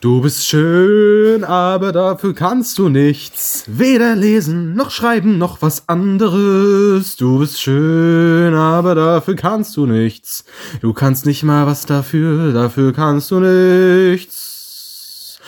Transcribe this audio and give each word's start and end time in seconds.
Du 0.00 0.20
bist 0.20 0.46
schön, 0.46 1.42
aber 1.42 1.90
dafür 1.90 2.34
kannst 2.34 2.76
du 2.78 2.90
nichts. 2.90 3.64
Weder 3.66 4.14
lesen, 4.14 4.74
noch 4.74 4.90
schreiben, 4.90 5.38
noch 5.38 5.62
was 5.62 5.88
anderes. 5.88 7.16
Du 7.16 7.38
bist 7.38 7.62
schön, 7.62 8.52
aber 8.54 8.94
dafür 8.94 9.36
kannst 9.36 9.74
du 9.76 9.86
nichts. 9.86 10.44
Du 10.82 10.92
kannst 10.92 11.24
nicht 11.24 11.44
mal 11.44 11.66
was 11.66 11.86
dafür, 11.86 12.52
dafür 12.52 12.92
kannst 12.92 13.30
du 13.30 13.40
nichts. 13.40 15.40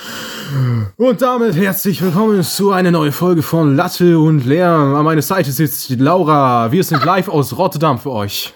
Und 0.96 1.20
damit 1.20 1.54
herzlich 1.54 2.00
willkommen 2.00 2.42
zu 2.42 2.72
einer 2.72 2.90
neuen 2.90 3.12
Folge 3.12 3.42
von 3.42 3.76
Latte 3.76 4.18
und 4.18 4.46
Lärm. 4.46 4.94
An 4.94 5.04
meiner 5.04 5.20
Seite 5.20 5.52
sitzt 5.52 5.90
Laura. 5.90 6.72
Wir 6.72 6.84
sind 6.84 7.04
live 7.04 7.28
aus 7.28 7.54
Rotterdam 7.56 7.98
für 7.98 8.12
euch. 8.12 8.54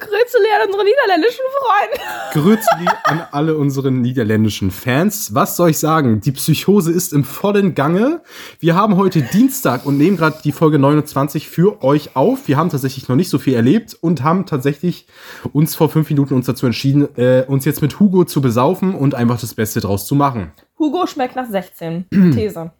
Grüße 0.00 0.38
an 0.62 0.68
unsere 0.68 0.84
niederländischen 0.84 1.44
Freunde. 1.58 2.00
Grüezi 2.32 2.86
an 3.04 3.22
alle 3.32 3.56
unsere 3.56 3.90
niederländischen 3.90 4.70
Fans. 4.70 5.34
Was 5.34 5.56
soll 5.56 5.70
ich 5.70 5.78
sagen? 5.78 6.20
Die 6.20 6.32
Psychose 6.32 6.92
ist 6.92 7.12
im 7.12 7.24
vollen 7.24 7.74
Gange. 7.74 8.22
Wir 8.60 8.74
haben 8.74 8.96
heute 8.96 9.22
Dienstag 9.22 9.84
und 9.86 9.98
nehmen 9.98 10.16
gerade 10.16 10.38
die 10.44 10.52
Folge 10.52 10.78
29 10.78 11.48
für 11.48 11.82
euch 11.82 12.16
auf. 12.16 12.48
Wir 12.48 12.56
haben 12.56 12.70
tatsächlich 12.70 13.08
noch 13.08 13.16
nicht 13.16 13.28
so 13.28 13.38
viel 13.38 13.54
erlebt 13.54 13.96
und 14.00 14.22
haben 14.22 14.46
tatsächlich 14.46 15.06
uns 15.52 15.74
vor 15.74 15.88
fünf 15.88 16.08
Minuten 16.10 16.34
uns 16.34 16.46
dazu 16.46 16.66
entschieden, 16.66 17.08
äh, 17.16 17.44
uns 17.46 17.64
jetzt 17.64 17.82
mit 17.82 17.98
Hugo 17.98 18.24
zu 18.24 18.40
besaufen 18.40 18.94
und 18.94 19.14
einfach 19.14 19.40
das 19.40 19.54
Beste 19.54 19.80
draus 19.80 20.06
zu 20.06 20.14
machen. 20.14 20.52
Hugo 20.78 21.06
schmeckt 21.06 21.36
nach 21.36 21.48
16. 21.48 22.06
These. 22.10 22.70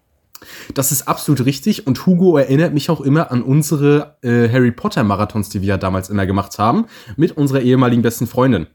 Das 0.74 0.92
ist 0.92 1.08
absolut 1.08 1.44
richtig 1.44 1.86
und 1.86 2.06
Hugo 2.06 2.36
erinnert 2.36 2.72
mich 2.74 2.90
auch 2.90 3.00
immer 3.00 3.30
an 3.30 3.42
unsere 3.42 4.16
äh, 4.22 4.48
Harry 4.48 4.70
Potter 4.72 5.04
Marathons, 5.04 5.48
die 5.48 5.60
wir 5.60 5.68
ja 5.68 5.76
damals 5.78 6.10
immer 6.10 6.26
gemacht 6.26 6.58
haben, 6.58 6.86
mit 7.16 7.36
unserer 7.36 7.60
ehemaligen 7.60 8.02
besten 8.02 8.26
Freundin. 8.26 8.66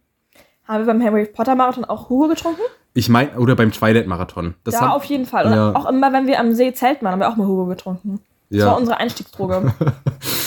Haben 0.68 0.86
wir 0.86 0.94
beim 0.94 1.04
Harry 1.04 1.26
Potter 1.26 1.56
Marathon 1.56 1.86
auch 1.86 2.09
Hugo 2.09 2.28
getrunken? 2.28 2.62
Ich 2.94 3.09
meine, 3.09 3.32
oder 3.38 3.56
beim 3.56 3.72
Twilight 3.72 4.08
Marathon. 4.08 4.56
Das 4.64 4.74
ja, 4.74 4.82
haben- 4.82 4.92
auf 4.92 5.04
jeden 5.06 5.26
Fall. 5.26 5.46
Und 5.46 5.54
Ja. 5.54 5.76
auch 5.76 5.88
immer, 5.88 6.12
wenn 6.14 6.28
wir 6.28 6.40
am 6.40 6.54
See 6.54 6.74
zelten 6.74 7.06
waren, 7.06 7.14
haben 7.14 7.20
wir 7.22 7.30
auch 7.30 7.36
mal 7.38 7.48
Hugo 7.48 7.66
getrunken. 7.68 8.20
Das 8.50 8.59
Ja. 8.62 8.66
war 8.68 8.78
unsere 8.78 8.98
Einstiegsdroge. 8.98 9.74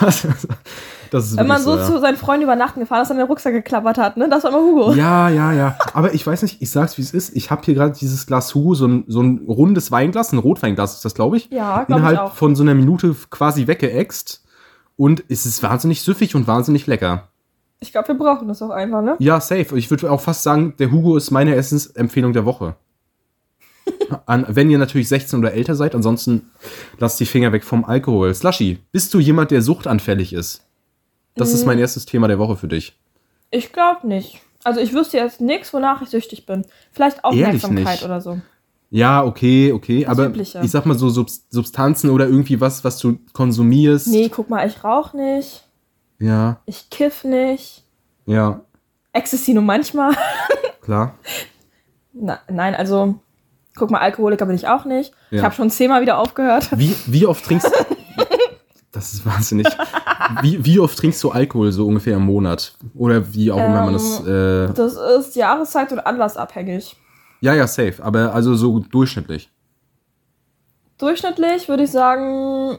Das, 0.00 0.26
das 1.10 1.30
ist 1.30 1.36
wenn 1.36 1.46
man 1.46 1.62
so 1.62 1.76
ja. 1.76 1.84
zu 1.84 2.00
seinen 2.00 2.16
Freunden 2.16 2.44
übernachten 2.44 2.80
gefahren 2.80 3.02
ist 3.02 3.10
und 3.10 3.18
den 3.18 3.26
Rucksack 3.26 3.52
geklappert 3.52 3.98
hat, 3.98 4.16
ne? 4.16 4.28
Das 4.28 4.42
war 4.44 4.50
immer 4.50 4.60
Hugo. 4.60 4.92
Ja, 4.94 5.28
ja, 5.28 5.52
ja. 5.52 5.78
Aber 5.92 6.12
ich 6.12 6.26
weiß 6.26 6.42
nicht, 6.42 6.60
ich 6.60 6.70
sag's 6.70 6.98
wie 6.98 7.02
es 7.02 7.12
ist. 7.12 7.36
Ich 7.36 7.50
habe 7.50 7.62
hier 7.64 7.74
gerade 7.74 7.92
dieses 7.92 8.26
Glas 8.26 8.54
Hugo, 8.54 8.74
so 8.74 8.86
ein, 8.86 9.04
so 9.06 9.22
ein 9.22 9.44
rundes 9.46 9.92
Weinglas, 9.92 10.32
ein 10.32 10.38
Rotweinglas 10.38 10.94
ist 10.94 11.04
das, 11.04 11.14
glaube 11.14 11.36
ich. 11.36 11.50
Ja, 11.50 11.84
glaub 11.84 11.98
ich 11.98 12.04
Innerhalb 12.04 12.18
auch. 12.18 12.34
von 12.34 12.56
so 12.56 12.62
einer 12.62 12.74
Minute 12.74 13.14
quasi 13.30 13.66
weggeext. 13.66 14.42
Und 14.96 15.24
es 15.28 15.46
ist 15.46 15.62
wahnsinnig 15.62 16.02
süffig 16.02 16.34
und 16.34 16.46
wahnsinnig 16.46 16.86
lecker. 16.86 17.28
Ich 17.80 17.92
glaube, 17.92 18.08
wir 18.08 18.14
brauchen 18.14 18.48
das 18.48 18.62
auch 18.62 18.70
einfach, 18.70 19.02
ne? 19.02 19.16
Ja, 19.18 19.40
safe. 19.40 19.76
Ich 19.76 19.90
würde 19.90 20.10
auch 20.10 20.20
fast 20.20 20.42
sagen, 20.42 20.74
der 20.78 20.90
Hugo 20.90 21.16
ist 21.16 21.30
meine 21.30 21.54
Essensempfehlung 21.54 22.32
der 22.32 22.44
Woche. 22.44 22.76
An, 24.26 24.46
wenn 24.48 24.70
ihr 24.70 24.78
natürlich 24.78 25.08
16 25.08 25.38
oder 25.38 25.52
älter 25.52 25.74
seid, 25.74 25.94
ansonsten 25.94 26.50
lasst 26.98 27.18
die 27.20 27.26
Finger 27.26 27.52
weg 27.52 27.64
vom 27.64 27.84
Alkohol. 27.84 28.34
Slushy, 28.34 28.78
bist 28.92 29.12
du 29.14 29.18
jemand, 29.20 29.50
der 29.50 29.62
suchtanfällig 29.62 30.32
ist? 30.32 30.62
Das 31.36 31.52
ist 31.52 31.64
Mm. 31.64 31.66
mein 31.68 31.78
erstes 31.78 32.04
Thema 32.06 32.28
der 32.28 32.38
Woche 32.38 32.56
für 32.56 32.68
dich. 32.68 32.98
Ich 33.50 33.72
glaube 33.72 34.06
nicht. 34.06 34.40
Also 34.62 34.80
ich 34.80 34.92
wüsste 34.94 35.16
jetzt 35.18 35.40
nichts, 35.40 35.72
wonach 35.74 36.00
ich 36.02 36.08
süchtig 36.08 36.46
bin. 36.46 36.64
Vielleicht 36.92 37.24
Aufmerksamkeit 37.24 38.02
oder 38.04 38.20
so. 38.20 38.40
Ja, 38.90 39.24
okay, 39.24 39.72
okay. 39.72 40.02
Das 40.02 40.10
aber 40.10 40.26
Übliche. 40.28 40.60
ich 40.62 40.70
sag 40.70 40.86
mal 40.86 40.96
so 40.96 41.08
Subs 41.08 41.46
Substanzen 41.50 42.10
oder 42.10 42.26
irgendwie 42.28 42.60
was, 42.60 42.84
was 42.84 42.98
du 42.98 43.18
konsumierst. 43.32 44.06
Nee, 44.06 44.28
guck 44.28 44.48
mal, 44.48 44.66
ich 44.68 44.84
rauche 44.84 45.16
nicht. 45.16 45.64
Ja, 46.20 46.60
Ich 46.66 46.88
kiff 46.90 47.24
nicht. 47.24 47.82
ja, 48.26 48.60
Ecstasy 49.12 49.52
nur 49.54 49.62
manchmal. 49.64 50.14
klar. 50.82 51.14
Na, 52.12 52.38
nein, 52.48 52.74
also, 52.74 53.16
guck 53.76 53.90
mal, 53.90 53.98
Alkoholiker 53.98 54.46
bin 54.46 54.56
ich 54.56 54.68
auch 54.68 54.84
nicht. 54.84 55.12
Ich 55.30 55.38
Ja. 55.38 55.44
habe 55.44 55.54
schon 55.54 55.70
zehnmal 55.70 56.00
wieder 56.02 56.18
aufgehört. 56.18 56.68
Wie, 56.78 56.94
wie 57.06 57.26
oft 57.26 57.44
trinkst 57.44 57.70
Das 58.92 59.12
ist 59.12 59.26
wahnsinnig. 59.26 59.66
Wie, 60.42 60.64
wie 60.64 60.78
oft 60.78 60.96
trinkst 60.96 61.22
du 61.24 61.30
Alkohol 61.32 61.72
so 61.72 61.86
ungefähr 61.86 62.16
im 62.16 62.22
Monat? 62.22 62.74
Oder 62.94 63.34
wie 63.34 63.50
auch 63.50 63.58
immer 63.58 63.82
man 63.84 63.92
das. 63.94 64.20
Äh, 64.24 64.72
Das 64.72 64.94
ist 65.18 65.34
Jahreszeit 65.36 65.90
und 65.92 65.98
anlassabhängig. 66.00 66.96
ja, 67.40 67.54
ja, 67.54 67.66
safe. 67.66 67.94
Aber 68.02 68.32
also 68.32 68.54
so 68.54 68.78
durchschnittlich. 68.78 69.50
Durchschnittlich 70.98 71.68
würde 71.68 71.82
ich 71.82 71.90
sagen, 71.90 72.78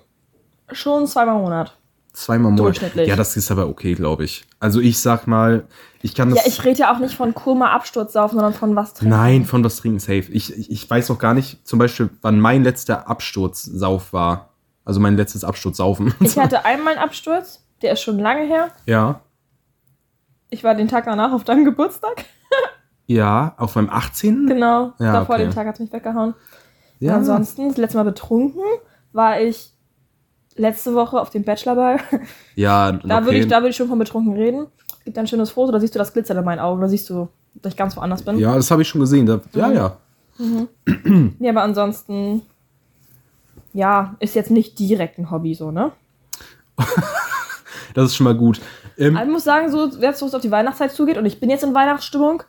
schon 0.71 1.05
zweimal 1.05 1.35
im 1.35 1.41
Monat. 1.41 1.77
Zweimal 2.15 2.51
im 2.51 2.55
Monat. 2.55 2.95
Ja, 2.95 3.15
das 3.17 3.35
ist 3.35 3.51
aber 3.51 3.67
okay, 3.67 3.93
glaube 3.93 4.23
ich. 4.23 4.45
Also 4.59 4.79
ich 4.79 4.99
sag 4.99 5.27
mal, 5.27 5.67
ich 6.01 6.15
kann 6.15 6.29
das. 6.29 6.39
Ja, 6.39 6.47
ich 6.47 6.63
rede 6.63 6.79
ja 6.79 6.93
auch 6.93 6.99
nicht 6.99 7.13
von 7.13 7.33
Koma 7.33 7.71
Absturzsaufen, 7.73 8.37
sondern 8.37 8.53
von 8.53 8.75
was 8.75 8.93
trinken. 8.93 9.09
Nein, 9.09 9.45
von 9.45 9.63
was 9.63 9.75
trinken 9.75 9.99
safe. 9.99 10.31
Ich, 10.31 10.57
ich, 10.57 10.71
ich 10.71 10.89
weiß 10.89 11.11
auch 11.11 11.19
gar 11.19 11.33
nicht, 11.33 11.67
zum 11.67 11.77
Beispiel, 11.77 12.09
wann 12.21 12.39
mein 12.39 12.63
letzter 12.63 13.09
Absturzsauf 13.09 14.13
war. 14.13 14.49
Also 14.85 14.99
mein 14.99 15.17
letztes 15.17 15.43
Absturzsaufen. 15.43 16.13
Ich 16.21 16.37
hatte 16.39 16.63
einmal 16.63 16.93
einen 16.93 17.03
Absturz, 17.03 17.65
der 17.81 17.93
ist 17.93 18.01
schon 18.01 18.19
lange 18.19 18.45
her. 18.45 18.69
ja. 18.85 19.21
Ich 20.51 20.63
war 20.63 20.75
den 20.75 20.87
Tag 20.87 21.05
danach 21.05 21.33
auf 21.33 21.43
deinem 21.43 21.65
Geburtstag. 21.65 22.23
Ja, 23.07 23.53
auf 23.57 23.75
meinem 23.75 23.91
18. 23.91 24.47
Genau. 24.47 24.93
Ja, 24.97 25.13
Davor 25.13 25.35
okay. 25.35 25.43
den 25.43 25.53
Tag 25.53 25.67
hat 25.67 25.75
es 25.75 25.79
mich 25.79 25.93
weggehauen. 25.93 26.33
Ja. 26.99 27.15
Ansonsten, 27.15 27.67
das 27.67 27.77
letzte 27.77 27.97
Mal 27.99 28.03
betrunken 28.03 28.63
war 29.13 29.39
ich 29.39 29.74
letzte 30.55 30.93
Woche 30.95 31.19
auf 31.19 31.29
dem 31.29 31.43
Bachelorball. 31.43 31.99
Ja, 32.55 32.91
Da 32.93 33.17
okay. 33.17 33.25
würde 33.25 33.37
ich, 33.39 33.47
da 33.47 33.57
würde 33.57 33.69
ich 33.69 33.75
schon 33.75 33.87
von 33.89 33.99
betrunken 33.99 34.33
reden. 34.33 34.67
Es 34.99 35.05
gibt 35.05 35.17
ein 35.17 35.27
schönes 35.27 35.51
Foto, 35.51 35.71
da 35.71 35.79
siehst 35.79 35.93
du 35.95 35.99
das 35.99 36.13
Glitzern 36.13 36.37
in 36.37 36.45
meinen 36.45 36.59
Augen, 36.59 36.81
da 36.81 36.87
siehst 36.87 37.09
du, 37.09 37.27
dass 37.55 37.73
ich 37.73 37.77
ganz 37.77 37.95
woanders 37.97 38.23
bin. 38.23 38.39
Ja, 38.39 38.55
das 38.55 38.71
habe 38.71 38.81
ich 38.81 38.87
schon 38.87 39.01
gesehen. 39.01 39.25
Da, 39.25 39.39
ja, 39.53 39.67
Mhm. 40.37 40.67
ja. 40.87 41.31
Nee, 41.39 41.49
aber 41.49 41.61
ansonsten, 41.61 42.41
ja, 43.73 44.15
ist 44.19 44.35
jetzt 44.35 44.51
nicht 44.51 44.77
direkt 44.79 45.17
ein 45.17 45.31
Hobby 45.31 45.53
so, 45.55 45.71
ne? 45.71 45.91
Das 47.93 48.05
ist 48.07 48.15
schon 48.17 48.25
mal 48.25 48.35
gut. 48.35 48.59
Ähm, 48.97 49.17
ich 49.21 49.29
muss 49.29 49.43
sagen, 49.45 49.69
so, 49.71 49.87
jetzt 49.99 50.21
wo 50.21 50.25
es 50.25 50.33
auf 50.33 50.41
die 50.41 50.51
Weihnachtszeit 50.51 50.91
zugeht 50.91 51.17
und 51.17 51.25
ich 51.25 51.39
bin 51.39 51.49
jetzt 51.49 51.63
in 51.63 51.73
Weihnachtsstimmung, 51.73 52.43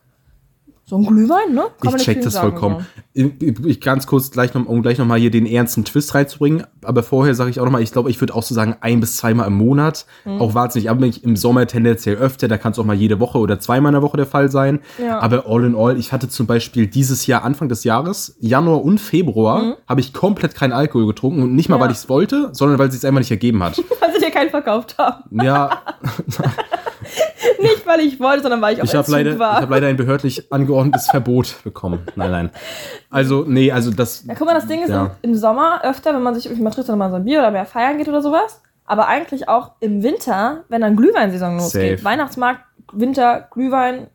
so 0.88 0.96
ein 0.98 1.04
Glühwein, 1.04 1.52
ne? 1.52 1.64
Kann 1.82 1.96
ich 1.96 2.02
check 2.04 2.22
das 2.22 2.34
sagen, 2.34 2.50
vollkommen. 2.52 2.86
Ich, 3.12 3.26
ich 3.64 3.80
ganz 3.80 4.06
kurz 4.06 4.30
gleich 4.30 4.54
noch, 4.54 4.66
um 4.66 4.82
gleich 4.82 4.98
noch 4.98 5.06
mal 5.06 5.18
hier 5.18 5.32
den 5.32 5.44
ernsten 5.44 5.84
Twist 5.84 6.14
reinzubringen. 6.14 6.64
Aber 6.84 7.02
vorher 7.02 7.34
sage 7.34 7.50
ich 7.50 7.58
auch 7.58 7.64
noch 7.64 7.72
mal, 7.72 7.82
ich 7.82 7.90
glaube, 7.90 8.08
ich 8.08 8.20
würde 8.20 8.32
auch 8.36 8.44
so 8.44 8.54
sagen 8.54 8.76
ein 8.82 9.00
bis 9.00 9.16
zweimal 9.16 9.48
im 9.48 9.54
Monat. 9.54 10.06
Mhm. 10.24 10.40
Auch 10.40 10.54
wahnsinnig 10.54 10.88
abhängig. 10.88 11.24
Im 11.24 11.34
Sommer 11.34 11.66
tendenziell 11.66 12.14
öfter. 12.18 12.46
Da 12.46 12.56
kann 12.56 12.70
es 12.70 12.78
auch 12.78 12.84
mal 12.84 12.94
jede 12.94 13.18
Woche 13.18 13.38
oder 13.38 13.58
zweimal 13.58 13.90
in 13.90 13.94
der 13.94 14.02
Woche 14.02 14.16
der 14.16 14.26
Fall 14.26 14.48
sein. 14.48 14.78
Ja. 15.02 15.18
Aber 15.18 15.44
all 15.48 15.64
in 15.64 15.74
all, 15.74 15.98
ich 15.98 16.12
hatte 16.12 16.28
zum 16.28 16.46
Beispiel 16.46 16.86
dieses 16.86 17.26
Jahr, 17.26 17.42
Anfang 17.42 17.68
des 17.68 17.82
Jahres, 17.82 18.36
Januar 18.38 18.84
und 18.84 19.00
Februar, 19.00 19.78
habe 19.88 20.00
ich 20.00 20.12
komplett 20.12 20.54
keinen 20.54 20.72
Alkohol 20.72 21.08
getrunken. 21.08 21.42
Und 21.42 21.54
nicht 21.56 21.68
mal, 21.68 21.76
Mhm. 21.76 21.80
Ja. 21.80 21.84
weil 21.86 21.92
ich 21.92 21.98
es 21.98 22.08
wollte, 22.08 22.50
sondern 22.52 22.78
weil 22.78 22.88
es 22.88 22.94
sich 22.94 23.04
einfach 23.04 23.18
nicht 23.20 23.30
ergeben 23.32 23.60
hat. 23.64 23.76
Weil 24.00 24.12
sie 24.14 24.20
dir 24.20 24.30
keinen 24.30 24.50
verkauft 24.50 24.96
haben. 24.98 25.24
ja, 25.42 25.70
Nicht, 27.60 27.86
weil 27.86 28.00
ich 28.00 28.18
wollte, 28.20 28.42
sondern 28.42 28.60
weil 28.60 28.74
ich 28.74 28.80
auf 28.82 28.86
Ich 28.88 28.90
habe 28.94 28.98
Entzug 29.00 29.12
leider, 29.14 29.32
ich 29.32 29.38
war. 29.38 29.60
hab 29.60 29.70
leider 29.70 29.86
ein 29.88 29.96
behördlich 29.96 30.52
angeordnetes 30.52 31.06
Verbot 31.10 31.56
bekommen. 31.64 32.00
Nein, 32.16 32.30
nein. 32.30 32.50
Also, 33.10 33.44
nee, 33.46 33.70
also 33.72 33.90
das. 33.90 34.24
Ja, 34.26 34.34
guck 34.34 34.46
mal, 34.46 34.54
das 34.54 34.66
Ding 34.66 34.82
ist 34.82 34.90
Ja. 34.90 35.16
im, 35.22 35.30
im 35.32 35.36
Sommer 35.36 35.80
öfter, 35.84 36.14
wenn 36.14 36.22
man 36.22 36.34
sich 36.34 36.46
irgendwie 36.46 36.62
mal 36.62 36.70
trifft, 36.70 36.88
dann 36.88 36.98
mal 36.98 37.10
so 37.10 37.16
ein 37.16 37.24
Bier 37.24 37.38
oder 37.40 37.50
mehr 37.50 37.66
feiern 37.66 37.98
geht 37.98 38.08
oder 38.08 38.22
sowas. 38.22 38.60
Aber 38.84 39.08
eigentlich 39.08 39.48
auch 39.48 39.72
im 39.80 40.02
Winter, 40.02 40.64
wenn 40.68 40.80
dann 40.80 40.96
Glühweinsaison 40.96 41.56
losgeht. 41.58 41.98
Safe. 41.98 42.04
Weihnachtsmarkt, 42.04 42.60
Winter, 42.92 43.48
Glühwein, 43.52 44.06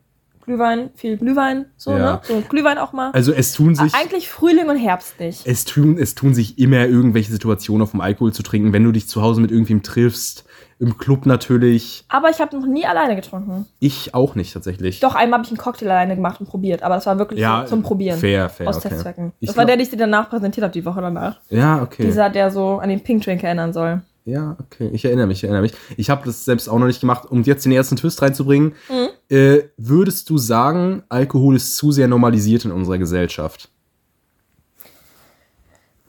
Glühwein, 0.44 0.90
viel 0.96 1.18
Glühwein, 1.18 1.66
so, 1.76 1.92
Ja. 1.92 1.98
ne? 2.14 2.20
So 2.24 2.40
Glühwein 2.48 2.78
auch 2.78 2.92
mal. 2.92 3.10
Also 3.12 3.32
es 3.32 3.52
tun 3.52 3.74
sich. 3.76 3.94
eigentlich 3.94 4.28
Frühling 4.28 4.68
und 4.70 4.76
Herbst 4.76 5.20
nicht. 5.20 5.46
Es 5.46 5.64
tun, 5.64 5.98
es 5.98 6.14
tun 6.16 6.34
sich 6.34 6.58
immer 6.58 6.86
irgendwelche 6.86 7.30
Situationen 7.30 7.82
auf 7.82 7.92
dem 7.92 8.00
Alkohol 8.00 8.32
zu 8.32 8.42
trinken, 8.42 8.72
wenn 8.72 8.82
du 8.82 8.90
dich 8.92 9.08
zu 9.08 9.22
Hause 9.22 9.40
mit 9.40 9.50
irgendwem 9.52 9.82
triffst. 9.82 10.44
Im 10.82 10.98
Club 10.98 11.26
natürlich. 11.26 12.04
Aber 12.08 12.28
ich 12.28 12.40
habe 12.40 12.58
noch 12.58 12.66
nie 12.66 12.84
alleine 12.84 13.14
getrunken. 13.14 13.66
Ich 13.78 14.14
auch 14.14 14.34
nicht 14.34 14.52
tatsächlich. 14.52 14.98
Doch, 14.98 15.14
einmal 15.14 15.38
habe 15.38 15.44
ich 15.46 15.50
einen 15.52 15.58
Cocktail 15.58 15.86
alleine 15.88 16.16
gemacht 16.16 16.40
und 16.40 16.48
probiert, 16.48 16.82
aber 16.82 16.96
das 16.96 17.06
war 17.06 17.18
wirklich 17.18 17.38
Ja, 17.38 17.64
zum 17.66 17.84
Probieren. 17.84 18.18
Fair, 18.18 18.48
fair. 18.48 18.68
Aus 18.68 18.78
okay. 18.78 18.88
Testzwecken. 18.88 19.30
Ich 19.38 19.46
das 19.46 19.56
war 19.56 19.64
der, 19.64 19.76
den 19.76 19.84
ich 19.84 19.90
dir 19.90 19.96
danach 19.96 20.28
präsentiert 20.28 20.64
habe, 20.64 20.72
die 20.72 20.84
Woche 20.84 21.00
danach. 21.00 21.38
Ja, 21.50 21.80
okay. 21.82 22.02
Dieser, 22.04 22.30
der 22.30 22.50
so 22.50 22.78
an 22.80 22.88
den 22.88 23.00
Pink 23.00 23.22
Drink 23.22 23.44
erinnern 23.44 23.72
soll. 23.72 24.02
Ja, 24.24 24.56
okay. 24.58 24.90
Ich 24.92 25.04
erinnere 25.04 25.28
mich, 25.28 25.38
ich 25.38 25.44
erinnere 25.44 25.62
mich. 25.62 25.72
Ich 25.96 26.10
habe 26.10 26.22
das 26.24 26.44
selbst 26.44 26.68
auch 26.68 26.80
noch 26.80 26.86
nicht 26.88 27.00
gemacht. 27.00 27.30
Um 27.30 27.44
jetzt 27.44 27.64
den 27.64 27.70
ersten 27.70 27.94
Twist 27.94 28.20
reinzubringen, 28.20 28.74
Mhm. 28.88 29.08
äh, 29.36 29.62
würdest 29.76 30.28
du 30.30 30.36
sagen, 30.36 31.04
Alkohol 31.08 31.54
ist 31.54 31.76
zu 31.76 31.92
sehr 31.92 32.08
normalisiert 32.08 32.64
in 32.64 32.72
unserer 32.72 32.98
Gesellschaft? 32.98 33.68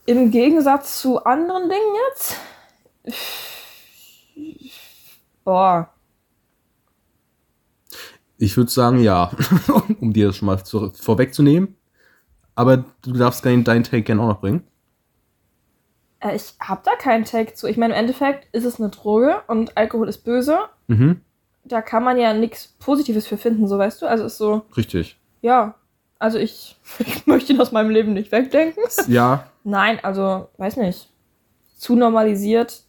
Im 0.07 0.31
Gegensatz 0.31 0.99
zu 0.99 1.23
anderen 1.23 1.69
Dingen 1.69 1.95
jetzt? 2.09 2.37
Boah. 5.43 5.89
Ich 8.37 8.57
würde 8.57 8.71
sagen, 8.71 8.99
ja. 9.01 9.31
um 10.01 10.13
dir 10.13 10.27
das 10.27 10.37
schon 10.37 10.47
mal 10.47 10.63
zu, 10.63 10.91
vorwegzunehmen. 10.93 11.75
Aber 12.55 12.85
du 13.01 13.13
darfst 13.13 13.45
deinen 13.45 13.63
deinen 13.63 13.83
Take 13.83 14.03
gerne 14.03 14.21
auch 14.21 14.27
noch 14.27 14.41
bringen. 14.41 14.63
Äh, 16.19 16.35
ich 16.35 16.53
habe 16.59 16.81
da 16.83 16.95
keinen 16.95 17.25
Take 17.25 17.53
zu. 17.53 17.67
Ich 17.67 17.77
meine, 17.77 17.93
im 17.93 17.99
Endeffekt 17.99 18.47
ist 18.53 18.65
es 18.65 18.79
eine 18.79 18.89
Droge 18.89 19.41
und 19.47 19.77
Alkohol 19.77 20.07
ist 20.09 20.19
böse. 20.23 20.59
Mhm, 20.87 21.21
Da 21.63 21.81
kann 21.81 22.03
man 22.03 22.17
ja 22.17 22.33
nichts 22.33 22.67
Positives 22.79 23.25
für 23.27 23.37
finden, 23.37 23.67
so 23.67 23.77
weißt 23.77 24.01
du. 24.01 24.07
Also 24.07 24.25
ist 24.25 24.37
so, 24.37 24.65
richtig. 24.77 25.17
ja. 25.41 25.75
Also 26.19 26.37
ich, 26.39 26.77
ich 26.99 27.27
möchte 27.27 27.51
ihn 27.53 27.59
aus 27.59 27.71
meinem 27.73 27.89
Leben 27.89 28.13
nicht 28.13 28.31
wegdenken. 28.31 28.81
Ja, 29.07 29.47
Nein, 29.65 29.99
also, 30.03 30.47
weiß 30.57 30.77
nicht. 30.77 31.09
Zu 31.77 31.95
normalisiert. 31.95 32.83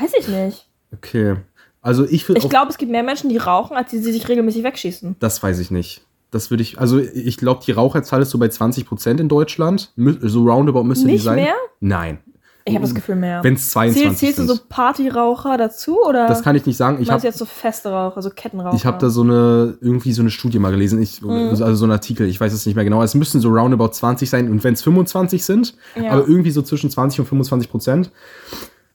Weiß 0.00 0.12
ich 0.18 0.28
nicht. 0.28 0.66
okay. 0.92 1.36
Also 1.82 2.04
ich 2.04 2.28
würde 2.28 2.40
Ich 2.42 2.48
glaube, 2.50 2.70
es 2.70 2.76
gibt 2.76 2.92
mehr 2.92 3.02
Menschen, 3.02 3.30
die 3.30 3.38
rauchen, 3.38 3.74
als 3.76 3.90
die, 3.90 4.00
die 4.02 4.12
sich 4.12 4.28
regelmäßig 4.28 4.64
wegschießen. 4.64 5.16
Das 5.18 5.42
weiß 5.42 5.58
ich 5.60 5.70
nicht. 5.70 6.02
Das 6.30 6.50
würde 6.50 6.62
ich, 6.62 6.78
also 6.78 6.98
ich 6.98 7.38
glaube, 7.38 7.62
die 7.64 7.72
Raucherzahl 7.72 8.20
ist 8.20 8.30
so 8.30 8.38
bei 8.38 8.46
20% 8.46 9.18
in 9.18 9.28
Deutschland. 9.30 9.90
So 9.96 10.44
roundabout 10.44 10.84
müsste 10.84 11.06
die 11.06 11.12
Nicht 11.14 11.24
sein. 11.24 11.36
mehr? 11.36 11.54
Nein. 11.80 12.18
Ich 12.66 12.74
habe 12.74 12.84
das 12.84 12.94
Gefühl 12.94 13.16
mehr. 13.16 13.42
Wenn 13.42 13.54
es 13.54 13.70
22 13.70 14.02
Zählst, 14.02 14.18
zählst 14.20 14.38
du 14.38 14.44
so 14.54 14.60
Partyraucher 14.68 15.56
dazu 15.56 15.98
oder 16.06 16.28
das 16.28 16.42
kann 16.42 16.54
ich 16.54 16.66
nicht 16.66 16.76
sagen. 16.76 17.00
Ich 17.00 17.10
habe 17.10 17.22
jetzt 17.26 17.38
so 17.38 17.46
feste 17.46 17.88
Raucher, 17.90 18.20
so 18.20 18.28
Kettenraucher? 18.28 18.76
ich 18.76 18.84
hab 18.84 18.98
da 18.98 19.08
so 19.08 19.22
eine, 19.22 19.78
irgendwie 19.80 20.12
so 20.12 20.20
eine 20.20 20.30
Studie 20.30 20.58
mal 20.58 20.70
gelesen. 20.70 21.00
Ich, 21.00 21.22
Mhm. 21.22 21.48
Also 21.50 21.74
so 21.74 21.86
ein 21.86 21.90
Artikel, 21.90 22.28
ich 22.28 22.38
weiß 22.38 22.52
es 22.52 22.66
nicht 22.66 22.74
mehr 22.74 22.84
genau. 22.84 23.02
Es 23.02 23.14
müssten 23.14 23.40
so 23.40 23.48
roundabout 23.48 23.88
20 23.88 24.28
sein 24.28 24.50
und 24.50 24.62
wenn 24.62 24.74
es 24.74 24.82
25 24.82 25.42
sind, 25.42 25.74
Ja. 25.96 26.10
aber 26.12 26.28
irgendwie 26.28 26.50
so 26.50 26.60
zwischen 26.60 26.90
20 26.90 27.20
und 27.20 27.26
25 27.26 27.70
Prozent. 27.70 28.10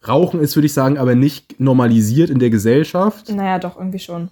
Rauchen 0.07 0.39
ist, 0.39 0.55
würde 0.55 0.67
ich 0.67 0.73
sagen, 0.73 0.97
aber 0.97 1.15
nicht 1.15 1.59
normalisiert 1.59 2.29
in 2.29 2.39
der 2.39 2.49
Gesellschaft. 2.49 3.29
Naja, 3.33 3.59
doch, 3.59 3.77
irgendwie 3.77 3.99
schon. 3.99 4.29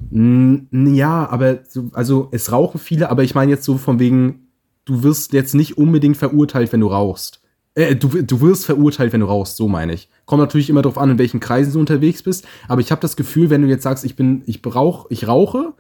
Ja, 0.96 1.28
aber 1.30 1.60
so, 1.68 1.90
also 1.94 2.30
es 2.32 2.52
rauchen 2.52 2.80
viele, 2.80 3.10
aber 3.10 3.24
ich 3.24 3.36
meine 3.36 3.52
jetzt 3.52 3.64
so 3.64 3.78
von 3.78 4.00
wegen, 4.00 4.48
du 4.86 5.04
wirst 5.04 5.34
jetzt 5.34 5.56
nicht 5.56 5.78
unbedingt 5.78 6.18
verurteilt, 6.18 6.72
wenn 6.74 6.82
du 6.82 6.88
rauchst. 6.88 7.42
Äh, 7.76 7.96
du, 7.96 8.22
du 8.22 8.42
wirst 8.42 8.66
verurteilt, 8.66 9.14
wenn 9.14 9.22
du 9.22 9.26
rauchst, 9.28 9.58
so 9.58 9.68
meine 9.68 9.94
ich. 9.94 10.10
Kommt 10.26 10.42
natürlich 10.42 10.70
immer 10.70 10.82
darauf 10.82 10.98
an, 10.98 11.10
in 11.10 11.18
welchen 11.18 11.40
Kreisen 11.40 11.74
du 11.74 11.80
unterwegs 11.80 12.22
bist, 12.24 12.46
aber 12.68 12.82
ich 12.82 12.92
habe 12.92 13.02
das 13.02 13.16
Gefühl, 13.16 13.50
wenn 13.50 13.62
du 13.62 13.68
jetzt 13.68 13.84
sagst, 13.84 14.06
ich 14.06 14.16
bin, 14.16 14.44
ich 14.46 14.62
brauch, 14.62 15.08
ich 15.10 15.28
rauche, 15.28 15.74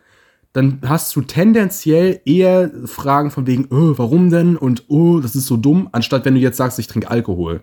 dann 0.53 0.79
hast 0.85 1.15
du 1.15 1.21
tendenziell 1.21 2.21
eher 2.25 2.71
Fragen 2.85 3.31
von 3.31 3.47
wegen, 3.47 3.67
oh, 3.71 3.93
warum 3.97 4.29
denn? 4.29 4.55
Und 4.55 4.85
oh, 4.87 5.19
das 5.19 5.35
ist 5.35 5.47
so 5.47 5.57
dumm, 5.57 5.89
anstatt 5.91 6.25
wenn 6.25 6.35
du 6.35 6.39
jetzt 6.39 6.57
sagst, 6.57 6.79
ich 6.79 6.87
trinke 6.87 7.09
Alkohol. 7.09 7.61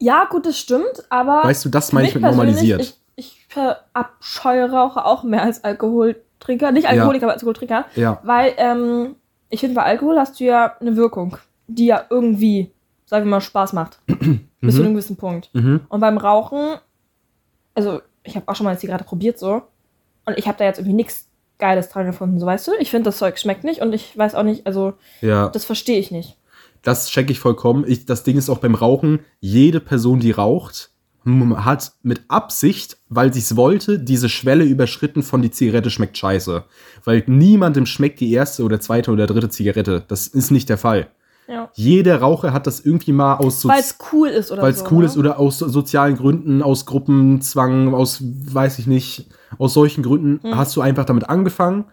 Ja, 0.00 0.24
gut, 0.24 0.46
das 0.46 0.58
stimmt, 0.58 1.04
aber. 1.10 1.44
Weißt 1.44 1.64
du, 1.64 1.68
das 1.68 1.92
meine 1.92 2.08
ich 2.08 2.14
mit 2.14 2.24
normalisiert. 2.24 2.80
Ich, 2.80 2.94
ich 3.16 3.46
verabscheue 3.48 4.70
Raucher 4.70 5.06
auch 5.06 5.22
mehr 5.22 5.42
als 5.42 5.62
Alkoholtrinker. 5.62 6.72
Nicht 6.72 6.88
Alkoholiker, 6.88 7.26
aber 7.26 7.34
als 7.34 7.42
Alkoholtrinker. 7.42 7.84
ja, 7.94 8.18
Weil, 8.22 8.54
ähm, 8.56 9.16
ich 9.50 9.60
finde, 9.60 9.74
bei 9.74 9.82
Alkohol 9.82 10.18
hast 10.18 10.40
du 10.40 10.44
ja 10.44 10.74
eine 10.80 10.96
Wirkung, 10.96 11.36
die 11.66 11.86
ja 11.86 12.06
irgendwie, 12.08 12.70
sagen 13.04 13.26
wir 13.26 13.30
mal, 13.30 13.40
Spaß 13.40 13.74
macht. 13.74 13.98
Bis 14.60 14.76
zu 14.76 14.82
einem 14.82 14.92
gewissen 14.92 15.16
Punkt. 15.16 15.50
mhm. 15.52 15.80
Und 15.88 16.00
beim 16.00 16.18
Rauchen, 16.18 16.76
also 17.74 18.00
ich 18.24 18.36
habe 18.36 18.46
auch 18.48 18.54
schon 18.54 18.64
mal 18.64 18.70
eine 18.70 18.78
Zigarette 18.78 19.04
probiert 19.04 19.38
so. 19.38 19.62
Und 20.26 20.38
ich 20.38 20.46
habe 20.46 20.58
da 20.58 20.64
jetzt 20.64 20.78
irgendwie 20.78 20.96
nichts 20.96 21.28
Geiles 21.58 21.88
dran 21.88 22.06
gefunden, 22.06 22.38
so 22.40 22.46
weißt 22.46 22.68
du. 22.68 22.72
Ich 22.78 22.90
finde, 22.90 23.04
das 23.04 23.18
Zeug 23.18 23.38
schmeckt 23.38 23.64
nicht 23.64 23.80
und 23.80 23.92
ich 23.92 24.16
weiß 24.16 24.34
auch 24.34 24.42
nicht, 24.42 24.66
also 24.66 24.94
ja. 25.20 25.48
das 25.48 25.64
verstehe 25.64 25.98
ich 25.98 26.10
nicht. 26.10 26.36
Das 26.82 27.08
checke 27.10 27.32
ich 27.32 27.38
vollkommen. 27.40 27.84
Ich, 27.86 28.06
das 28.06 28.22
Ding 28.22 28.36
ist 28.38 28.48
auch 28.48 28.58
beim 28.58 28.74
Rauchen, 28.74 29.20
jede 29.40 29.80
Person, 29.80 30.20
die 30.20 30.30
raucht, 30.30 30.90
hat 31.26 31.92
mit 32.02 32.22
Absicht, 32.28 32.96
weil 33.10 33.32
sie 33.32 33.40
es 33.40 33.54
wollte, 33.54 33.98
diese 33.98 34.28
Schwelle 34.30 34.64
überschritten 34.64 35.22
von 35.22 35.42
die 35.42 35.50
Zigarette 35.50 35.90
schmeckt 35.90 36.16
scheiße. 36.16 36.64
Weil 37.04 37.24
niemandem 37.26 37.84
schmeckt 37.84 38.20
die 38.20 38.32
erste 38.32 38.62
oder 38.64 38.80
zweite 38.80 39.10
oder 39.10 39.26
dritte 39.26 39.50
Zigarette. 39.50 40.02
Das 40.08 40.26
ist 40.26 40.50
nicht 40.50 40.68
der 40.70 40.78
Fall. 40.78 41.08
Ja. 41.46 41.68
Jeder 41.74 42.20
Raucher 42.20 42.52
hat 42.52 42.66
das 42.66 42.80
irgendwie 42.80 43.12
mal 43.12 43.34
aus 43.34 43.60
so 43.60 43.68
Weil 43.68 43.80
es 43.80 43.96
cool 44.12 44.28
ist 44.28 44.50
oder 44.52 44.62
weil 44.62 44.72
es 44.72 44.78
so. 44.78 44.86
cool 44.92 45.00
ne? 45.00 45.04
ist 45.06 45.16
oder 45.18 45.38
aus 45.38 45.58
so- 45.58 45.68
sozialen 45.68 46.16
Gründen, 46.16 46.62
aus 46.62 46.86
Gruppenzwang, 46.86 47.92
aus, 47.92 48.22
weiß 48.22 48.78
ich 48.78 48.86
nicht, 48.86 49.26
aus 49.58 49.74
solchen 49.74 50.02
Gründen 50.04 50.40
Mhm. 50.48 50.56
hast 50.56 50.74
du 50.76 50.80
einfach 50.80 51.04
damit 51.04 51.28
angefangen 51.28 51.84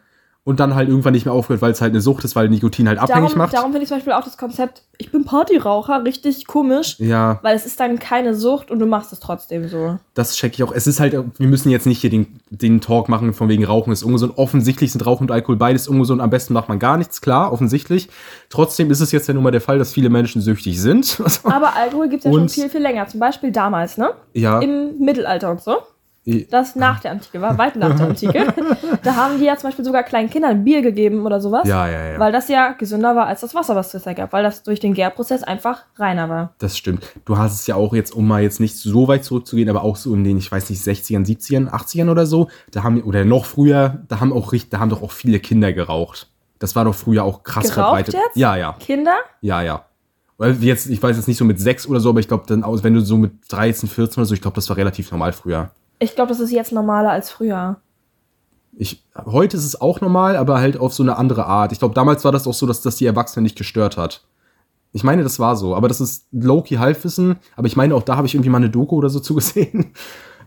und 0.48 0.62
dann 0.62 0.76
halt 0.76 0.88
irgendwann 0.88 1.12
nicht 1.12 1.26
mehr 1.26 1.34
aufgehört, 1.34 1.62
weil 1.62 1.74
es 1.74 1.82
halt 1.82 1.92
eine 1.92 2.00
Sucht 2.00 2.24
ist, 2.24 2.34
weil 2.38 2.48
Nikotin 2.48 2.88
halt 2.88 3.00
abhängig 3.00 3.32
Darum, 3.32 3.38
macht. 3.38 3.54
darum 3.54 3.72
finde 3.74 3.84
ich 3.84 3.90
zum 3.90 3.98
Beispiel 3.98 4.14
auch 4.14 4.24
das 4.24 4.38
Konzept, 4.38 4.82
ich 4.98 5.12
bin 5.12 5.26
Partyraucher, 5.26 6.06
richtig 6.06 6.48
komisch, 6.48 6.96
ja. 7.00 7.40
weil 7.42 7.54
es 7.54 7.66
ist 7.66 7.82
dann 7.82 8.00
keine 8.00 8.34
Sucht 8.34 8.72
und 8.72 8.80
du 8.80 8.86
machst 8.86 9.12
es 9.12 9.20
trotzdem 9.20 9.68
so. 9.68 10.00
Das 10.14 10.38
check 10.38 10.54
ich 10.54 10.64
auch. 10.64 10.72
Es 10.72 10.88
ist 10.88 11.02
halt, 11.02 11.12
wir 11.38 11.48
müssen 11.50 11.70
jetzt 11.70 11.86
nicht 11.86 12.00
hier 12.00 12.10
den, 12.10 12.40
den 12.50 12.80
Talk 12.80 13.10
machen, 13.10 13.34
von 13.34 13.50
wegen 13.50 13.66
Rauchen 13.66 13.92
ist 13.92 14.04
ungesund. 14.04 14.38
Offensichtlich 14.38 14.94
sind 14.94 15.06
Rauchen 15.06 15.24
und 15.26 15.32
Alkohol 15.32 15.58
beides 15.58 15.90
ungesund. 15.90 16.22
Am 16.22 16.30
besten 16.30 16.54
macht 16.54 16.70
man 16.70 16.80
gar 16.80 16.96
nichts, 16.98 17.20
klar, 17.20 17.52
offensichtlich. 17.52 18.08
Trotzdem 18.50 18.90
ist 18.90 19.02
es 19.02 19.12
jetzt 19.12 19.28
ja 19.28 19.34
nun 19.34 19.44
mal 19.44 19.52
der 19.52 19.60
Fall, 19.60 19.78
dass 19.80 19.92
viele 19.92 20.10
Menschen 20.10 20.42
süchtig 20.42 20.82
sind. 20.82 21.22
Aber 21.44 21.76
Alkohol 21.76 22.08
gibt 22.08 22.22
es 22.22 22.26
ja 22.26 22.32
schon 22.32 22.44
Und- 22.44 22.52
viel, 22.52 22.70
viel 22.70 22.82
länger. 22.82 23.06
Zum 23.10 23.20
Beispiel 23.20 23.52
damals, 23.52 23.98
ne? 23.98 24.12
ja. 24.34 24.60
Im 24.62 24.98
Mittelalter 25.00 25.52
und 25.52 25.62
so. 25.62 25.76
Das 26.50 26.76
nach 26.76 27.00
der 27.00 27.12
Antike 27.12 27.40
war, 27.42 27.58
weit 27.58 27.76
nach 27.78 27.96
der 27.96 28.08
Antike. 28.08 28.54
da 29.04 29.16
haben 29.16 29.40
die 29.40 29.46
ja 29.46 29.56
zum 29.56 29.70
Beispiel 29.70 29.86
sogar 29.86 30.04
kleinen 30.04 30.30
Kindern 30.30 30.64
Bier 30.66 30.82
gegeben 30.82 31.26
oder 31.26 31.40
sowas. 31.40 31.66
ja, 31.68 31.88
ja, 31.88 32.12
ja. 32.14 32.20
Weil 32.20 32.32
das 32.34 32.50
ja 32.50 32.74
gesünder 32.74 33.16
war 33.16 33.28
als 33.28 33.42
das 33.42 33.56
Wasser, 33.56 33.76
was 33.76 33.94
es 33.94 34.04
da 34.04 34.12
gab. 34.14 34.34
Weil 34.34 34.44
das 34.44 34.64
durch 34.64 34.80
den 34.82 34.94
Gärprozess 34.94 35.44
einfach 35.44 35.84
reiner 35.98 36.28
war. 36.28 36.54
Das 36.60 36.78
stimmt. 36.78 37.06
Du 37.26 37.38
hast 37.38 37.54
es 37.62 37.68
ja 37.68 37.76
auch 37.76 37.94
jetzt, 37.94 38.14
um 38.14 38.28
mal 38.28 38.42
jetzt 38.42 38.60
nicht 38.60 38.76
so 38.78 39.08
weit 39.08 39.24
zurückzugehen, 39.24 39.70
aber 39.70 39.84
auch 39.84 39.96
so 39.96 40.14
in 40.14 40.24
den, 40.26 40.38
ich 40.38 40.52
weiß 40.52 40.70
nicht, 40.70 40.82
60ern, 40.82 41.26
70ern, 41.26 41.70
80ern 41.70 42.10
oder 42.12 42.26
so, 42.26 42.50
da 42.72 42.84
haben, 42.84 43.02
oder 43.04 43.24
noch 43.24 43.46
früher, 43.46 44.00
da 44.10 44.20
haben 44.20 44.34
auch 44.34 44.52
richtig, 44.52 44.72
da 44.72 44.80
haben 44.80 44.90
doch 44.90 45.02
auch 45.02 45.12
viele 45.12 45.40
Kinder 45.40 45.72
geraucht. 45.72 46.28
Das 46.60 46.76
war 46.76 46.84
doch 46.86 46.96
früher 46.96 47.24
auch 47.24 47.44
krass 47.44 47.66
Geraucht 47.74 47.76
verbreitet. 47.90 48.16
jetzt? 48.16 48.36
Ja, 48.36 48.56
ja, 48.58 48.74
Kinder? 48.80 49.16
ja, 49.42 49.62
ja. 49.62 49.86
Jetzt, 50.60 50.88
ich 50.90 51.02
weiß 51.02 51.16
jetzt 51.18 51.28
nicht 51.28 51.38
so 51.38 51.46
mit 51.46 51.60
sechs 51.60 51.88
oder 51.88 52.00
so, 52.00 52.10
aber 52.10 52.20
ich 52.20 52.28
glaube 52.28 52.44
dann, 52.48 52.64
aus- 52.64 52.84
wenn 52.84 52.94
du 52.94 53.02
so 53.02 53.18
mit 53.18 53.32
13, 53.50 53.90
14 53.90 54.20
oder 54.22 54.26
so, 54.26 54.34
ich 54.36 54.42
glaube, 54.42 54.56
das 54.56 54.70
war 54.70 54.78
relativ 54.78 55.10
normal 55.12 55.34
früher. 55.34 55.72
Ich 56.00 56.16
glaube, 56.16 56.30
das 56.30 56.40
ist 56.40 56.52
jetzt 56.52 56.72
normaler 56.72 57.12
als 57.12 57.30
früher. 57.30 57.78
Ich, 58.74 59.04
heute 59.26 59.58
ist 59.58 59.66
es 59.66 59.82
auch 59.82 60.02
normal, 60.02 60.36
aber 60.36 60.60
halt 60.60 60.78
auf 60.78 60.94
so 60.94 61.02
eine 61.02 61.18
andere 61.18 61.46
Art. 61.46 61.72
Ich 61.72 61.80
glaube, 61.80 61.96
damals 61.96 62.24
war 62.24 62.32
das 62.32 62.48
auch 62.48 62.54
so, 62.54 62.68
dass 62.68 62.82
das 62.82 62.98
die 62.98 63.08
Erwachsenen 63.08 63.44
nicht 63.44 63.58
gestört 63.58 63.98
hat. 63.98 64.24
Ich 64.94 65.04
meine, 65.04 65.24
das 65.24 65.40
war 65.40 65.56
so, 65.56 65.76
aber 65.76 65.88
das 65.88 66.00
ist 66.00 66.28
low-key 66.32 66.76
Halbwissen. 66.78 67.38
Aber 67.56 67.68
ich 67.68 67.76
meine, 67.76 67.96
auch 67.96 68.04
da 68.04 68.18
habe 68.18 68.28
ich 68.28 68.36
irgendwie 68.36 68.50
mal 68.50 68.58
eine 68.58 68.70
Doku 68.70 68.96
oder 68.96 69.10
so 69.10 69.20
zugesehen. 69.22 69.94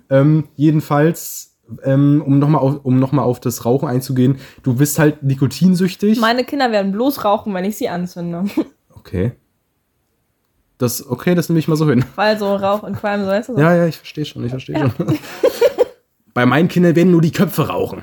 ähm, 0.08 0.48
jedenfalls, 0.54 1.58
ähm, 1.84 2.22
um 2.24 2.38
nochmal 2.38 2.60
auf, 2.62 2.84
um 2.84 2.98
noch 3.00 3.12
mal 3.12 3.22
auf 3.22 3.40
das 3.40 3.64
Rauchen 3.64 3.88
einzugehen, 3.88 4.38
du 4.62 4.74
bist 4.76 4.98
halt 4.98 5.22
nikotinsüchtig. 5.22 6.20
Meine 6.20 6.44
Kinder 6.44 6.70
werden 6.70 6.92
bloß 6.92 7.24
rauchen, 7.24 7.52
wenn 7.54 7.64
ich 7.64 7.76
sie 7.76 7.88
anzünde. 7.88 8.44
okay. 8.94 9.32
Das, 10.80 11.06
okay, 11.06 11.34
das 11.34 11.50
nehme 11.50 11.58
ich 11.58 11.68
mal 11.68 11.76
so 11.76 11.86
hin. 11.86 12.04
Weil 12.14 12.38
so 12.38 12.56
Rauch 12.56 12.82
und 12.82 12.96
Qualm, 12.96 13.20
so 13.20 13.26
weißt 13.26 13.50
du? 13.50 13.54
So. 13.54 13.60
Ja, 13.60 13.76
ja, 13.76 13.86
ich 13.86 13.98
verstehe 13.98 14.24
schon, 14.24 14.42
ich 14.44 14.50
verstehe 14.50 14.78
schon. 14.78 14.92
Bei 16.34 16.46
meinen 16.46 16.68
Kindern 16.68 16.96
werden 16.96 17.10
nur 17.10 17.20
die 17.20 17.32
Köpfe 17.32 17.68
rauchen. 17.68 18.02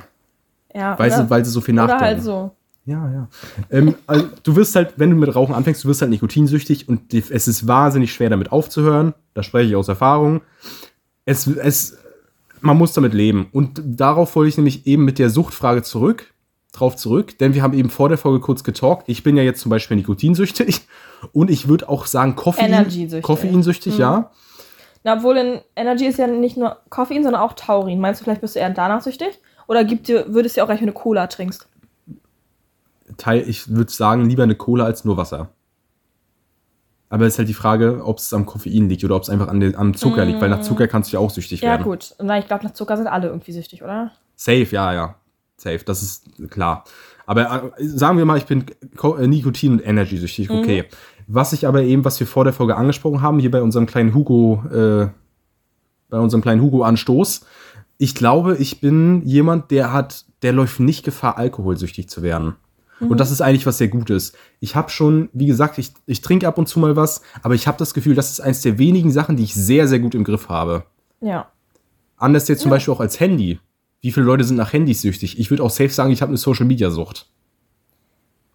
ja 0.75 0.97
Weißt 0.97 1.17
oder, 1.17 1.23
du, 1.23 1.29
weil 1.31 1.43
sie 1.43 1.49
so 1.49 1.59
viel 1.59 1.73
oder 1.73 1.87
nachdenken. 1.87 2.05
halt 2.05 2.23
so. 2.23 2.51
Ja, 2.85 3.11
ja. 3.11 3.27
ähm, 3.71 3.95
also, 4.05 4.27
du 4.43 4.55
wirst 4.55 4.75
halt, 4.75 4.93
wenn 4.97 5.09
du 5.09 5.15
mit 5.15 5.35
Rauchen 5.35 5.55
anfängst, 5.55 5.83
du 5.83 5.87
wirst 5.87 6.01
halt 6.01 6.11
nikotinsüchtig 6.11 6.87
und 6.87 7.11
es 7.13 7.47
ist 7.47 7.67
wahnsinnig 7.67 8.13
schwer, 8.13 8.29
damit 8.29 8.51
aufzuhören. 8.51 9.15
Da 9.33 9.41
spreche 9.41 9.69
ich 9.69 9.75
aus 9.75 9.87
Erfahrung. 9.87 10.41
Es, 11.25 11.47
es, 11.47 11.97
man 12.61 12.77
muss 12.77 12.93
damit 12.93 13.15
leben. 13.15 13.47
Und 13.51 13.81
darauf 13.83 14.35
wollte 14.35 14.49
ich 14.49 14.57
nämlich 14.57 14.85
eben 14.85 15.03
mit 15.03 15.17
der 15.17 15.31
Suchtfrage 15.31 15.81
zurück, 15.81 16.31
drauf 16.79 16.95
zurück, 16.95 17.37
denn 17.39 17.53
wir 17.53 17.61
haben 17.63 17.73
eben 17.73 17.89
vor 17.89 18.09
der 18.09 18.17
Folge 18.17 18.39
kurz 18.39 18.63
getalkt. 18.63 19.03
Ich 19.07 19.23
bin 19.23 19.35
ja 19.37 19.43
jetzt 19.43 19.61
zum 19.61 19.69
Beispiel 19.69 19.97
nikotinsüchtig 19.97 20.81
und 21.33 21.49
ich 21.49 21.67
würde 21.67 21.89
auch 21.89 22.05
sagen 22.05 22.35
Koffein, 22.35 22.67
Energy-süchtig. 22.67 23.23
Koffeinsüchtig, 23.23 23.93
Mhm. 23.95 23.99
ja. 23.99 24.31
Na, 25.03 25.17
obwohl 25.17 25.37
in 25.37 25.61
Energy 25.75 26.05
ist 26.05 26.17
ja 26.19 26.27
nicht 26.27 26.57
nur 26.57 26.77
Koffein, 26.89 27.23
sondern 27.23 27.41
auch 27.41 27.53
Taurin. 27.53 27.99
Meinst 27.99 28.19
du, 28.21 28.23
vielleicht 28.25 28.41
bist 28.41 28.55
du 28.55 28.59
eher 28.59 28.69
danach 28.69 29.01
süchtig? 29.01 29.39
Oder 29.67 29.83
gibt 29.83 30.07
dir, 30.07 30.25
würdest 30.33 30.55
du 30.55 30.59
dir 30.59 30.65
auch 30.65 30.69
reichen, 30.69 30.81
wenn 30.81 30.93
du 30.93 30.99
Cola 30.99 31.27
trinkst? 31.27 31.67
Teil, 33.17 33.47
ich 33.47 33.69
würde 33.69 33.91
sagen, 33.91 34.25
lieber 34.29 34.43
eine 34.43 34.55
Cola 34.55 34.83
als 34.85 35.05
nur 35.05 35.17
Wasser. 35.17 35.49
Aber 37.09 37.25
es 37.25 37.33
ist 37.33 37.39
halt 37.39 37.47
die 37.47 37.53
Frage, 37.53 38.01
ob 38.03 38.17
es 38.17 38.33
am 38.33 38.45
Koffein 38.45 38.89
liegt 38.89 39.03
oder 39.05 39.15
ob 39.15 39.23
es 39.23 39.29
einfach 39.29 39.47
an 39.47 39.61
den, 39.61 39.75
am 39.77 39.93
Zucker 39.93 40.25
liegt, 40.25 40.41
weil 40.41 40.49
nach 40.49 40.61
Zucker 40.61 40.87
kannst 40.89 41.11
du 41.11 41.15
ja 41.17 41.19
auch 41.21 41.29
süchtig 41.29 41.61
Mm. 41.61 41.65
Ja, 41.65 41.71
werden. 41.71 41.83
gut. 41.83 42.13
Na, 42.21 42.37
ich 42.37 42.47
glaube, 42.47 42.65
nach 42.65 42.73
Zucker 42.73 42.97
sind 42.97 43.07
alle 43.07 43.27
irgendwie 43.27 43.53
süchtig, 43.53 43.81
oder? 43.81 44.11
Safe, 44.35 44.67
ja, 44.71 44.93
ja. 44.93 45.15
Safe, 45.57 45.79
das 45.85 46.03
ist 46.03 46.25
klar. 46.49 46.83
Aber 47.25 47.73
äh, 47.77 47.85
sagen 47.87 48.17
wir 48.17 48.25
mal, 48.25 48.37
ich 48.37 48.45
bin 48.45 48.61
äh, 48.61 49.27
Nikotin- 49.27 49.73
und 49.73 49.85
Energy-süchtig, 49.85 50.49
Mhm. 50.49 50.55
okay. 50.59 50.83
Was 51.27 51.51
ich 51.51 51.67
aber 51.67 51.81
eben, 51.81 52.05
was 52.05 52.19
wir 52.19 52.27
vor 52.27 52.45
der 52.45 52.53
Folge 52.53 52.75
angesprochen 52.77 53.21
haben, 53.21 53.39
hier 53.39 53.51
bei 53.51 53.61
unserem 53.61 53.85
kleinen 53.85 54.13
Hugo, 54.13 54.63
äh, 54.71 55.07
bei 56.09 56.19
unserem 56.19 56.41
kleinen 56.41 56.61
Hugo-Anstoß, 56.61 57.41
ich 57.97 58.15
glaube, 58.15 58.55
ich 58.57 58.79
bin 58.79 59.23
jemand, 59.25 59.71
der 59.71 59.91
hat, 59.91 60.25
der 60.43 60.53
läuft 60.53 60.79
nicht 60.79 61.03
Gefahr, 61.03 61.37
alkoholsüchtig 61.37 62.07
zu 62.07 62.21
werden. 62.21 62.55
Mhm. 62.99 63.07
Und 63.09 63.19
das 63.19 63.31
ist 63.31 63.41
eigentlich 63.41 63.65
was 63.65 63.77
sehr 63.79 63.89
Gutes. 63.89 64.33
Ich 64.61 64.75
habe 64.75 64.89
schon, 64.89 65.29
wie 65.33 65.47
gesagt, 65.47 65.79
ich, 65.79 65.91
ich 66.05 66.21
trinke 66.21 66.47
ab 66.47 66.57
und 66.57 66.67
zu 66.69 66.79
mal 66.79 66.95
was, 66.95 67.21
aber 67.41 67.55
ich 67.55 67.67
habe 67.67 67.77
das 67.77 67.93
Gefühl, 67.93 68.15
das 68.15 68.31
ist 68.31 68.39
eins 68.39 68.61
der 68.61 68.77
wenigen 68.77 69.11
Sachen, 69.11 69.35
die 69.35 69.43
ich 69.43 69.53
sehr, 69.55 69.87
sehr 69.87 69.99
gut 69.99 70.15
im 70.15 70.23
Griff 70.23 70.47
habe. 70.47 70.83
Ja. 71.19 71.47
Anders 72.15 72.47
jetzt 72.47 72.61
zum 72.61 72.69
Ja. 72.71 72.75
Beispiel 72.75 72.93
auch 72.93 72.99
als 73.01 73.19
Handy. 73.19 73.59
Wie 74.01 74.11
viele 74.11 74.25
Leute 74.25 74.43
sind 74.43 74.57
nach 74.57 74.73
Handys 74.73 75.01
süchtig? 75.01 75.39
Ich 75.39 75.49
würde 75.49 75.63
auch 75.63 75.69
safe 75.69 75.89
sagen, 75.89 76.11
ich 76.11 76.21
habe 76.21 76.29
eine 76.29 76.37
Social-Media-Sucht. 76.37 77.27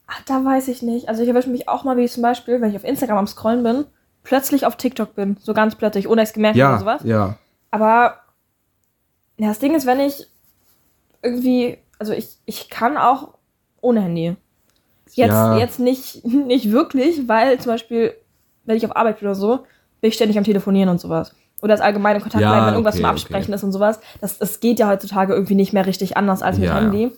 Ach, 0.07 0.23
da 0.27 0.45
weiß 0.45 0.69
ich 0.69 0.83
nicht. 0.83 1.09
Also 1.09 1.23
ich 1.23 1.29
erwische 1.29 1.49
mich 1.51 1.69
auch 1.69 1.85
mal, 1.85 1.97
wie 1.97 2.03
ich 2.05 2.13
zum 2.13 2.23
Beispiel, 2.23 2.61
wenn 2.61 2.71
ich 2.71 2.77
auf 2.77 2.85
Instagram 2.85 3.19
am 3.19 3.27
Scrollen 3.27 3.63
bin, 3.63 3.85
plötzlich 4.25 4.67
auf 4.67 4.77
TikTok 4.77 5.15
bin. 5.15 5.37
So 5.41 5.55
ganz 5.55 5.75
plötzlich, 5.75 6.09
ohne 6.09 6.23
es 6.23 6.33
gemerkt 6.33 6.57
Ja, 6.57 6.71
oder 6.71 6.79
sowas. 6.79 7.03
ja. 7.05 7.39
Aber 7.71 8.19
ja, 9.39 9.49
das 9.49 9.59
Ding 9.59 9.75
ist, 9.75 9.87
wenn 9.87 10.01
ich 10.01 10.27
irgendwie, 11.23 11.79
also 11.99 12.13
ich, 12.13 12.37
ich 12.45 12.69
kann 12.69 12.97
auch 12.97 13.35
ohne 13.81 14.03
Handy. 14.03 14.37
Jetzt, 15.15 15.17
Ja. 15.33 15.59
jetzt 15.59 15.81
nicht, 15.81 16.25
nicht 16.25 16.71
wirklich, 16.71 17.27
weil 17.29 17.59
zum 17.59 17.73
Beispiel, 17.73 18.15
wenn 18.65 18.77
ich 18.77 18.85
auf 18.85 18.95
Arbeit 18.97 19.19
bin 19.21 19.29
oder 19.29 19.35
so, 19.35 19.57
bin 20.01 20.09
ich 20.09 20.15
ständig 20.15 20.37
am 20.39 20.45
Telefonieren 20.45 20.89
und 20.91 21.01
sowas. 21.01 21.35
Oder 21.63 21.73
das 21.75 21.81
allgemeine 21.81 22.21
Kontakt 22.21 22.43
Ja, 22.43 22.51
bleiben, 22.51 22.67
wenn 22.67 22.75
irgendwas 22.75 22.95
okay, 22.97 23.03
zum 23.03 23.11
Absprechen 23.11 23.55
ist 23.55 23.63
und 23.65 23.73
sowas. 23.73 24.01
Das, 24.21 24.37
das 24.39 24.61
geht 24.61 24.79
ja 24.81 24.89
heutzutage 24.89 25.33
irgendwie 25.33 25.55
nicht 25.55 25.73
mehr 25.73 25.87
richtig 25.87 26.17
anders 26.17 26.43
als 26.43 26.59
mit 26.59 26.67
Ja, 26.69 26.75
ja. 26.75 26.81
Handy. 26.83 27.13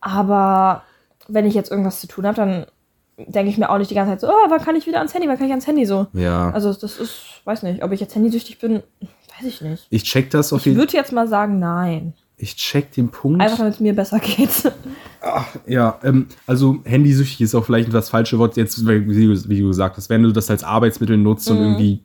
Aber 0.00 0.82
wenn 1.28 1.46
ich 1.46 1.54
jetzt 1.54 1.70
irgendwas 1.70 2.00
zu 2.00 2.06
tun 2.06 2.26
habe, 2.26 2.36
dann 2.36 2.66
denke 3.16 3.50
ich 3.50 3.58
mir 3.58 3.70
auch 3.70 3.78
nicht 3.78 3.90
die 3.90 3.94
ganze 3.94 4.12
Zeit 4.12 4.20
so, 4.20 4.28
oh, 4.28 4.50
wann 4.50 4.60
kann 4.60 4.76
ich 4.76 4.86
wieder 4.86 4.98
ans 4.98 5.14
Handy, 5.14 5.28
wann 5.28 5.36
kann 5.36 5.46
ich 5.46 5.52
ans 5.52 5.66
Handy 5.66 5.86
so. 5.86 6.06
Ja. 6.12 6.50
Also 6.50 6.72
das 6.72 6.98
ist, 6.98 7.18
weiß 7.44 7.62
nicht, 7.62 7.82
ob 7.84 7.92
ich 7.92 8.00
jetzt 8.00 8.14
handysüchtig 8.14 8.58
bin, 8.58 8.82
weiß 9.38 9.46
ich 9.46 9.60
nicht. 9.60 9.86
ich 9.90 10.02
check 10.04 10.30
das 10.30 10.52
auf 10.52 10.60
Ich 10.60 10.66
jeden 10.66 10.76
Fall. 10.78 10.86
würde 10.86 10.96
jetzt 10.96 11.12
mal 11.12 11.28
sagen, 11.28 11.58
nein. 11.58 12.14
Ich 12.36 12.56
check 12.56 12.90
den 12.92 13.10
Punkt. 13.10 13.40
Einfach 13.40 13.58
damit 13.58 13.74
es 13.74 13.80
mir 13.80 13.94
besser 13.94 14.18
geht. 14.18 14.72
Ja, 15.66 15.98
ähm, 16.02 16.26
also 16.46 16.78
handysüchtig 16.84 17.40
ist 17.42 17.54
auch 17.54 17.64
vielleicht 17.64 17.94
das 17.94 18.10
falsche 18.10 18.38
Wort 18.38 18.56
jetzt, 18.56 18.84
wie 18.86 19.26
du, 19.26 19.48
wie 19.48 19.60
du 19.60 19.68
gesagt 19.68 19.96
hast, 19.96 20.10
wenn 20.10 20.22
du 20.22 20.32
das 20.32 20.50
als 20.50 20.64
Arbeitsmittel 20.64 21.16
nutzt 21.16 21.48
und 21.50 21.58
irgendwie 21.58 22.04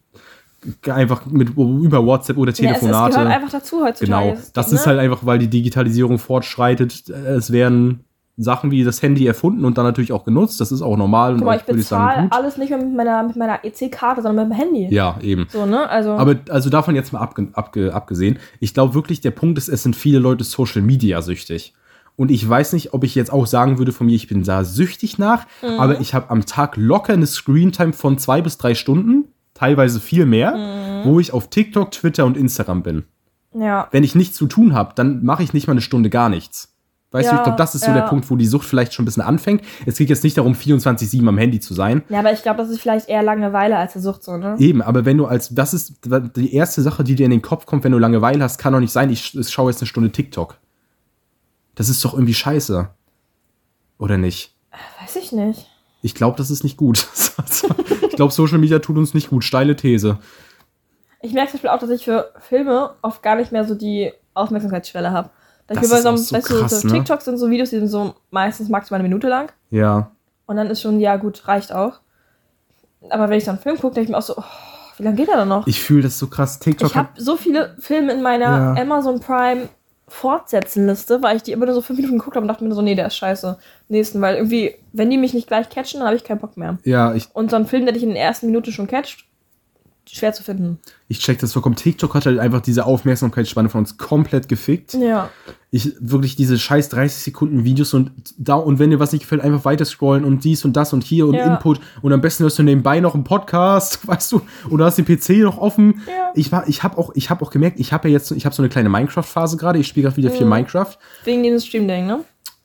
einfach 0.88 1.26
mit 1.26 1.50
über 1.58 2.06
WhatsApp 2.06 2.38
oder 2.38 2.52
Mhm. 2.52 2.64
Ja, 2.66 2.72
es, 2.72 2.78
es 2.78 2.80
Telefonate. 2.82 3.20
einfach 3.20 3.50
dazu 3.52 3.82
heutzutage. 3.84 4.30
genau. 4.32 4.42
Das 4.54 4.72
ist 4.72 4.82
ne? 4.82 4.88
halt 4.88 5.00
einfach, 5.00 5.26
weil 5.26 5.40
die 5.40 5.48
Digitalisierung 5.50 6.18
fortschreitet. 6.20 7.10
Es 7.10 7.52
werden 7.52 8.04
Sachen 8.42 8.72
wie 8.72 8.84
das 8.86 9.02
Handy 9.02 9.28
erfunden 9.28 9.66
und 9.66 9.78
dann 9.78 9.86
natürlich 9.86 10.14
auch 10.14 10.24
genutzt. 10.24 10.62
Das 10.62 10.72
ist 10.72 10.82
auch 10.82 10.96
normal 10.96 11.34
und 11.34 11.40
Guck 11.40 11.46
mal, 11.48 11.58
auch, 11.58 11.62
ich 11.62 11.68
würde 11.68 11.82
sagen, 11.82 12.24
gut. 12.24 12.34
alles 12.34 12.58
nicht 12.58 12.70
mehr 12.70 12.80
mit 12.80 12.96
meiner, 12.96 13.22
mit 13.24 13.36
meiner 13.36 13.66
EC-Karte, 13.66 14.22
sondern 14.22 14.48
mit 14.48 14.58
dem 14.58 14.62
Handy. 14.62 14.88
Ja, 14.96 15.18
eben. 15.22 15.48
So, 15.50 15.66
ne? 15.66 15.90
Also, 15.90 16.12
Aber 16.12 16.36
also 16.50 16.70
davon 16.70 16.96
jetzt 16.96 17.12
mal 17.12 17.20
abge 17.20 17.50
abge 17.54 17.94
abgesehen, 17.94 18.40
ich 18.62 18.74
glaube 18.74 18.94
wirklich, 18.94 19.20
der 19.20 19.32
Punkt 19.32 19.58
ist, 19.58 19.68
es 19.68 19.84
sind 19.84 19.96
viele 19.96 20.20
Leute 20.20 20.44
Social 20.46 20.82
Media 20.82 21.22
süchtig. 21.22 21.74
Und 22.16 22.32
ich 22.32 22.48
weiß 22.48 22.74
nicht, 22.74 22.94
ob 22.94 23.06
ich 23.06 23.16
jetzt 23.16 23.32
auch 23.32 23.46
sagen 23.46 23.78
würde 23.78 23.92
von 23.94 24.06
mir, 24.08 24.16
ich 24.16 24.28
bin 24.28 24.44
da 24.44 24.64
süchtig 24.66 25.18
nach, 25.18 25.46
Mhm. 25.62 25.80
aber 25.80 26.00
ich 26.02 26.14
habe 26.14 26.30
am 26.30 26.46
Tag 26.46 26.76
locker 26.78 27.14
eine 27.14 27.26
Screentime 27.28 27.94
von 27.94 28.18
zwei 28.18 28.42
bis 28.42 28.58
drei 28.58 28.74
Stunden, 28.76 29.26
teilweise 29.60 30.00
viel 30.00 30.26
mehr, 30.26 30.56
Mhm. 30.56 31.06
wo 31.10 31.20
ich 31.20 31.34
auf 31.34 31.50
TikTok, 31.50 31.92
Twitter 31.92 32.26
und 32.26 32.38
Instagram 32.38 32.84
bin. 32.84 33.04
ja. 33.54 33.88
Wenn 33.92 34.04
ich 34.04 34.16
nichts 34.16 34.38
zu 34.38 34.48
tun 34.48 34.74
habe, 34.74 34.94
dann 34.96 35.24
mache 35.24 35.44
ich 35.44 35.54
nicht 35.54 35.68
mal 35.68 35.72
eine 35.74 35.82
Stunde 35.82 36.10
gar 36.10 36.30
nichts. 36.30 36.74
Weißt 37.12 37.28
du, 37.28 37.34
Ja, 37.34 37.38
ich 37.40 37.44
glaube, 37.44 37.58
das 37.58 37.74
ist 37.74 37.82
so 37.86 37.88
ja. 37.92 37.96
der 37.96 38.04
Punkt, 38.04 38.30
wo 38.30 38.36
die 38.36 38.46
Sucht 38.46 38.68
vielleicht 38.68 38.94
schon 38.94 39.02
ein 39.02 39.08
bisschen 39.08 39.24
anfängt. 39.24 39.64
Es 39.88 39.98
geht 39.98 40.10
jetzt 40.10 40.24
nicht 40.24 40.38
darum, 40.38 40.54
24-7 40.54 41.28
am 41.28 41.40
Handy 41.40 41.60
zu 41.60 41.74
sein. 41.74 42.04
Ja, 42.10 42.20
aber 42.20 42.32
ich 42.32 42.44
glaube, 42.44 42.58
das 42.60 42.70
ist 42.70 42.80
vielleicht 42.82 43.10
eher 43.10 43.24
Langeweile 43.24 43.78
als 43.78 43.96
eine 43.96 44.04
Sucht 44.04 44.22
so, 44.24 44.38
ne? 44.38 44.56
Eben, 44.60 44.84
aber 44.84 45.06
wenn 45.06 45.18
du 45.18 45.26
als, 45.26 45.50
das 45.50 45.74
ist 45.74 45.96
die 46.36 46.54
erste 46.54 46.84
Sache, 46.84 47.04
die 47.04 47.16
dir 47.16 47.26
in 47.26 47.32
den 47.32 47.42
Kopf 47.42 47.66
kommt, 47.66 47.84
wenn 47.84 47.92
du 47.94 47.98
Langeweile 47.98 48.44
hast, 48.44 48.60
kann 48.60 48.74
doch 48.74 48.80
nicht 48.80 48.92
sein, 48.92 49.10
ich, 49.10 49.36
ich 49.36 49.50
schaue 49.50 49.72
jetzt 49.72 49.82
eine 49.82 49.88
Stunde 49.88 50.12
TikTok. 50.12 50.58
Das 51.74 51.90
ist 51.90 52.06
doch 52.06 52.14
irgendwie 52.14 52.36
scheiße. 52.36 52.90
Oder 53.98 54.18
nicht? 54.20 54.54
Weiß 55.02 55.16
ich 55.16 55.32
nicht. 55.32 55.66
Ich 56.04 56.14
glaube, 56.14 56.38
das 56.38 56.52
ist 56.52 56.64
nicht 56.64 56.78
gut. 56.78 57.08
ich 58.20 58.22
glaube, 58.22 58.34
Social 58.34 58.58
Media 58.58 58.80
tut 58.80 58.98
uns 58.98 59.14
nicht 59.14 59.30
gut. 59.30 59.46
Steile 59.46 59.78
These. 59.78 60.18
Ich 61.22 61.32
merke 61.32 61.52
zum 61.52 61.58
Beispiel 61.60 61.70
auch, 61.70 61.80
dass 61.80 61.90
ich 61.90 62.04
für 62.04 62.34
Filme 62.42 62.92
oft 63.02 63.24
gar 63.24 63.36
nicht 63.38 63.54
mehr 63.54 63.64
so 63.64 63.76
die 63.76 64.12
Aufmerksamkeitsschwelle 64.34 65.12
habe. 65.12 65.30
Da 65.68 65.76
ich 65.76 65.80
Das 65.80 65.88
mir 65.90 65.94
bei 65.94 65.98
ist 66.00 66.04
so, 66.04 66.10
einem- 66.10 66.18
so 66.18 66.36
weißt 66.36 66.50
du, 66.50 66.60
krass, 66.60 66.82
so 66.82 66.88
ne? 66.88 66.94
TikToks 66.96 67.24
sind 67.26 67.38
so 67.38 67.50
Videos, 67.50 67.70
die 67.70 67.78
sind 67.78 67.88
so 67.88 68.16
meistens 68.30 68.68
maximal 68.68 69.00
eine 69.00 69.08
Minute 69.08 69.30
lang. 69.30 69.54
Ja. 69.70 70.12
Und 70.48 70.58
dann 70.58 70.68
ist 70.68 70.82
schon, 70.82 71.00
ja 71.00 71.16
gut, 71.16 71.48
reicht 71.48 71.72
auch. 71.72 72.02
Aber 73.10 73.30
wenn 73.30 73.38
ich 73.38 73.46
so 73.46 73.52
einen 73.52 73.60
Film 73.62 73.78
gucke, 73.78 73.94
denke 73.96 74.06
ich 74.06 74.10
mir 74.12 74.18
auch 74.18 74.22
so, 74.22 74.36
oh, 74.38 74.44
wie 74.98 75.04
lange 75.04 75.16
geht 75.16 75.30
er 75.30 75.38
denn 75.38 75.48
noch? 75.48 75.66
Ich 75.66 75.82
fühle 75.82 76.02
das 76.04 76.20
so 76.20 76.28
krass. 76.28 76.60
TikTok 76.60 76.90
Ich 76.90 76.96
habe 76.98 77.10
so 77.16 77.38
viele 77.38 77.74
Filme 77.80 78.12
in 78.12 78.22
meiner 78.22 78.76
Ja. 78.76 78.82
Amazon 78.82 79.22
Prime 79.22 79.70
Fortsetzenliste, 80.10 81.22
weil 81.22 81.38
ich 81.38 81.44
die 81.44 81.52
immer 81.52 81.66
nur 81.66 81.76
so 81.76 81.82
fünf 81.82 81.98
Minuten 82.00 82.18
geguckt 82.18 82.36
habe 82.36 82.44
und 82.44 82.48
dachte 82.48 82.64
mir 82.64 82.74
so, 82.74 82.82
nee, 82.82 82.96
der 82.96 83.08
ist 83.08 83.16
scheiße. 83.16 83.58
Nächsten, 83.88 84.22
weil 84.22 84.36
irgendwie, 84.36 84.76
wenn 84.92 85.10
die 85.10 85.18
mich 85.18 85.34
nicht 85.34 85.48
gleich 85.48 85.70
catchen, 85.70 86.00
dann 86.00 86.08
habe 86.08 86.18
ich 86.18 86.24
keinen 86.24 86.40
Bock 86.40 86.58
mehr. 86.58 86.78
ja, 86.84 87.14
ich, 87.14 87.28
Und 87.34 87.52
so 87.52 87.56
ein 87.56 87.68
Film, 87.68 87.86
der 87.86 87.94
dich 87.94 88.04
in 88.04 88.14
der 88.14 88.24
ersten 88.24 88.48
Minute 88.48 88.72
schon 88.72 88.88
catcht, 88.88 89.26
schwer 90.12 90.34
zu 90.34 90.44
finden. 90.44 90.80
ich 91.08 91.20
check 91.20 91.40
das 91.40 91.54
vollkommen. 91.54 91.76
TikTok 91.76 92.14
hat 92.16 92.26
halt 92.26 92.40
einfach 92.40 92.62
diese 92.62 92.86
Aufmerksamkeitsspanne 92.86 93.70
von 93.70 93.80
uns 93.80 93.98
komplett 93.98 94.48
gefickt. 94.50 94.94
Ja. 94.96 95.30
ich 95.72 95.94
wirklich 96.00 96.36
diese 96.36 96.58
scheiß 96.58 96.90
30 96.90 97.22
Sekunden 97.24 97.64
Videos 97.64 97.94
und 97.94 98.12
da 98.38 98.56
und 98.56 98.80
wenn 98.80 98.90
dir 98.90 99.00
was 99.00 99.12
nicht 99.12 99.22
gefällt, 99.22 99.42
einfach 99.42 99.66
weiter 99.66 99.86
scrollen 99.86 100.24
und 100.26 100.44
dies 100.44 100.66
und 100.66 100.74
das 100.76 100.94
und 100.94 101.04
hier 101.04 101.28
und 101.28 101.36
Ja. 101.36 101.54
Input 101.56 101.80
und 102.02 102.12
am 102.12 102.22
besten 102.22 102.44
hörst 102.44 102.58
du 102.58 102.64
nebenbei 102.64 103.00
noch 103.00 103.14
einen 103.14 103.24
Podcast, 103.24 104.08
weißt 104.08 104.32
du, 104.32 104.42
oder 104.70 104.86
hast 104.86 104.98
den 104.98 105.06
PC 105.06 105.44
noch 105.44 105.58
offen. 105.60 106.02
Ja. 106.08 106.32
Ich 106.36 106.52
war, 106.52 106.68
ich 106.68 106.82
habe 106.84 106.98
auch, 106.98 107.12
ich 107.16 107.30
habe 107.30 107.46
auch 107.46 107.52
gemerkt, 107.52 107.80
ich 107.80 107.94
habe 107.94 108.08
ja 108.10 108.14
jetzt, 108.14 108.32
ich 108.32 108.46
habe 108.46 108.56
so 108.56 108.62
eine 108.64 108.70
kleine 108.70 108.90
Minecraft-Phase 108.90 109.58
gerade. 109.58 109.80
Ich 109.80 109.88
spiele 109.88 110.06
gerade 110.06 110.18
wieder 110.18 110.32
viel 110.32 110.46
Mhm. 110.46 110.50
Minecraft. 110.50 110.98
Wegen 111.24 111.44
diesem 111.44 111.60
Stream-Ding, 111.60 112.08
ne? 112.08 112.24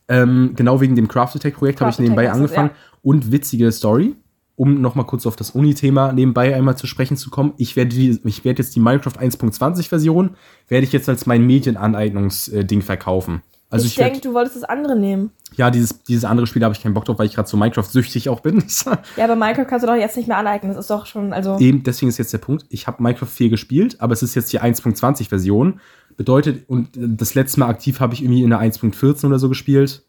Ähm, 0.09 0.53
genau 0.55 0.81
wegen 0.81 0.97
dem 0.97 1.09
Craft 1.09 1.37
Attack 1.37 1.55
Projekt 1.57 1.81
habe 1.81 1.91
ich 1.91 1.99
nebenbei 1.99 2.25
Attack 2.31 2.41
heißt 2.43 2.53
es, 2.53 2.57
angefangen 2.59 2.71
und 3.03 3.33
witzige 3.33 3.71
Story. 3.73 4.15
Um 4.57 4.81
nochmal 4.81 5.07
kurz 5.07 5.27
auf 5.27 5.37
das 5.37 5.51
Uni-Thema 5.51 6.13
nebenbei 6.13 6.55
einmal 6.55 6.77
zu 6.77 6.87
sprechen 6.87 7.17
zu 7.17 7.31
kommen. 7.31 7.55
Ich 7.57 7.75
werde, 7.75 7.91
die, 7.91 8.21
ich 8.25 8.45
werde 8.45 8.63
jetzt 8.63 8.77
die 8.77 8.81
Minecraft 8.81 9.19
1.20 9.19 9.89
Version, 9.89 10.37
werde 10.69 10.87
ich 10.87 10.93
jetzt 10.93 11.09
als 11.09 11.27
mein 11.27 11.45
Medienaneignungsding 11.47 12.83
verkaufen. 12.83 13.43
Also 13.75 13.87
ich 13.87 13.99
ich, 13.99 14.05
denke, 14.05 14.21
du 14.21 14.35
wolltest 14.35 14.55
das 14.55 14.63
andere 14.63 14.97
nehmen. 14.97 15.33
ja, 15.57 15.69
dieses, 15.69 16.05
dieses 16.05 16.25
andere 16.25 16.47
Spiel 16.47 16.63
habe 16.63 16.73
ich 16.75 16.81
keinen 16.81 16.95
Bock 16.95 17.07
drauf, 17.07 17.19
weil 17.19 17.27
ich 17.27 17.35
gerade 17.35 17.49
so 17.49 17.57
Minecraft-süchtig 17.57 18.29
auch 18.29 18.39
bin. 18.41 18.63
Ja, 19.17 19.25
aber 19.25 19.35
Minecraft 19.35 19.67
kannst 19.67 19.83
du 19.83 19.89
doch 19.89 19.97
jetzt 19.97 20.17
nicht 20.17 20.29
mehr 20.29 20.39
aneignen. 20.39 20.73
Das 20.73 20.85
ist 20.85 20.91
doch 20.91 21.07
schon, 21.07 21.33
also. 21.33 21.59
Eben, 21.59 21.83
deswegen 21.83 22.09
ist 22.09 22.19
jetzt 22.19 22.33
der 22.33 22.39
Punkt. 22.39 22.67
Ich 22.69 22.87
habe 22.87 23.03
Minecraft 23.03 23.27
4 23.27 23.49
gespielt, 23.49 24.01
aber 24.01 24.13
es 24.13 24.23
ist 24.23 24.37
jetzt 24.37 24.53
die 24.53 24.61
1.20-Version. 24.61 25.81
Bedeutet, 26.17 26.69
und 26.69 26.97
äh, 26.97 27.01
das 27.09 27.35
letzte 27.35 27.61
Mal 27.61 27.69
aktiv 27.69 27.99
habe 27.99 28.15
ich 28.15 28.23
irgendwie 28.23 28.43
in 28.43 28.51
der 28.51 28.61
1.14 28.61 29.27
oder 29.27 29.41
so 29.41 29.49
gespielt. 29.49 30.05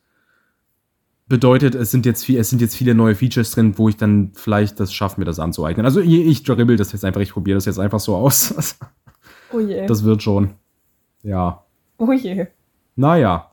Bedeutet, 1.27 1.74
es 1.74 1.89
sind, 1.89 2.05
jetzt 2.05 2.24
viel, 2.24 2.38
es 2.39 2.50
sind 2.51 2.62
jetzt 2.62 2.75
viele 2.75 2.94
neue 2.94 3.15
Features 3.15 3.51
drin, 3.51 3.77
wo 3.77 3.89
ich 3.89 3.98
dann 3.98 4.32
vielleicht 4.36 4.79
das 4.79 4.94
schaffe, 4.94 5.20
mir 5.20 5.25
das 5.25 5.39
anzueignen. 5.39 5.84
Also 5.86 6.00
ich, 6.00 6.12
ich 6.13 6.44
dribbel 6.44 6.77
das 6.77 6.91
jetzt 6.91 7.03
einfach, 7.03 7.22
ich 7.22 7.32
probiere 7.34 7.55
das 7.55 7.65
jetzt 7.65 7.79
einfach 7.79 8.00
so 8.00 8.15
aus. 8.15 8.77
Oh 9.53 9.60
je. 9.60 9.86
Das 9.86 10.03
wird 10.03 10.22
schon. 10.22 10.55
Ja. 11.24 11.63
oh 11.98 12.12
je. 12.12 12.48
Naja, 12.96 13.51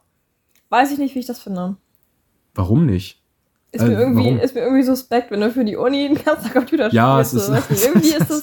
Weiß 0.70 0.90
ich 0.90 0.98
nicht, 0.98 1.14
wie 1.14 1.18
ich 1.20 1.26
das 1.26 1.38
finde. 1.38 1.76
warum 2.54 2.86
nicht? 2.86 3.22
Ist, 3.72 3.82
Äh, 3.82 3.88
mir, 3.88 3.98
irgendwie, 4.00 4.24
warum? 4.24 4.38
ist 4.40 4.54
mir 4.54 4.62
irgendwie 4.62 4.82
suspekt, 4.82 5.30
wenn 5.30 5.40
du 5.42 5.50
für 5.50 5.64
die 5.64 5.76
Uni 5.76 6.08
den 6.08 6.22
ganzen 6.24 6.50
Computer 6.50 6.92
Ja, 6.92 7.20
es 7.20 7.28
spielst. 7.28 7.48
ist- 7.50 7.70
du, 7.70 7.86
irgendwie 7.88 8.14
ist 8.14 8.30
es. 8.30 8.42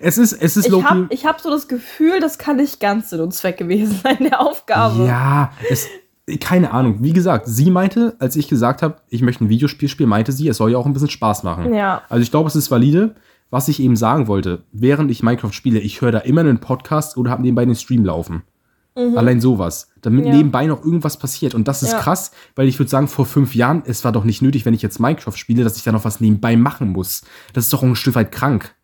Es 0.00 0.18
ist, 0.18 0.32
es 0.32 0.56
ist 0.56 0.66
Ich 0.66 0.84
habe 0.84 1.08
hab 1.24 1.40
so 1.40 1.50
das 1.50 1.68
Gefühl, 1.68 2.20
das 2.20 2.38
kann 2.38 2.56
nicht 2.56 2.80
ganz 2.80 3.10
Sinn 3.10 3.20
und 3.20 3.32
Zweck 3.32 3.58
gewesen 3.58 4.00
sein, 4.02 4.16
der 4.20 4.40
Aufgabe. 4.40 5.04
Ja, 5.06 5.52
es, 5.70 5.86
keine 6.36 6.72
Ahnung. 6.72 6.96
Wie 7.02 7.12
gesagt, 7.12 7.46
sie 7.46 7.70
meinte, 7.70 8.14
als 8.18 8.36
ich 8.36 8.48
gesagt 8.48 8.82
habe, 8.82 8.96
ich 9.08 9.22
möchte 9.22 9.44
ein 9.44 9.48
Videospiel 9.48 9.88
spielen, 9.88 10.08
meinte 10.10 10.32
sie, 10.32 10.48
es 10.48 10.58
soll 10.58 10.70
ja 10.72 10.78
auch 10.78 10.86
ein 10.86 10.92
bisschen 10.92 11.10
Spaß 11.10 11.42
machen. 11.42 11.72
Ja. 11.72 12.02
Also 12.08 12.22
ich 12.22 12.30
glaube, 12.30 12.48
es 12.48 12.56
ist 12.56 12.70
valide. 12.70 13.14
Was 13.50 13.68
ich 13.68 13.80
eben 13.80 13.96
sagen 13.96 14.26
wollte, 14.28 14.64
während 14.72 15.10
ich 15.10 15.22
Minecraft 15.22 15.52
spiele, 15.52 15.78
ich 15.78 16.02
höre 16.02 16.12
da 16.12 16.18
immer 16.18 16.42
einen 16.42 16.58
Podcast 16.58 17.16
oder 17.16 17.30
habe 17.30 17.40
nebenbei 17.40 17.64
den 17.64 17.74
Stream 17.76 18.04
laufen. 18.04 18.42
Allein 19.14 19.40
sowas. 19.40 19.92
Damit 20.02 20.24
Mhm. 20.24 20.30
Ja. 20.32 20.36
nebenbei 20.36 20.66
noch 20.66 20.84
irgendwas 20.84 21.18
passiert. 21.18 21.54
Und 21.54 21.68
das 21.68 21.84
ist 21.84 21.92
Ja. 21.92 21.98
krass, 22.00 22.32
weil 22.56 22.66
ich 22.66 22.80
würde 22.80 22.90
sagen, 22.90 23.06
vor 23.06 23.26
fünf 23.26 23.54
Jahren, 23.54 23.84
es 23.86 24.04
war 24.04 24.10
doch 24.10 24.24
nicht 24.24 24.42
nötig, 24.42 24.66
wenn 24.66 24.74
ich 24.74 24.82
jetzt 24.82 24.98
Minecraft 24.98 25.36
spiele, 25.36 25.62
dass 25.62 25.76
ich 25.76 25.84
da 25.84 25.92
noch 25.92 26.04
was 26.04 26.20
nebenbei 26.20 26.56
machen 26.56 26.88
muss. 26.88 27.22
Das 27.52 27.64
ist 27.64 27.72
doch 27.72 27.84
ein 27.84 27.94
Stück 27.94 28.16
weit 28.16 28.32
krank. 28.32 28.74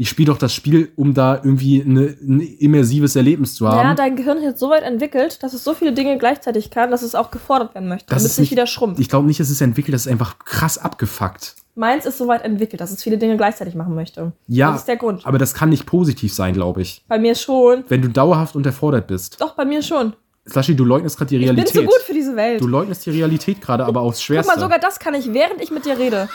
Ich 0.00 0.08
spiele 0.08 0.26
doch 0.32 0.38
das 0.38 0.54
Spiel, 0.54 0.92
um 0.96 1.12
da 1.12 1.34
irgendwie 1.34 1.82
eine, 1.82 2.16
ein 2.22 2.40
immersives 2.40 3.16
Erlebnis 3.16 3.56
zu 3.56 3.68
haben. 3.68 3.78
Ja, 3.88 3.94
dein 3.94 4.14
Gehirn 4.14 4.38
ist 4.38 4.58
so 4.60 4.70
weit 4.70 4.84
entwickelt, 4.84 5.42
dass 5.42 5.52
es 5.52 5.64
so 5.64 5.74
viele 5.74 5.92
Dinge 5.92 6.16
gleichzeitig 6.18 6.70
kann, 6.70 6.90
dass 6.92 7.02
es 7.02 7.16
auch 7.16 7.30
gefordert 7.32 7.74
werden 7.74 7.88
möchte, 7.88 8.06
Das 8.06 8.18
damit 8.18 8.26
ist 8.26 8.32
es 8.32 8.38
nicht 8.38 8.50
wieder 8.52 8.66
schrumpft. 8.68 9.00
Ich 9.00 9.08
glaube 9.08 9.26
nicht, 9.26 9.40
es 9.40 9.50
ist 9.50 9.60
entwickelt, 9.60 9.94
das 9.94 10.06
ist 10.06 10.12
einfach 10.12 10.38
krass 10.38 10.78
abgefuckt. 10.78 11.56
Meins 11.74 12.06
ist 12.06 12.16
so 12.18 12.26
weit 12.28 12.42
entwickelt, 12.44 12.80
dass 12.80 12.90
es 12.92 13.02
viele 13.02 13.18
Dinge 13.18 13.36
gleichzeitig 13.36 13.74
machen 13.74 13.94
möchte. 13.96 14.32
Ja, 14.46 14.70
Das 14.70 14.80
ist 14.80 14.88
der 14.88 14.96
Grund. 14.96 15.26
aber 15.26 15.38
das 15.38 15.52
kann 15.54 15.68
nicht 15.68 15.84
positiv 15.86 16.32
sein, 16.32 16.54
glaube 16.54 16.80
ich. 16.82 17.04
Bei 17.08 17.18
mir 17.18 17.34
schon. 17.34 17.84
Wenn 17.88 18.02
du 18.02 18.08
dauerhaft 18.08 18.54
unterfordert 18.56 19.06
bist. 19.08 19.40
Doch, 19.40 19.54
bei 19.54 19.64
mir 19.64 19.82
schon. 19.82 20.14
Slashi, 20.48 20.74
du 20.76 20.84
leugnest 20.84 21.18
gerade 21.18 21.28
die 21.30 21.36
Ich 21.36 21.40
bin 21.46 21.50
Realität. 21.56 21.74
zu 21.74 21.82
gut 21.84 22.00
für 22.06 22.14
diese 22.14 22.34
Welt. 22.36 22.60
du 22.60 22.66
leugnest 22.68 23.04
die 23.04 23.10
Realität 23.10 23.60
gerade, 23.60 23.84
aber 23.84 24.00
aufs 24.00 24.18
Guck 24.18 24.24
Schwerste. 24.26 24.52
mal, 24.54 24.60
sogar 24.60 24.78
das 24.78 24.98
kann 25.00 25.14
ich, 25.14 25.32
während 25.32 25.60
ich 25.60 25.70
mit 25.72 25.84
dir 25.86 25.98
rede. 25.98 26.28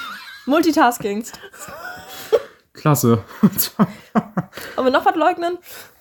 Multitasking. 0.46 1.24
Klasse. 2.84 3.20
Wollen 4.75 4.88
wir 4.88 4.92
noch 4.92 5.06
was 5.06 5.16
leugnen? 5.16 5.58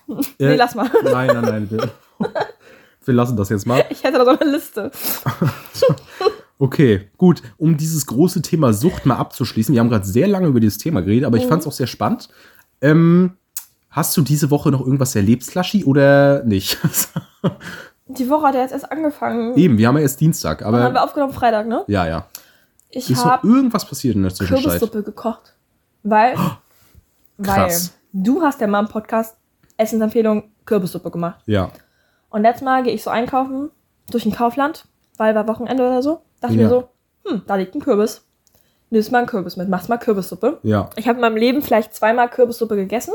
Äh, 0.09 0.49
Nee, 0.49 0.57
lass 0.57 0.75
mal. 0.75 0.91
Nein, 1.05 1.29
nein, 1.29 1.41
nein. 1.43 1.71
Wir, 1.71 1.89
wir 3.05 3.15
lassen 3.15 3.37
das 3.37 3.51
jetzt 3.51 3.69
mal. 3.69 3.85
Ich 3.89 4.03
hätte 4.03 4.19
da 4.19 4.25
so 4.25 4.37
eine 4.37 4.51
Liste. 4.51 4.91
Okay, 6.59 7.09
gut. 7.17 7.43
Um 7.57 7.77
dieses 7.77 8.07
große 8.07 8.41
Thema 8.43 8.73
Sucht 8.73 9.05
mal 9.07 9.17
abzuschließen. 9.17 9.73
Wir 9.75 9.81
haben 9.81 9.91
gerade 9.91 10.05
sehr 10.07 10.29
lange 10.29 10.47
über 10.47 10.61
dieses 10.61 10.79
Thema 10.79 11.03
geredet, 11.03 11.25
aber 11.25 11.37
ich 11.37 11.47
fand 11.47 11.63
es 11.63 11.67
auch 11.67 11.73
sehr 11.73 11.89
spannend. 11.89 12.29
Ähm, 12.81 13.37
hast 13.91 14.17
du 14.17 14.23
diese 14.23 14.51
Woche 14.51 14.71
noch 14.71 14.81
irgendwas 14.81 15.17
erlebt, 15.17 15.43
Slushy, 15.45 15.85
oder 15.85 16.45
nicht? 16.45 16.79
Die 18.07 18.29
Woche 18.31 18.47
hat 18.47 18.55
ja 18.55 18.61
jetzt 18.61 18.73
erst 18.73 18.93
angefangen. 18.93 19.57
Eben, 19.57 19.77
wir 19.77 19.89
haben 19.89 19.97
ja 19.97 20.03
erst 20.03 20.21
Dienstag, 20.21 20.59
Dann 20.59 20.69
haben 20.69 20.75
aber. 20.77 20.95
wir 20.95 21.03
aufgenommen 21.03 21.33
Freitag, 21.33 21.67
ne? 21.67 21.83
Ja, 21.89 22.07
ja. 22.07 22.27
Ich 22.91 23.11
Ist 23.11 23.19
noch 23.19 23.25
habe 23.33 23.49
irgendwas 23.49 23.85
passiert 23.85 24.15
in 24.15 24.23
der 24.23 24.33
Zwischenzeit? 24.33 24.65
Kürbissuppe 24.65 25.03
gekocht. 25.03 25.55
Weil 26.05 26.37
Krass. 27.43 27.93
Weil 28.13 28.23
du 28.23 28.43
hast 28.43 28.61
ja 28.61 28.67
mal 28.67 28.81
im 28.81 28.89
Podcast 28.89 29.37
Essensempfehlung 29.77 30.45
Kürbissuppe 30.65 31.11
gemacht. 31.11 31.41
Ja. 31.47 31.71
Und 32.31 32.43
letztes 32.43 32.63
Mal 32.65 32.83
gehe 32.83 32.93
ich 32.93 33.03
so 33.03 33.11
einkaufen 33.11 33.71
durch 34.11 34.25
ein 34.27 34.33
Kaufland, 34.33 34.87
weil 35.17 35.35
war 35.35 35.47
Wochenende 35.49 35.83
oder 35.87 36.03
so. 36.03 36.21
Dachte 36.41 36.55
Ja. 36.55 36.63
mir 36.63 36.69
so, 36.69 36.89
hm, 37.27 37.43
da 37.47 37.57
liegt 37.57 37.75
ein 37.75 37.81
Kürbis. 37.81 38.25
Nimmst 38.91 39.11
mal 39.11 39.19
einen 39.19 39.27
Kürbis 39.27 39.57
mit, 39.57 39.69
machst 39.69 39.89
mal 39.89 39.97
Kürbissuppe. 39.99 40.59
Ja. 40.63 40.91
Ich 40.97 41.09
habe 41.09 41.17
in 41.17 41.23
meinem 41.23 41.37
Leben 41.37 41.63
vielleicht 41.63 41.95
zweimal 41.95 42.29
Kürbissuppe 42.29 42.77
gegessen. 42.77 43.15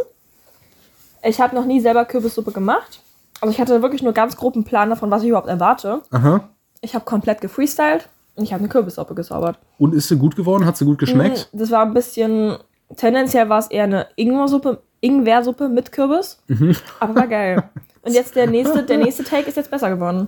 Ich 1.24 1.40
habe 1.42 1.56
noch 1.56 1.66
nie 1.66 1.80
selber 1.82 2.06
Kürbissuppe 2.06 2.52
gemacht. 2.52 3.02
Also 3.42 3.52
ich 3.52 3.60
hatte 3.62 3.82
wirklich 3.82 4.02
nur 4.02 4.14
ganz 4.14 4.38
groben 4.38 4.64
Plan 4.64 4.90
davon, 4.90 5.12
was 5.12 5.22
ich 5.24 5.30
überhaupt 5.30 5.48
erwarte. 5.48 6.02
Aha. 6.12 6.50
Ich 6.82 6.96
habe 6.96 7.06
komplett 7.06 7.42
gefreestylt 7.42 8.08
und 8.36 8.44
ich 8.44 8.54
habe 8.54 8.62
eine 8.62 8.70
Kürbissuppe 8.70 9.14
gezaubert. 9.14 9.60
Und 9.78 9.94
ist 9.94 10.08
sie 10.08 10.18
gut 10.18 10.36
geworden? 10.36 10.66
Hat 10.66 10.78
sie 10.78 10.86
gut 10.86 10.98
geschmeckt? 11.00 11.50
Mm, 11.52 11.58
Das 11.58 11.70
war 11.72 11.84
ein 11.84 11.94
bisschen, 11.94 12.58
tendenziell 12.96 13.50
war 13.50 13.60
es 13.60 13.68
eher 13.68 13.84
eine 13.84 14.08
Ingwersuppe, 14.16 14.82
Ingwersuppe 15.02 15.70
mit 15.70 15.92
Kürbis. 15.92 16.42
Mhm. 16.48 16.76
Aber 17.00 17.16
war 17.16 17.28
geil. 17.28 17.64
Und 18.02 18.14
jetzt 18.14 18.36
der 18.36 18.48
nächste, 18.48 18.84
der 18.84 18.98
nächste 18.98 19.24
Take 19.24 19.50
ist 19.50 19.58
jetzt 19.58 19.72
besser 19.72 19.90
geworden. 19.90 20.28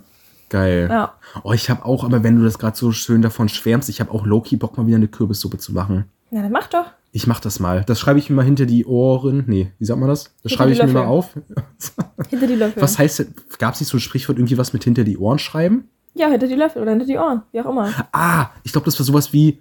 Geil. 0.49 0.87
Ja. 0.89 1.13
Oh, 1.43 1.53
ich 1.53 1.69
habe 1.69 1.85
auch, 1.85 2.03
aber 2.03 2.23
wenn 2.23 2.35
du 2.35 2.43
das 2.43 2.57
gerade 2.57 2.75
so 2.75 2.91
schön 2.91 3.21
davon 3.21 3.49
schwärmst, 3.49 3.87
ich 3.87 4.01
habe 4.01 4.11
auch 4.11 4.25
Loki 4.25 4.57
Bock 4.57 4.77
mal 4.77 4.87
wieder 4.87 4.97
eine 4.97 5.07
Kürbissuppe 5.07 5.59
zu 5.59 5.73
machen. 5.73 6.05
Na, 6.31 6.41
dann 6.41 6.51
mach 6.51 6.67
doch. 6.67 6.85
Ich 7.11 7.25
mach 7.25 7.39
das 7.39 7.59
mal. 7.59 7.83
Das 7.85 7.99
schreibe 7.99 8.19
ich 8.19 8.29
mir 8.29 8.35
mal 8.35 8.45
hinter 8.45 8.65
die 8.65 8.85
Ohren. 8.85 9.43
Nee, 9.47 9.71
wie 9.79 9.85
sagt 9.85 9.99
man 9.99 10.09
das? 10.09 10.25
Das 10.43 10.51
Hinter 10.51 10.55
schreibe 10.55 10.71
ich 10.73 10.79
mir 10.79 10.87
mal 10.87 10.99
Löffel. 11.01 11.07
auf. 11.07 11.33
Hinter 12.29 12.47
die 12.47 12.55
Löffel. 12.55 12.81
Was 12.81 12.99
heißt, 12.99 13.25
gab 13.57 13.73
es 13.73 13.79
nicht 13.79 13.89
so 13.89 13.97
ein 13.97 14.01
Sprichwort, 14.01 14.37
irgendwie 14.37 14.57
was 14.57 14.73
mit 14.73 14.83
hinter 14.83 15.03
die 15.03 15.17
Ohren 15.17 15.39
schreiben? 15.39 15.87
Ja, 16.13 16.27
hinter 16.27 16.47
die 16.47 16.55
Löffel 16.55 16.81
oder 16.81 16.91
hinter 16.91 17.05
die 17.05 17.17
Ohren. 17.17 17.43
Wie 17.51 17.61
auch 17.61 17.69
immer. 17.69 17.91
Ah, 18.11 18.49
ich 18.63 18.71
glaube, 18.71 18.85
das 18.85 18.99
war 18.99 19.05
sowas 19.05 19.33
wie, 19.33 19.59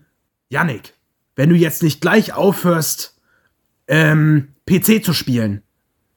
Yannick, 0.51 0.95
wenn 1.39 1.51
du 1.51 1.55
jetzt 1.55 1.85
nicht 1.85 2.01
gleich 2.01 2.35
aufhörst, 2.35 3.17
ähm, 3.87 4.49
PC 4.69 5.05
zu 5.05 5.13
spielen, 5.13 5.63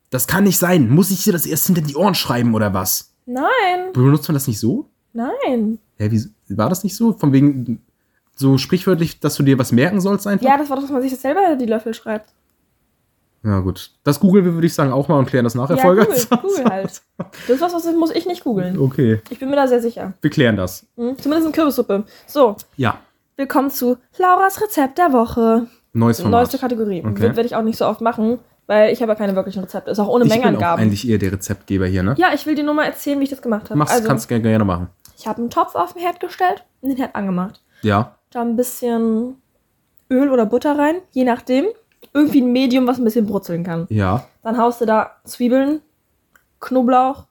das 0.09 0.25
kann 0.25 0.45
nicht 0.45 0.57
sein. 0.57 0.89
Muss 0.89 1.11
ich 1.11 1.23
dir 1.23 1.31
das 1.31 1.45
erst 1.45 1.67
hinter 1.67 1.81
die 1.81 1.95
Ohren 1.95 2.15
schreiben 2.15 2.55
oder 2.55 2.73
was? 2.73 3.13
Nein, 3.27 3.93
Benutzt 3.93 4.27
man 4.27 4.33
das 4.33 4.47
nicht 4.47 4.59
so? 4.59 4.89
nein. 5.13 5.77
Hä, 5.97 6.09
wie, 6.09 6.57
war 6.57 6.69
das 6.69 6.83
nicht 6.83 6.95
so? 6.95 7.13
Von 7.13 7.31
wegen, 7.33 7.83
so 8.35 8.57
sprichwörtlich, 8.57 9.19
dass 9.19 9.35
du 9.35 9.43
dir 9.43 9.59
was 9.59 9.71
merken 9.71 10.01
sollst 10.01 10.25
einfach? 10.25 10.43
Ja, 10.43 10.57
das 10.57 10.69
war 10.71 10.77
doch, 10.77 10.83
dass 10.83 10.91
man 10.91 11.03
sich 11.03 11.11
das 11.11 11.21
selber 11.21 11.55
die 11.55 11.67
Löffel 11.67 11.93
schreibt. 11.93 12.29
Ja, 13.43 13.59
gut. 13.59 13.91
Das 14.03 14.19
googeln 14.19 14.43
wir, 14.43 14.55
würde 14.55 14.65
ich 14.65 14.73
sagen, 14.73 14.91
auch 14.91 15.07
mal 15.07 15.19
und 15.19 15.27
klären 15.27 15.43
das 15.43 15.53
nachher. 15.53 15.75
Ja, 15.77 15.83
Folge. 15.83 16.05
Google, 16.05 16.25
Google 16.41 16.65
halt. 16.65 17.01
Das 17.17 17.49
ist 17.49 17.61
was, 17.61 17.73
was 17.73 17.85
muss 17.95 18.09
ich 18.11 18.25
nicht 18.25 18.43
googeln. 18.43 18.79
Okay, 18.79 19.21
Ich 19.29 19.37
bin 19.37 19.51
mir 19.51 19.55
da 19.55 19.67
sehr 19.67 19.81
sicher. 19.81 20.13
wir 20.19 20.29
klären 20.31 20.55
das. 20.55 20.87
Hm? 20.97 21.15
Zumindest 21.19 21.47
in 21.47 21.53
Kürbissuppe. 21.53 22.05
So, 22.25 22.55
Ja, 22.75 22.99
willkommen 23.37 23.69
zu 23.69 23.97
Lauras 24.17 24.61
Rezept 24.61 24.97
der 24.97 25.11
Woche. 25.13 25.67
neues 25.93 26.21
Format. 26.21 26.39
Neueste 26.41 26.57
Kategorie. 26.57 26.99
Okay. 27.05 27.19
Wird 27.21 27.35
Werde 27.35 27.45
ich 27.47 27.55
auch 27.55 27.63
nicht 27.63 27.77
so 27.77 27.85
oft 27.85 28.01
machen, 28.01 28.39
weil 28.67 28.91
ich 28.93 29.01
habe 29.01 29.11
ja 29.11 29.15
keine 29.15 29.35
wirklichen 29.35 29.61
Rezepte. 29.63 29.91
Ist 29.91 29.99
auch 29.99 30.07
ohne 30.07 30.25
ich 30.25 30.29
bin 30.31 30.39
auch 30.39 30.43
Mengenangaben. 30.45 30.83
eigentlich 30.83 31.07
eher 31.07 31.17
der 31.17 31.31
Rezeptgeber 31.33 31.87
hier, 31.87 32.03
ne? 32.03 32.15
Ja, 32.17 32.33
ich 32.33 32.45
will 32.45 32.55
dir 32.55 32.63
nur 32.63 32.73
mal 32.73 32.85
erzählen, 32.85 33.19
wie 33.19 33.23
ich 33.23 33.29
das 33.29 33.41
gemacht 33.41 33.65
habe. 33.69 33.77
Mach's, 33.77 33.91
also, 33.91 34.07
kannst 34.07 34.27
gerne, 34.27 34.43
gerne 34.43 34.65
machen. 34.65 34.89
ich 35.17 35.27
habe 35.27 35.39
einen 35.39 35.49
Topf 35.49 35.75
auf 35.75 35.93
den 35.93 36.01
Herd 36.01 36.19
gestellt 36.19 36.63
und 36.81 36.89
den 36.89 36.97
Herd 36.97 37.15
angemacht. 37.15 37.61
Ja, 37.81 38.15
Da 38.31 38.41
ein 38.41 38.55
bisschen 38.55 39.41
Öl 40.09 40.29
oder 40.29 40.45
Butter 40.45 40.77
rein, 40.77 40.95
je 41.11 41.23
nachdem. 41.23 41.65
Irgendwie 42.13 42.41
ein 42.41 42.51
Medium, 42.51 42.87
was 42.87 42.97
ein 42.97 43.03
bisschen 43.03 43.27
brutzeln 43.27 43.63
kann. 43.63 43.85
ja, 43.89 44.25
Dann 44.43 44.57
haust 44.57 44.81
du 44.81 44.85
da 44.85 45.11
Zwiebeln, 45.23 45.81
Knoblauch, 46.59 47.25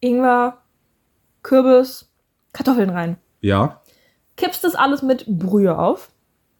Ingwer, 0.00 0.58
Kürbis, 1.42 2.10
Kartoffeln 2.52 2.90
rein. 2.90 3.16
ja, 3.40 3.80
Kippst 4.36 4.64
das 4.64 4.74
alles 4.74 5.02
mit 5.02 5.26
Brühe 5.26 5.78
auf. 5.78 6.10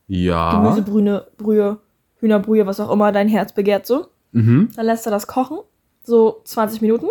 ja. 0.06 0.60
Gemüsebrühe, 0.60 1.26
Brühe, 1.36 1.78
Hühnerbrühe, 2.16 2.66
was 2.66 2.80
auch 2.80 2.90
immer 2.90 3.10
dein 3.12 3.28
Herz 3.28 3.52
begehrt 3.52 3.86
so. 3.86 4.06
Mhm. 4.32 4.70
Dann 4.76 4.86
lässt 4.86 5.06
du 5.06 5.10
das 5.10 5.26
kochen, 5.26 5.58
so 6.02 6.40
20 6.44 6.80
Minuten. 6.82 7.06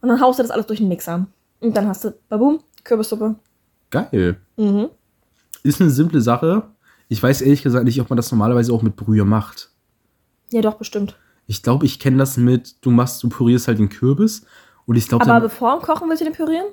Und 0.00 0.08
dann 0.08 0.20
haust 0.20 0.38
du 0.38 0.42
das 0.42 0.50
alles 0.50 0.66
durch 0.66 0.78
den 0.78 0.88
Mixer. 0.88 1.26
Und 1.60 1.76
dann 1.76 1.88
hast 1.88 2.04
du, 2.04 2.14
babum, 2.28 2.60
Kürbissuppe. 2.84 3.36
Geil. 3.90 4.36
Mhm. 4.56 4.88
Ist 5.62 5.80
eine 5.80 5.90
simple 5.90 6.20
Sache. 6.20 6.64
Ich 7.08 7.22
weiß 7.22 7.40
ehrlich 7.40 7.62
gesagt 7.62 7.84
nicht, 7.84 8.00
ob 8.00 8.10
man 8.10 8.16
das 8.16 8.30
normalerweise 8.30 8.72
auch 8.72 8.82
mit 8.82 8.96
Brühe 8.96 9.24
macht. 9.24 9.70
Ja, 10.52 10.60
doch, 10.60 10.74
bestimmt. 10.74 11.16
Ich 11.46 11.62
glaube, 11.62 11.86
ich 11.86 11.98
kenne 11.98 12.18
das 12.18 12.36
mit, 12.36 12.84
du 12.84 12.90
machst, 12.90 13.22
du 13.22 13.28
pürierst 13.28 13.68
halt 13.68 13.78
den 13.78 13.88
Kürbis 13.88 14.44
und 14.84 14.96
ich 14.96 15.08
glaube 15.08 15.24
Aber 15.24 15.40
bevor 15.40 15.74
im 15.74 15.82
Kochen 15.82 16.08
willst 16.08 16.20
du 16.20 16.24
den 16.24 16.34
pürieren? 16.34 16.66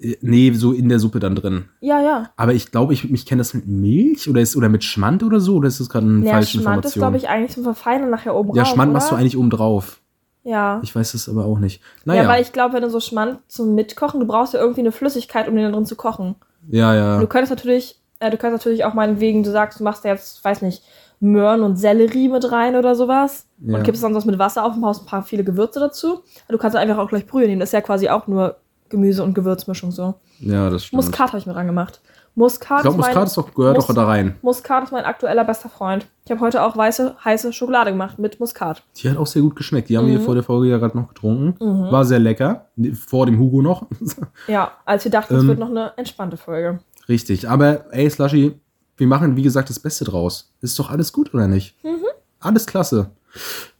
Äh, 0.00 0.16
nee, 0.20 0.52
so 0.52 0.72
in 0.72 0.88
der 0.88 0.98
Suppe 0.98 1.20
dann 1.20 1.34
drin. 1.34 1.64
Ja, 1.80 2.00
ja. 2.00 2.30
Aber 2.36 2.52
ich 2.54 2.70
glaube, 2.72 2.92
ich, 2.94 3.10
ich 3.10 3.26
kenne 3.26 3.40
das 3.40 3.54
mit 3.54 3.66
Milch 3.66 4.28
oder, 4.28 4.40
ist, 4.40 4.56
oder 4.56 4.68
mit 4.68 4.84
Schmand 4.84 5.22
oder 5.22 5.40
so, 5.40 5.56
oder 5.56 5.68
ist 5.68 5.80
das 5.80 5.88
gerade 5.88 6.06
eine 6.06 6.24
Ja, 6.24 6.32
falsche 6.32 6.58
Schmand 6.60 6.84
ist, 6.84 6.96
Information? 6.96 7.00
glaube 7.00 7.16
ich, 7.16 7.28
eigentlich 7.28 7.52
zum 7.52 7.62
Verfeinern 7.64 8.10
nachher 8.10 8.34
oben 8.34 8.54
ja, 8.54 8.62
rauf, 8.62 8.72
Schmand 8.72 8.90
oder? 8.90 8.98
machst 8.98 9.10
du 9.10 9.16
eigentlich 9.16 9.36
oben 9.36 9.50
drauf. 9.50 10.00
Ja. 10.42 10.80
Ich 10.82 10.94
weiß 10.94 11.12
es 11.14 11.28
aber 11.28 11.44
auch 11.44 11.58
nicht. 11.58 11.82
Naja, 12.06 12.22
Ja, 12.22 12.28
weil 12.28 12.40
ich 12.42 12.52
glaube, 12.52 12.74
wenn 12.74 12.82
du 12.82 12.88
so 12.90 13.00
Schmand 13.00 13.40
zum 13.48 13.74
Mitkochen, 13.74 14.20
du 14.20 14.26
brauchst 14.26 14.54
ja 14.54 14.60
irgendwie 14.60 14.80
eine 14.80 14.92
Flüssigkeit, 14.92 15.46
um 15.48 15.54
den 15.54 15.64
da 15.66 15.70
drin 15.70 15.84
zu 15.86 15.96
kochen. 15.96 16.34
ja, 16.70 16.94
ja. 16.94 17.20
Du 17.20 17.26
könntest 17.26 17.50
natürlich, 17.50 18.00
äh, 18.20 18.30
du 18.30 18.38
könntest 18.38 18.64
natürlich 18.64 18.84
auch 18.86 18.94
meinetwegen, 18.94 19.42
du 19.42 19.50
sagst, 19.50 19.80
du 19.80 19.84
machst 19.84 20.04
da 20.04 20.08
jetzt, 20.08 20.42
weiß 20.42 20.62
nicht, 20.62 20.82
Möhren 21.22 21.60
und 21.62 21.76
Sellerie 21.76 22.30
mit 22.30 22.50
rein 22.50 22.76
oder 22.76 22.94
sowas. 22.94 23.44
Ja. 23.58 23.76
Und 23.76 23.82
kippst 23.82 24.02
dann 24.02 24.14
was 24.14 24.24
mit 24.24 24.38
Wasser 24.38 24.64
auf 24.64 24.74
und 24.74 24.82
haust 24.86 25.02
ein 25.02 25.06
paar 25.06 25.22
viele 25.22 25.44
Gewürze 25.44 25.78
dazu. 25.78 26.22
Du 26.48 26.56
kannst 26.56 26.74
einfach 26.74 26.96
auch 26.96 27.10
gleich 27.10 27.26
Brühe 27.26 27.46
nehmen. 27.46 27.60
Das 27.60 27.68
ist 27.68 27.72
ja 27.74 27.82
quasi 27.82 28.08
auch 28.08 28.26
nur 28.26 28.56
Gemüse- 28.90 29.22
und 29.22 29.34
Gewürzmischung 29.34 29.90
so. 29.92 30.14
Ja, 30.40 30.68
das 30.70 30.84
stimmt. 30.84 31.02
Muskat 31.04 31.28
habe 31.28 31.38
ich 31.38 31.46
mir 31.46 31.52
dran 31.54 31.66
gemacht. 31.66 32.00
Muskat, 32.36 32.78
ich 32.78 32.82
glaube, 32.82 32.98
mein, 32.98 33.08
Muskat 33.08 33.26
ist 33.26 33.36
doch, 33.36 33.54
gehört 33.54 33.76
Mus- 33.76 33.86
doch 33.86 33.94
da 33.94 34.04
rein. 34.06 34.36
Muskat 34.42 34.84
ist 34.84 34.92
mein 34.92 35.04
aktueller 35.04 35.44
bester 35.44 35.68
Freund. 35.68 36.06
Ich 36.24 36.30
habe 36.30 36.40
heute 36.40 36.62
auch 36.62 36.76
weiße, 36.76 37.16
heiße 37.24 37.52
Schokolade 37.52 37.90
gemacht 37.90 38.18
mit 38.20 38.38
Muskat. 38.38 38.84
Die 38.96 39.10
hat 39.10 39.16
auch 39.16 39.26
sehr 39.26 39.42
gut 39.42 39.56
geschmeckt. 39.56 39.88
Die 39.88 39.98
haben 39.98 40.06
Mhm. 40.06 40.10
wir 40.12 40.20
vor 40.20 40.34
der 40.34 40.44
Folge 40.44 40.68
ja 40.68 40.78
gerade 40.78 40.96
noch 40.96 41.08
getrunken. 41.08 41.54
Mhm. 41.64 41.90
War 41.90 42.04
sehr 42.04 42.20
lecker. 42.20 42.66
Vor 43.06 43.26
dem 43.26 43.38
Hugo 43.38 43.62
noch. 43.62 43.86
Ja, 44.46 44.72
als 44.84 45.04
wir 45.04 45.10
dachten, 45.10 45.34
es 45.34 45.42
Ähm. 45.42 45.48
wird 45.48 45.58
noch 45.58 45.70
eine 45.70 45.92
entspannte 45.96 46.36
Folge. 46.36 46.78
Richtig. 47.08 47.48
Aber 47.48 47.92
ey, 47.92 48.08
Slushy, 48.08 48.54
wir 48.96 49.06
machen, 49.08 49.34
wie 49.36 49.42
gesagt, 49.42 49.68
das 49.70 49.80
Beste 49.80 50.04
draus. 50.04 50.52
Ist 50.60 50.78
doch 50.78 50.90
alles 50.90 51.12
gut, 51.12 51.34
oder 51.34 51.48
nicht? 51.48 51.74
Mhm. 51.84 52.04
Alles 52.38 52.66
klasse. 52.66 53.10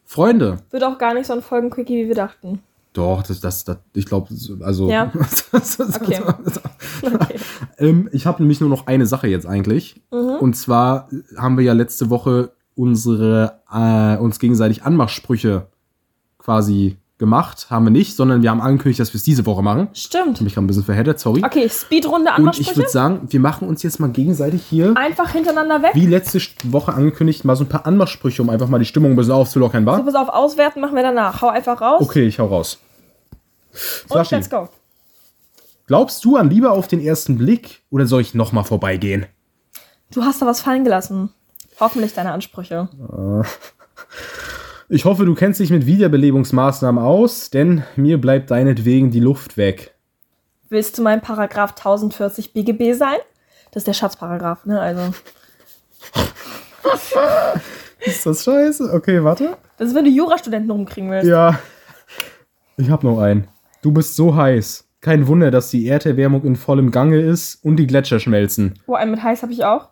Freunde. 0.05 0.59
Wird 0.71 0.83
auch 0.83 0.99
gar 0.99 1.15
nicht 1.15 1.27
so 1.27 1.33
ein 1.35 1.43
Folgenquickie, 1.43 2.05
wie 2.05 2.09
wir 2.09 2.15
dachten. 2.17 2.63
Doch, 2.93 3.23
das, 3.23 3.41
das, 3.41 3.65
das 3.65 3.79
ich 3.95 4.07
glaube, 4.07 4.29
also. 4.61 4.91
Ja. 4.91 5.13
Okay. 5.53 6.21
Okay. 7.03 7.41
ähm, 7.79 8.09
ich 8.13 8.27
habe 8.27 8.43
nämlich 8.43 8.61
nur 8.61 8.69
noch 8.69 8.87
eine 8.87 9.07
Sache 9.07 9.27
jetzt 9.27 9.47
eigentlich. 9.47 10.01
Mhm. 10.11 10.37
Und 10.41 10.55
zwar 10.55 11.09
haben 11.37 11.57
wir 11.57 11.65
ja 11.65 11.73
letzte 11.73 12.11
Woche 12.11 12.53
unsere 12.75 13.61
äh, 13.71 14.17
uns 14.17 14.39
gegenseitig 14.39 14.83
Anmachsprüche 14.85 15.67
quasi 16.39 16.97
gemacht. 17.21 17.69
Haben 17.71 17.85
wir 17.87 17.91
nicht, 17.93 18.17
sondern 18.17 18.43
wir 18.43 18.51
haben 18.51 18.61
angekündigt, 18.61 18.99
dass 18.99 19.13
wir 19.13 19.19
es 19.19 19.23
diese 19.23 19.47
Woche 19.47 19.63
machen. 19.63 19.89
Stimmt. 19.93 20.35
habe 20.39 20.45
mich 20.45 20.55
gerade 20.55 20.65
ein 20.65 20.67
bisschen 20.67 20.83
verheddert, 20.85 21.21
sorry. 21.21 21.43
Okay, 21.45 21.69
Speedrunde 21.69 22.33
Und 22.37 22.59
ich 22.59 22.75
würde 22.77 22.89
sagen, 22.91 23.21
wir 23.29 23.39
machen 23.39 23.69
uns 23.69 23.85
jetzt 23.85 24.01
mal 24.01 24.11
gegenseitig 24.11 24.63
hier, 24.69 24.97
Einfach 24.97 25.31
hintereinander 25.31 25.81
weg. 25.83 25.93
wie 25.95 26.07
letzte 26.07 26.41
Woche 26.65 26.93
angekündigt, 26.93 27.45
mal 27.45 27.55
so 27.55 27.63
ein 27.63 27.69
paar 27.69 27.87
Anmachsprüche, 27.87 28.43
um 28.43 28.51
einfach 28.51 28.67
mal 28.69 28.79
die 28.81 28.85
Stimmung 28.87 29.13
ein 29.13 29.17
bisschen 29.17 29.33
aufzulockern, 29.35 29.85
So, 29.85 29.91
wa? 29.91 29.99
pass 30.01 30.15
auf, 30.17 30.29
auswerten 30.31 30.81
machen 30.81 30.97
wir 30.97 31.05
danach. 31.05 31.41
Hau 31.41 31.49
einfach 31.49 31.81
raus. 31.81 32.01
Okay, 32.03 32.27
ich 32.27 32.41
hau 32.41 32.47
raus. 32.47 32.79
Und 33.73 33.79
Flaschi, 34.11 34.35
let's 34.35 34.51
go. 34.51 34.69
glaubst 35.87 36.25
du 36.25 36.37
an 36.37 36.51
Liebe 36.51 36.71
auf 36.73 36.89
den 36.89 37.01
ersten 37.01 37.39
Blick 37.39 37.83
oder 37.91 38.07
soll 38.07 38.23
ich 38.23 38.35
nochmal 38.35 38.65
vorbeigehen? 38.65 39.27
Du 40.13 40.25
hast 40.25 40.43
da 40.43 40.47
was 40.47 40.61
fallen 40.61 40.83
gelassen. 40.83 41.31
Hoffentlich 41.79 42.13
deine 42.15 42.33
Ansprüche. 42.33 42.89
Ich 44.93 45.05
hoffe, 45.05 45.25
du 45.25 45.37
kennst 45.37 45.61
dich 45.61 45.71
mit 45.71 45.87
Wiederbelebungsmaßnahmen 45.87 47.01
aus, 47.01 47.51
denn 47.51 47.85
mir 47.95 48.21
bleibt 48.21 48.51
deinetwegen 48.51 49.13
die 49.13 49.21
Luft 49.21 49.57
weg. 49.57 49.95
Willst 50.69 50.99
du 50.99 51.03
mein 51.03 51.21
Paragraph 51.21 51.77
1040 51.77 52.53
BGB 52.53 52.95
sein? 52.95 53.19
Das 53.71 53.83
ist 53.83 53.87
der 53.87 53.93
Schatzparagraph, 53.93 54.67
ne? 54.67 54.81
Also, 54.81 55.15
Ist 58.01 58.27
das 58.27 58.43
scheiße? 58.43 58.93
Okay, 58.93 59.23
warte. 59.23 59.57
das 59.79 59.91
ist, 59.91 59.95
wenn 59.95 60.07
du 60.07 60.11
Jurastudenten 60.11 60.73
rumkriegen 60.73 61.09
willst. 61.09 61.29
Ja. 61.29 61.61
Ich 62.77 62.91
hab 62.91 63.05
noch 63.05 63.21
einen. 63.21 63.47
Du 63.83 63.93
bist 63.93 64.17
so 64.17 64.35
heiß. 64.35 64.89
Kein 65.01 65.29
Wunder, 65.29 65.53
dass 65.53 65.71
die 65.71 65.87
Erderwärmung 65.87 66.43
in 66.43 66.57
vollem 66.57 66.91
Gange 66.91 67.21
ist 67.21 67.65
und 67.65 67.77
die 67.77 67.87
Gletscher 67.87 68.19
schmelzen. 68.19 68.75
Oh, 68.89 68.95
einen 68.95 69.13
mit 69.13 69.23
heiß 69.23 69.43
habe 69.43 69.53
ich 69.53 69.65
auch. 69.65 69.91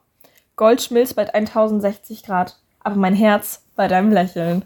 Gold 0.56 0.82
schmilzt 0.82 1.14
bei 1.14 1.32
1060 1.32 2.24
Grad. 2.24 2.58
Aber 2.80 2.96
mein 2.96 3.14
Herz 3.14 3.62
bei 3.76 3.86
deinem 3.86 4.10
Lächeln. 4.10 4.64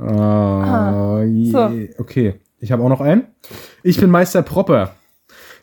Ah, 0.00 1.22
je. 1.24 1.50
so. 1.52 1.70
Okay, 2.02 2.40
ich 2.58 2.72
habe 2.72 2.82
auch 2.82 2.88
noch 2.88 3.00
einen. 3.00 3.26
Ich 3.82 3.98
bin 4.00 4.10
Meister 4.10 4.42
Propper. 4.42 4.94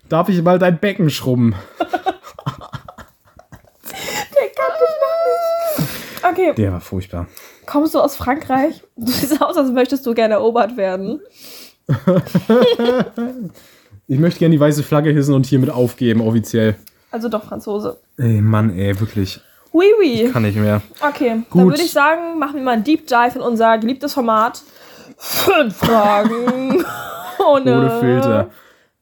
Darf 0.09 0.29
ich 0.29 0.41
mal 0.41 0.59
dein 0.59 0.79
Becken 0.79 1.09
schrubben? 1.09 1.55
Der 1.79 1.87
kann 4.55 4.73
dich 4.79 4.95
noch 5.01 5.17
nicht. 5.79 6.23
Okay, 6.31 6.53
Der 6.55 6.71
war 6.73 6.81
furchtbar. 6.81 7.27
kommst 7.65 7.93
du 7.95 7.99
aus 7.99 8.15
Frankreich? 8.15 8.83
Du 8.95 9.11
siehst 9.11 9.41
aus, 9.41 9.57
als 9.57 9.71
möchtest 9.71 10.05
du 10.05 10.13
gerne 10.13 10.35
erobert 10.35 10.77
werden. 10.77 11.19
Ich 14.09 14.19
möchte 14.19 14.39
gerne 14.39 14.55
die 14.55 14.59
weiße 14.61 14.83
Flagge 14.83 15.09
hissen 15.11 15.33
und 15.33 15.45
hiermit 15.45 15.69
aufgeben, 15.69 16.21
offiziell. 16.21 16.75
Also 17.11 17.27
doch 17.27 17.43
Franzose. 17.43 17.99
Ey, 18.17 18.39
Mann, 18.41 18.69
ey, 18.77 18.97
wirklich. 19.01 19.41
Oui, 19.77 19.85
oui. 19.99 20.29
Kann 20.33 20.41
nicht 20.41 20.57
mehr. 20.57 20.81
Okay, 21.01 21.29
dann 21.29 21.45
Gut. 21.51 21.71
würde 21.73 21.83
ich 21.83 21.91
sagen, 21.91 22.39
machen 22.39 22.55
wir 22.55 22.63
mal 22.63 22.71
einen 22.71 22.83
Deep 22.83 23.05
Dive 23.05 23.33
in 23.35 23.41
unser 23.41 23.77
geliebtes 23.77 24.13
Format. 24.13 24.63
Fünf 25.17 25.75
Fragen. 25.77 26.83
Ohne, 27.47 27.77
Ohne 27.77 27.99
Filter. 27.99 28.49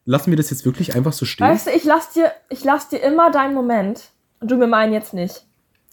Lassen 0.04 0.32
wir 0.32 0.38
das 0.38 0.50
jetzt 0.50 0.66
wirklich 0.66 0.94
einfach 0.94 1.14
so 1.14 1.26
stehen? 1.26 1.48
Weißt 1.48 1.68
du, 1.68 1.72
ich 1.72 1.86
lass 1.86 2.10
dir, 2.12 2.30
ich 2.50 2.66
lass 2.66 2.90
dir 2.90 2.98
immer 2.98 3.32
deinen 3.32 3.54
Moment 3.54 4.10
und 4.42 4.52
du 4.52 4.58
mir 4.58 4.68
meinen 4.68 4.92
jetzt 4.92 5.14
nicht. 5.14 5.46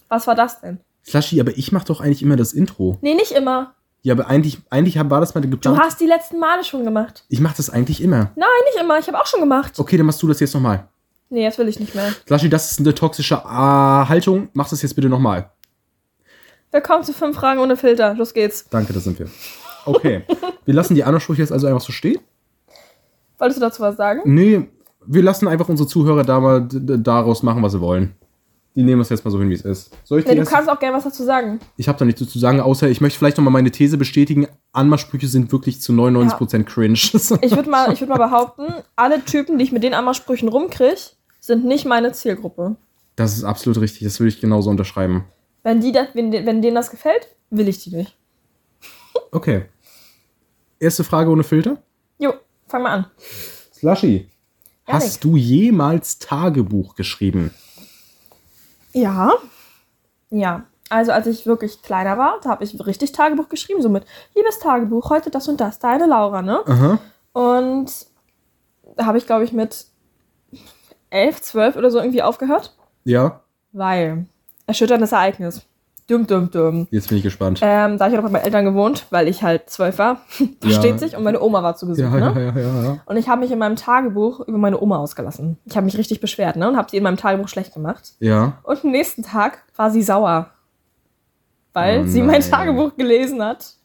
Was 0.09 0.27
war 0.27 0.35
das 0.35 0.59
denn? 0.59 0.79
Slushy, 1.05 1.39
aber 1.39 1.51
ich 1.57 1.71
mache 1.71 1.85
doch 1.85 2.01
eigentlich 2.01 2.21
immer 2.21 2.35
das 2.35 2.51
Intro. 2.51 2.97
Nee, 3.01 3.13
nicht 3.13 3.31
immer. 3.31 3.75
Ja, 4.01 4.13
aber 4.15 4.27
eigentlich, 4.27 4.57
eigentlich 4.69 4.97
war 5.09 5.21
das 5.21 5.33
mal 5.33 5.39
Du 5.39 5.49
geplant. 5.49 5.79
hast 5.79 6.01
die 6.01 6.07
letzten 6.07 6.37
Male 6.39 6.65
schon 6.65 6.83
gemacht. 6.83 7.23
ich 7.29 7.39
mache 7.39 7.55
das 7.55 7.69
eigentlich 7.69 8.01
immer. 8.03 8.31
Nein, 8.35 8.47
nicht 8.65 8.81
immer. 8.83 8.99
Ich 8.99 9.07
habe 9.07 9.17
auch 9.17 9.25
schon 9.27 9.39
gemacht. 9.39 9.79
Okay, 9.79 9.95
dann 9.95 10.05
machst 10.05 10.21
du 10.21 10.27
das 10.27 10.41
jetzt 10.41 10.53
nochmal. 10.53 10.89
Nee, 11.33 11.41
jetzt 11.41 11.57
will 11.57 11.67
ich 11.67 11.79
nicht 11.79 11.95
mehr. 11.95 12.13
Slushy, 12.27 12.47
das 12.47 12.71
ist 12.71 12.79
eine 12.79 12.93
toxische 12.93 13.33
äh, 13.33 13.39
Haltung. 13.47 14.49
Mach 14.53 14.69
das 14.69 14.83
jetzt 14.83 14.93
bitte 14.93 15.09
nochmal. 15.09 15.49
Willkommen 16.71 17.03
zu 17.03 17.11
fünf 17.11 17.35
Fragen 17.35 17.59
ohne 17.59 17.75
Filter. 17.75 18.13
Los 18.13 18.35
geht's. 18.35 18.69
Danke, 18.69 18.93
das 18.93 19.03
sind 19.05 19.17
wir. 19.17 19.27
Okay. 19.85 20.21
wir 20.65 20.73
lassen 20.75 20.93
die 20.93 21.03
anderen 21.03 21.21
Sprüche 21.21 21.41
jetzt 21.41 21.51
also 21.51 21.65
einfach 21.65 21.81
so 21.81 21.91
stehen. 21.91 22.19
Wolltest 23.39 23.59
du 23.59 23.61
dazu 23.61 23.81
was 23.81 23.97
sagen? 23.97 24.21
Nee, 24.25 24.67
wir 25.07 25.23
lassen 25.23 25.47
einfach 25.47 25.67
unsere 25.69 25.89
Zuhörer 25.89 26.23
da 26.23 26.39
mal 26.39 26.67
daraus 26.69 27.41
machen, 27.41 27.63
was 27.63 27.71
sie 27.71 27.81
wollen. 27.81 28.13
Die 28.75 28.83
nehmen 28.83 28.99
das 28.99 29.09
jetzt 29.09 29.25
mal 29.25 29.31
so 29.31 29.39
hin, 29.39 29.49
wie 29.49 29.55
es 29.55 29.65
ist. 29.65 29.91
Soll 30.03 30.19
ich 30.19 30.27
Nee, 30.27 30.35
du 30.35 30.45
kannst 30.45 30.69
auch 30.69 30.79
gerne 30.79 30.95
was 30.95 31.03
dazu 31.03 31.23
sagen. 31.23 31.59
Ich 31.77 31.87
habe 31.87 31.97
da 31.97 32.05
nichts 32.05 32.29
zu 32.29 32.37
sagen, 32.37 32.59
außer 32.61 32.89
ich 32.89 33.01
möchte 33.01 33.17
vielleicht 33.17 33.37
nochmal 33.37 33.53
meine 33.53 33.71
These 33.71 33.97
bestätigen. 33.97 34.47
Anmachsprüche 34.71 35.27
sind 35.27 35.51
wirklich 35.51 35.81
zu 35.81 35.93
99% 35.93 36.63
cringe. 36.65 36.93
Ich 37.41 37.55
würde 37.55 37.69
mal, 37.71 37.91
ich 37.91 38.01
würd 38.01 38.09
mal 38.09 38.17
behaupten, 38.17 38.67
alle 38.95 39.25
Typen, 39.25 39.57
die 39.57 39.63
ich 39.63 39.71
mit 39.71 39.81
den 39.81 39.95
Anmachsprüchen 39.95 40.47
rumkriege, 40.47 40.95
sind 41.43 41.65
nicht 41.65 41.83
meine 41.83 42.13
Zielgruppe. 42.13 42.77
das 43.17 43.35
ist 43.35 43.43
absolut 43.43 43.81
richtig, 43.81 44.03
das 44.05 44.17
würde 44.19 44.29
ich 44.29 44.39
genauso 44.39 44.69
unterschreiben. 44.69 45.25
Wenn, 45.63 45.81
die 45.81 45.91
das, 45.91 46.07
wenn, 46.13 46.31
wenn 46.31 46.61
denen 46.61 46.75
das 46.75 46.89
gefällt, 46.89 47.27
will 47.49 47.67
ich 47.67 47.83
die 47.83 47.95
nicht. 47.95 48.17
Okay. 49.31 49.65
Erste 50.79 51.03
Frage 51.03 51.29
ohne 51.31 51.43
Filter. 51.43 51.81
Jo, 52.19 52.33
fang 52.67 52.83
mal 52.83 52.91
an. 52.91 53.05
Slushy, 53.73 54.29
Janik. 54.87 55.03
hast 55.03 55.23
du 55.23 55.35
jemals 55.35 56.19
Tagebuch 56.19 56.93
geschrieben? 56.95 57.51
Ja. 58.93 59.33
Ja. 60.29 60.65
Also 60.89 61.11
als 61.11 61.25
ich 61.25 61.47
wirklich 61.47 61.81
kleiner 61.81 62.17
war, 62.19 62.39
da 62.43 62.51
habe 62.51 62.63
ich 62.63 62.85
richtig 62.85 63.11
Tagebuch 63.11 63.49
geschrieben, 63.49 63.81
so 63.81 63.89
mit 63.89 64.05
Liebes 64.35 64.59
Tagebuch, 64.59 65.09
heute 65.09 65.31
das 65.31 65.47
und 65.47 65.59
das, 65.59 65.79
deine 65.79 66.05
Laura, 66.05 66.41
ne? 66.43 66.61
Aha. 66.67 66.99
Und 67.33 67.91
da 68.95 69.05
habe 69.07 69.17
ich, 69.17 69.25
glaube 69.25 69.43
ich, 69.45 69.51
mit 69.51 69.87
elf, 71.13 71.41
zwölf 71.41 71.75
oder 71.75 71.89
so 71.91 71.99
irgendwie 71.99 72.21
aufgehört. 72.21 72.75
Ja, 73.05 73.41
Weil, 73.71 74.25
erschütterndes 74.67 75.11
Ereignis. 75.11 75.61
Dumm, 76.07 76.27
dumm, 76.27 76.51
dumm. 76.51 76.87
jetzt 76.91 77.07
bin 77.07 77.17
ich 77.17 77.23
gespannt. 77.23 77.59
Ähm, 77.61 77.97
da 77.97 78.05
hab 78.05 78.11
ich 78.11 78.17
noch 78.17 78.23
bei 78.25 78.29
meinen 78.29 78.43
Eltern 78.43 78.65
gewohnt, 78.65 79.05
weil 79.09 79.29
ich 79.29 79.41
halt 79.41 79.69
zwölf 79.69 79.97
war. 79.99 80.17
Versteht 80.61 80.99
sich. 80.99 81.15
Und 81.15 81.23
meine 81.23 81.41
Oma 81.41 81.63
war 81.63 81.77
zu 81.77 81.87
Besuch, 81.87 82.03
ja, 82.03 82.09
ne? 82.09 82.33
ja, 82.35 82.41
ja, 82.41 82.59
ja, 82.59 82.83
ja. 82.83 82.97
Und 83.05 83.15
ich 83.15 83.29
habe 83.29 83.39
mich 83.39 83.51
in 83.51 83.57
meinem 83.59 83.77
Tagebuch 83.77 84.41
über 84.41 84.57
meine 84.57 84.81
Oma 84.81 84.97
ausgelassen. 84.97 85.57
Ich 85.65 85.77
habe 85.77 85.85
mich 85.85 85.97
richtig 85.97 86.19
beschwert, 86.19 86.57
ne? 86.57 86.67
Und 86.67 86.75
habe 86.75 86.89
sie 86.91 86.97
in 86.97 87.03
meinem 87.03 87.15
Tagebuch 87.15 87.47
schlecht 87.47 87.73
gemacht. 87.73 88.13
Ja. 88.19 88.57
Und 88.63 88.83
am 88.83 88.91
nächsten 88.91 89.23
Tag 89.23 89.59
war 89.77 89.91
sie 89.91 90.01
sauer. 90.03 90.49
Weil 91.71 92.01
Oh 92.01 92.05
sie 92.07 92.21
mein 92.21 92.41
nein. 92.41 92.51
Tagebuch 92.51 92.95
gelesen 92.97 93.41
hat. 93.41 93.75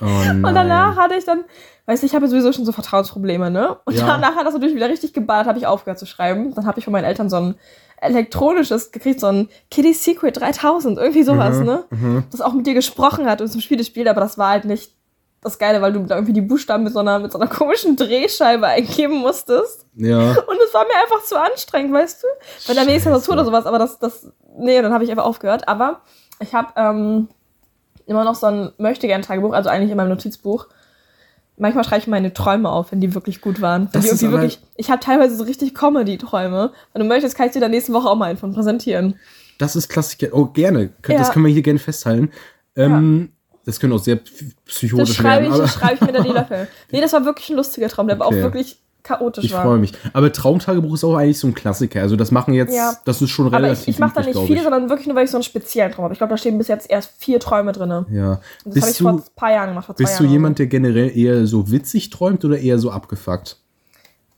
Oh. 0.00 0.04
Und 0.06 0.42
danach 0.54 0.96
hatte 0.96 1.14
ich 1.14 1.24
dann, 1.24 1.44
weißt 1.86 2.02
du, 2.02 2.06
ich 2.06 2.14
habe 2.14 2.24
ja 2.24 2.30
sowieso 2.30 2.52
schon 2.52 2.64
so 2.64 2.72
Vertrauensprobleme, 2.72 3.50
ne? 3.50 3.76
Und 3.84 3.94
Ja. 3.94 4.06
danach 4.06 4.34
hat 4.36 4.46
das 4.46 4.54
natürlich 4.54 4.74
wieder 4.74 4.88
richtig 4.88 5.12
geballert, 5.12 5.46
habe 5.46 5.58
ich 5.58 5.66
aufgehört 5.66 5.98
zu 5.98 6.06
schreiben. 6.06 6.52
Dann 6.54 6.66
habe 6.66 6.78
ich 6.78 6.84
von 6.84 6.92
meinen 6.92 7.04
Eltern 7.04 7.30
so 7.30 7.36
ein 7.36 7.54
elektronisches 8.00 8.90
gekriegt, 8.92 9.20
so 9.20 9.28
ein 9.28 9.48
Kitty 9.70 9.94
Secret 9.94 10.38
3000, 10.40 10.98
irgendwie 10.98 11.22
sowas, 11.22 11.58
Mhm, 11.58 11.64
ne? 11.64 11.84
mhm. 11.90 12.24
Das 12.30 12.40
auch 12.40 12.52
mit 12.52 12.66
dir 12.66 12.74
gesprochen 12.74 13.26
hat 13.26 13.40
und 13.40 13.48
zum 13.48 13.60
Spiel 13.60 13.76
gespielt, 13.78 14.08
aber 14.08 14.20
das 14.20 14.36
war 14.38 14.50
halt 14.50 14.64
nicht 14.64 14.92
das 15.40 15.58
Geile, 15.58 15.82
weil 15.82 15.92
du 15.92 16.00
da 16.00 16.14
irgendwie 16.16 16.32
die 16.32 16.40
Buchstaben 16.40 16.84
mit 16.84 16.92
so 16.94 17.00
einer, 17.00 17.18
mit 17.18 17.30
so 17.30 17.38
einer 17.38 17.48
komischen 17.50 17.96
Drehscheibe 17.96 18.66
eingeben 18.66 19.16
musstest. 19.18 19.86
Ja. 19.94 20.18
Und 20.18 20.58
es 20.66 20.72
war 20.74 20.84
mir 20.84 20.94
einfach 21.02 21.22
zu 21.24 21.38
anstrengend, 21.38 21.92
weißt 21.92 22.22
du? 22.22 22.26
Bei 22.68 22.74
der 22.74 22.84
nächsten. 22.86 23.10
Tastatur 23.10 23.34
oder 23.34 23.44
sowas, 23.44 23.66
aber 23.66 23.78
das, 23.78 23.98
das, 23.98 24.26
nee, 24.58 24.80
dann 24.80 24.92
habe 24.92 25.04
ich 25.04 25.10
einfach 25.10 25.24
aufgehört. 25.26 25.68
Aber 25.68 26.00
ich 26.40 26.54
habe 26.54 26.68
ähm, 26.76 27.28
immer 28.06 28.24
noch 28.24 28.34
so 28.34 28.46
ein 28.46 28.72
Möchtegern-Tagebuch, 28.78 29.52
also 29.52 29.68
eigentlich 29.70 29.90
in 29.90 29.96
meinem 29.96 30.10
Notizbuch. 30.10 30.66
Manchmal 31.56 31.84
schreibe 31.84 32.00
ich 32.00 32.06
meine 32.08 32.32
Träume 32.34 32.68
auf, 32.68 32.90
wenn 32.90 33.00
die 33.00 33.14
wirklich 33.14 33.40
gut 33.40 33.60
waren. 33.60 33.88
Das 33.92 34.04
ist 34.10 34.22
wirklich, 34.22 34.58
ich 34.76 34.90
habe 34.90 34.98
teilweise 35.00 35.36
so 35.36 35.44
richtig 35.44 35.74
Comedy-Träume. 35.74 36.72
Wenn 36.92 37.02
du 37.02 37.06
möchtest, 37.06 37.36
kann 37.36 37.46
ich 37.46 37.52
dir 37.52 37.60
dann 37.60 37.70
nächste 37.70 37.92
Woche 37.92 38.08
auch 38.08 38.16
mal 38.16 38.26
einen 38.26 38.38
von 38.38 38.52
präsentieren. 38.52 39.14
Das 39.58 39.76
ist 39.76 39.88
Klassiker. 39.88 40.28
Oh, 40.32 40.46
gerne. 40.46 40.90
Kön- 41.02 41.16
Das 41.16 41.28
Ja. 41.28 41.32
können 41.32 41.44
wir 41.46 41.52
hier 41.52 41.62
gerne 41.62 41.78
festhalten. 41.78 42.30
Ähm, 42.76 43.30
Das 43.66 43.78
können 43.80 43.92
auch 43.94 43.98
sehr 43.98 44.16
p- 44.16 44.30
Das 44.30 44.54
psychotisch 44.74 45.14
schreibe 45.16 45.44
werden. 45.44 45.54
ich, 45.54 45.60
das 45.60 45.74
schreibe 45.74 45.94
ich 45.94 46.00
mir 46.02 46.12
dann 46.12 46.24
die 46.26 46.30
Löffel. 46.32 46.68
Nee, 46.90 47.00
das 47.00 47.12
war 47.14 47.24
wirklich 47.24 47.48
ein 47.50 47.56
lustiger 47.56 47.88
Traum, 47.88 48.08
der 48.08 48.20
Okay. 48.20 48.26
auch 48.26 48.32
wirklich 48.42 48.78
chaotisch 49.04 49.44
ich 49.44 49.52
war. 49.52 49.62
freue 49.62 49.78
mich. 49.78 49.92
Aber 50.12 50.32
Traumtagebuch 50.32 50.94
ist 50.94 51.04
auch 51.04 51.14
eigentlich 51.16 51.38
so 51.38 51.46
ein 51.46 51.54
Klassiker. 51.54 52.00
Also 52.00 52.16
das 52.16 52.32
machen 52.32 52.52
jetzt, 52.54 52.74
Ja. 52.74 52.94
das 53.04 53.22
ist 53.22 53.30
schon 53.30 53.46
Aber 53.46 53.58
relativ 53.58 53.82
ich, 53.82 53.88
ich 53.90 53.98
mache 54.00 54.14
da 54.14 54.22
nicht 54.22 54.36
viele, 54.40 54.56
ich. 54.56 54.62
sondern 54.64 54.88
wirklich 54.88 55.06
nur, 55.06 55.14
weil 55.14 55.24
ich 55.26 55.30
so 55.30 55.36
einen 55.36 55.44
speziellen 55.44 55.92
Traum 55.92 56.04
habe. 56.04 56.14
Ich 56.14 56.18
glaube, 56.18 56.32
da 56.32 56.36
stehen 56.36 56.58
bis 56.58 56.66
jetzt 56.68 56.90
erst 56.90 57.12
vier 57.18 57.38
Träume 57.38 57.70
drin. 57.72 57.92
Und 57.92 58.12
Ja. 58.12 58.40
das 58.64 58.80
habe 58.82 58.90
ich 58.90 58.98
vor 58.98 59.12
du, 59.12 59.18
ein 59.18 59.22
paar 59.36 59.52
Jahren 59.52 59.68
gemacht. 59.68 59.86
Vor 59.86 59.94
zwei 59.94 60.04
bist 60.04 60.18
du 60.18 60.24
Jahren 60.24 60.32
jemand, 60.32 60.58
der 60.58 60.66
generell 60.66 61.16
eher 61.16 61.46
so 61.46 61.70
witzig 61.70 62.10
träumt 62.10 62.44
oder 62.44 62.58
eher 62.58 62.78
so 62.80 62.90
abgefuckt? 62.90 63.58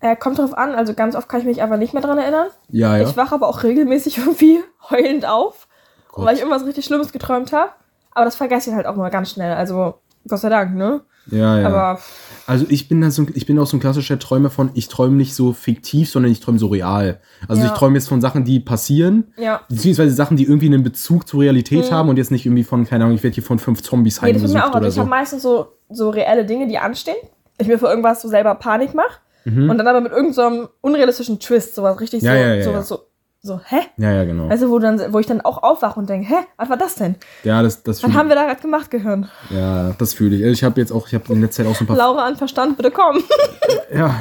Äh, 0.00 0.14
kommt 0.14 0.38
drauf 0.38 0.52
an, 0.52 0.74
also 0.74 0.92
ganz 0.92 1.16
oft 1.16 1.28
kann 1.28 1.40
ich 1.40 1.46
mich 1.46 1.62
einfach 1.62 1.78
nicht 1.78 1.94
mehr 1.94 2.02
dran 2.02 2.18
erinnern. 2.18 2.48
Ja, 2.68 2.96
ja. 2.98 3.08
Ich 3.08 3.16
wache 3.16 3.34
aber 3.34 3.48
auch 3.48 3.62
regelmäßig 3.62 4.18
irgendwie 4.26 4.58
heulend 4.90 5.26
auf, 5.26 5.68
Gott. 6.12 6.26
weil 6.26 6.34
ich 6.34 6.40
irgendwas 6.42 6.66
richtig 6.66 6.84
Schlimmes 6.84 7.12
geträumt 7.12 7.52
habe. 7.52 7.70
Aber 8.12 8.24
das 8.24 8.36
vergesse 8.36 8.70
ich 8.70 8.76
halt 8.76 8.86
auch 8.86 8.96
mal 8.96 9.10
ganz 9.10 9.30
schnell. 9.30 9.54
Also, 9.54 9.94
Gott 10.28 10.40
sei 10.40 10.48
Dank, 10.48 10.74
ne? 10.74 11.00
ja, 11.30 11.60
ja. 11.60 11.66
Aber 11.68 12.00
Also 12.46 12.64
ich 12.68 12.88
bin 12.88 13.00
da 13.00 13.10
so, 13.10 13.26
ich 13.34 13.44
bin 13.46 13.58
auch 13.58 13.66
so 13.66 13.76
ein 13.76 13.80
klassischer 13.80 14.18
Träumer 14.18 14.50
von, 14.50 14.70
ich 14.74 14.88
träume 14.88 15.16
nicht 15.16 15.34
so 15.34 15.52
fiktiv, 15.52 16.08
sondern 16.10 16.30
ich 16.30 16.40
träume 16.40 16.58
so 16.58 16.68
real. 16.68 17.20
Also 17.48 17.62
Ja. 17.62 17.68
ich 17.68 17.74
träume 17.78 17.96
jetzt 17.96 18.08
von 18.08 18.20
Sachen, 18.20 18.44
die 18.44 18.60
passieren, 18.60 19.32
ja. 19.36 19.62
beziehungsweise 19.68 20.14
Sachen, 20.14 20.36
die 20.36 20.44
irgendwie 20.44 20.66
einen 20.66 20.82
Bezug 20.84 21.26
zur 21.26 21.40
Realität 21.42 21.90
Mhm. 21.90 21.94
haben 21.94 22.08
und 22.08 22.16
jetzt 22.18 22.30
nicht 22.30 22.46
irgendwie 22.46 22.64
von, 22.64 22.86
keine 22.86 23.04
Ahnung, 23.04 23.16
ich 23.16 23.22
werde 23.24 23.34
hier 23.34 23.42
von 23.44 23.58
fünf 23.58 23.82
Zombies 23.82 24.22
Nee, 24.22 24.32
das 24.32 24.42
ist 24.42 24.52
mir 24.52 24.60
heimgesucht 24.62 24.62
auch. 24.70 24.74
Also 24.76 24.78
oder 24.78 24.88
ich 24.88 24.98
habe 24.98 25.06
so. 25.06 25.10
meistens 25.10 25.42
so, 25.42 25.66
so 25.90 26.10
reelle 26.10 26.44
Dinge, 26.44 26.68
die 26.68 26.78
anstehen. 26.78 27.16
Ich 27.58 27.66
mir 27.66 27.78
für 27.78 27.86
irgendwas 27.86 28.22
so 28.22 28.28
selber 28.28 28.54
Panik 28.54 28.94
mache. 28.94 29.18
Mhm. 29.44 29.70
Und 29.70 29.78
dann 29.78 29.86
aber 29.88 30.00
mit 30.00 30.12
irgendeinem 30.12 30.62
so 30.62 30.68
unrealistischen 30.82 31.38
Twist, 31.40 31.74
sowas 31.74 32.00
richtig 32.00 32.22
Ja, 32.22 32.32
so, 32.32 32.38
ja, 32.38 32.62
sowas 32.62 32.88
so, 32.88 32.98
so, 33.46 33.60
hä? 33.64 33.78
Ja, 33.96 34.12
ja, 34.12 34.24
genau. 34.24 34.48
Also, 34.48 34.68
wo, 34.70 34.78
dann, 34.78 35.00
wo 35.12 35.18
ich 35.18 35.26
dann 35.26 35.40
auch 35.40 35.62
aufwache 35.62 35.98
und 35.98 36.10
denke, 36.10 36.28
hä, 36.28 36.44
was 36.58 36.68
war 36.68 36.76
das 36.76 36.96
denn? 36.96 37.14
ja, 37.44 37.62
das, 37.62 37.82
das 37.82 38.02
Was 38.02 38.12
haben 38.12 38.28
wir 38.28 38.36
da 38.36 38.44
gerade 38.44 38.60
gemacht, 38.60 38.90
Gehirn? 38.90 39.28
Ja, 39.50 39.92
das 39.98 40.12
fühle 40.14 40.36
ich. 40.36 40.42
Ich 40.42 40.64
habe 40.64 40.78
jetzt 40.80 40.92
auch, 40.92 41.06
ich 41.06 41.14
habe 41.14 41.32
in 41.32 41.40
letzter 41.40 41.62
Zeit 41.64 41.72
auch 41.72 41.76
so 41.76 41.84
ein 41.84 41.86
paar. 41.86 41.96
Laura 41.96 42.26
an 42.26 42.36
Verstand, 42.36 42.76
bitte 42.76 42.90
komm. 42.90 43.22
Ja. 43.94 44.14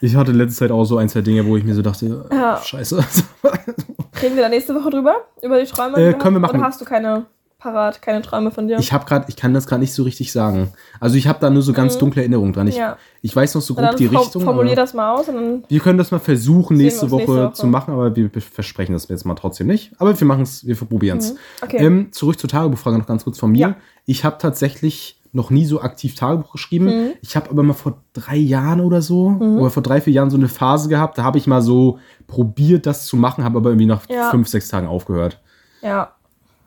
ich 0.00 0.16
hatte 0.16 0.30
in 0.32 0.38
letzter 0.38 0.64
Zeit 0.64 0.70
auch 0.70 0.84
so 0.84 0.96
ein, 0.96 1.08
zwei 1.08 1.20
Dinge, 1.20 1.46
wo 1.46 1.56
ich 1.56 1.64
mir 1.64 1.74
so 1.74 1.82
dachte, 1.82 2.26
Ja. 2.32 2.60
scheiße. 2.62 2.98
Reden 4.22 4.36
wir 4.36 4.42
da 4.42 4.48
nächste 4.48 4.74
Woche 4.74 4.90
drüber? 4.90 5.16
Über 5.42 5.60
die 5.60 5.66
Träume? 5.66 5.96
Äh, 5.98 6.14
können 6.14 6.36
wir 6.36 6.40
machen. 6.40 6.56
Oder 6.56 6.66
hast 6.66 6.80
du 6.80 6.84
keine 6.84 7.26
parat, 7.58 8.02
keine 8.02 8.22
Träume 8.22 8.50
von 8.50 8.68
dir? 8.68 8.78
Ich 8.78 8.92
habe 8.92 9.04
gerade, 9.06 9.26
ich 9.28 9.36
kann 9.36 9.54
das 9.54 9.66
gerade 9.66 9.80
nicht 9.80 9.92
so 9.94 10.02
richtig 10.02 10.30
sagen. 10.32 10.72
Also 11.00 11.16
ich 11.16 11.26
habe 11.26 11.38
da 11.40 11.50
nur 11.50 11.62
so 11.62 11.72
ganz 11.72 11.94
Mhm. 11.94 12.00
dunkle 12.00 12.22
Erinnerungen 12.22 12.52
dran. 12.52 12.66
Ich, 12.68 12.76
Ja. 12.76 12.96
ich 13.22 13.34
weiß 13.34 13.54
noch 13.54 13.62
so 13.62 13.74
grob 13.74 13.86
dann 13.86 13.96
die 13.96 14.06
Richtung. 14.06 14.42
formulier 14.42 14.76
das 14.76 14.94
mal 14.94 15.14
aus. 15.14 15.26
Wir 15.68 15.80
können 15.80 15.98
das 15.98 16.10
mal 16.10 16.18
versuchen, 16.18 16.76
nächste 16.76 17.10
Woche, 17.10 17.22
nächste 17.22 17.44
Woche. 17.44 17.52
zu 17.54 17.66
machen, 17.66 17.92
aber 17.94 18.14
wir 18.14 18.30
versprechen 18.40 18.92
das 18.92 19.08
jetzt 19.08 19.24
mal 19.24 19.34
trotzdem 19.34 19.66
nicht. 19.68 19.92
Aber 19.98 20.18
wir 20.18 20.26
machen 20.26 20.42
es, 20.42 20.66
wir 20.66 20.74
probieren 20.76 21.18
es. 21.18 21.32
Mhm. 21.32 21.38
Okay. 21.62 21.76
Ähm, 21.78 22.08
zurück 22.12 22.38
zur 22.38 22.50
Tagebuchfrage 22.50 22.98
noch 22.98 23.06
ganz 23.06 23.24
kurz 23.24 23.38
von 23.38 23.50
mir. 23.52 23.58
Ja. 23.60 23.76
Ich 24.04 24.24
habe 24.24 24.36
tatsächlich 24.38 25.20
noch 25.32 25.50
nie 25.50 25.66
so 25.66 25.80
aktiv 25.82 26.14
Tagebuch 26.14 26.52
geschrieben. 26.52 26.86
Mhm. 26.86 27.08
Ich 27.20 27.36
habe 27.36 27.50
aber 27.50 27.62
mal 27.62 27.74
vor 27.74 27.98
drei 28.14 28.36
Jahren 28.36 28.80
oder 28.80 29.02
so, 29.02 29.26
oder 29.28 29.68
vor 29.70 29.82
drei, 29.82 30.00
vier 30.00 30.12
Jahren 30.14 30.30
so 30.30 30.36
eine 30.38 30.48
Phase 30.48 30.88
gehabt, 30.88 31.18
da 31.18 31.24
habe 31.24 31.36
ich 31.36 31.46
mal 31.46 31.60
so 31.60 31.98
probiert, 32.26 32.86
das 32.86 33.04
zu 33.06 33.16
machen, 33.16 33.44
habe 33.44 33.58
aber 33.58 33.70
irgendwie 33.70 33.86
nach 33.86 34.08
Ja. 34.08 34.30
fünf, 34.30 34.48
sechs 34.48 34.68
Tagen 34.68 34.86
aufgehört. 34.86 35.40
ja. 35.82 36.12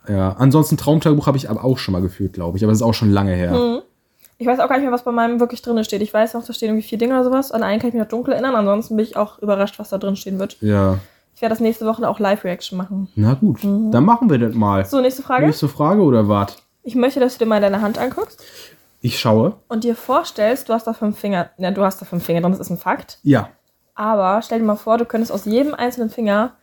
Ja, 0.10 0.36
ansonsten 0.40 0.76
Traumtagebuch 0.78 1.28
habe 1.28 1.38
ich 1.38 1.50
aber 1.50 1.64
auch 1.64 1.78
schon 1.78 1.92
mal 1.94 2.02
geführt, 2.02 2.34
glaube 2.34 2.58
ich, 2.58 2.64
aber 2.64 2.72
das 2.72 2.80
ist 2.80 2.86
auch 2.86 2.94
schon 2.94 3.12
lange 3.12 3.34
her. 3.34 3.52
Mhm. 3.52 3.82
Ich 4.38 4.48
weiß 4.48 4.60
auch 4.60 4.70
gar 4.70 4.76
nicht 4.78 4.86
mehr, 4.86 4.94
was 4.94 5.04
bei 5.04 5.12
meinem 5.12 5.40
wirklich 5.42 5.62
drin 5.62 5.84
steht. 5.84 6.02
Ich 6.02 6.14
weiß 6.14 6.34
noch, 6.34 6.46
da 6.46 6.54
stehen 6.54 6.70
irgendwie 6.70 6.88
vier 6.88 6.98
Dinge 6.98 7.14
oder 7.14 7.26
sowas. 7.26 7.52
An 7.52 7.62
einen 7.62 7.80
kann 7.80 7.90
ich 7.90 7.94
mich 7.94 8.02
noch 8.02 8.10
dunkel 8.10 8.34
erinnern. 8.34 8.56
Ansonsten 8.56 8.96
bin 8.96 9.04
ich 9.06 9.18
auch 9.18 9.38
überrascht, 9.40 9.78
was 9.80 9.90
da 9.90 9.98
drin 9.98 10.16
stehen 10.16 10.40
wird. 10.40 10.58
Ja, 10.62 10.98
Ich 11.36 11.42
werde 11.42 11.54
das 11.54 11.60
nächste 11.60 11.86
Woche 11.86 12.08
auch 12.08 12.20
Live-Reaction 12.20 12.78
machen. 12.78 13.10
na 13.16 13.34
gut, 13.34 13.60
dann 13.64 14.06
machen 14.06 14.30
wir 14.30 14.40
das 14.40 14.56
mal. 14.56 14.82
Mhm. 14.84 14.86
So, 14.88 15.02
nächste 15.02 15.22
Frage. 15.24 15.46
Nächste 15.46 15.68
Frage 15.68 16.02
oder 16.02 16.28
was? 16.30 16.56
Ich 16.84 16.96
möchte, 16.96 17.20
dass 17.20 17.34
du 17.34 17.40
dir 17.40 17.50
mal 17.50 17.60
deine 17.60 17.82
Hand 17.82 17.98
anguckst 17.98 18.42
Ich 19.02 19.20
schaue. 19.20 19.58
und 19.68 19.84
dir 19.84 19.94
vorstellst, 19.96 20.70
du 20.70 20.74
hast 20.74 20.88
da 20.88 20.94
fünf 20.94 21.20
Finger. 21.20 21.50
Ja, 21.58 21.72
du 21.72 21.84
hast 21.84 22.02
da 22.02 22.06
fünf 22.06 22.24
Finger 22.26 22.40
drin, 22.42 22.52
das 22.52 22.62
ist 22.62 22.70
ein 22.70 22.78
Fakt. 22.78 23.20
Ja. 23.24 23.50
Aber 23.94 24.42
stell 24.42 24.60
dir 24.60 24.66
mal 24.66 24.78
vor, 24.78 24.98
du 24.98 25.04
könntest 25.04 25.34
aus 25.34 25.44
jedem 25.44 25.74
einzelnen 25.74 26.10
Finger 26.10 26.54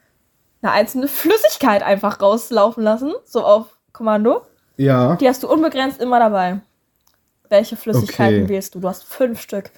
eine 0.66 0.74
einzelne 0.74 1.09
Flüssigkeit 1.09 1.83
einfach 1.83 2.20
rauslaufen 2.20 2.83
lassen. 2.83 3.12
So 3.24 3.42
auf 3.44 3.79
Kommando. 3.92 4.42
Ja. 4.76 5.16
Die 5.16 5.29
hast 5.29 5.42
du 5.42 5.48
unbegrenzt 5.48 6.00
immer 6.00 6.18
dabei. 6.18 6.61
Welche 7.48 7.76
Flüssigkeiten 7.76 8.42
Okay. 8.44 8.48
wählst 8.48 8.74
du? 8.74 8.81
Du 8.81 8.88
hast 8.88 9.05
fünf 9.05 9.40
Stück. 9.40 9.70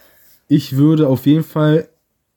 Ich 0.48 0.77
würde 0.77 1.07
auf 1.09 1.27
jeden 1.27 1.44
Fall 1.44 1.88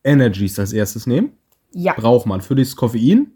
Energies 0.04 0.60
als 0.60 0.74
erstes 0.74 1.08
nehmen. 1.08 1.32
Ja. 1.74 1.94
Braucht 1.94 2.26
man 2.26 2.42
für 2.42 2.56
das 2.56 2.76
Koffein. 2.76 3.32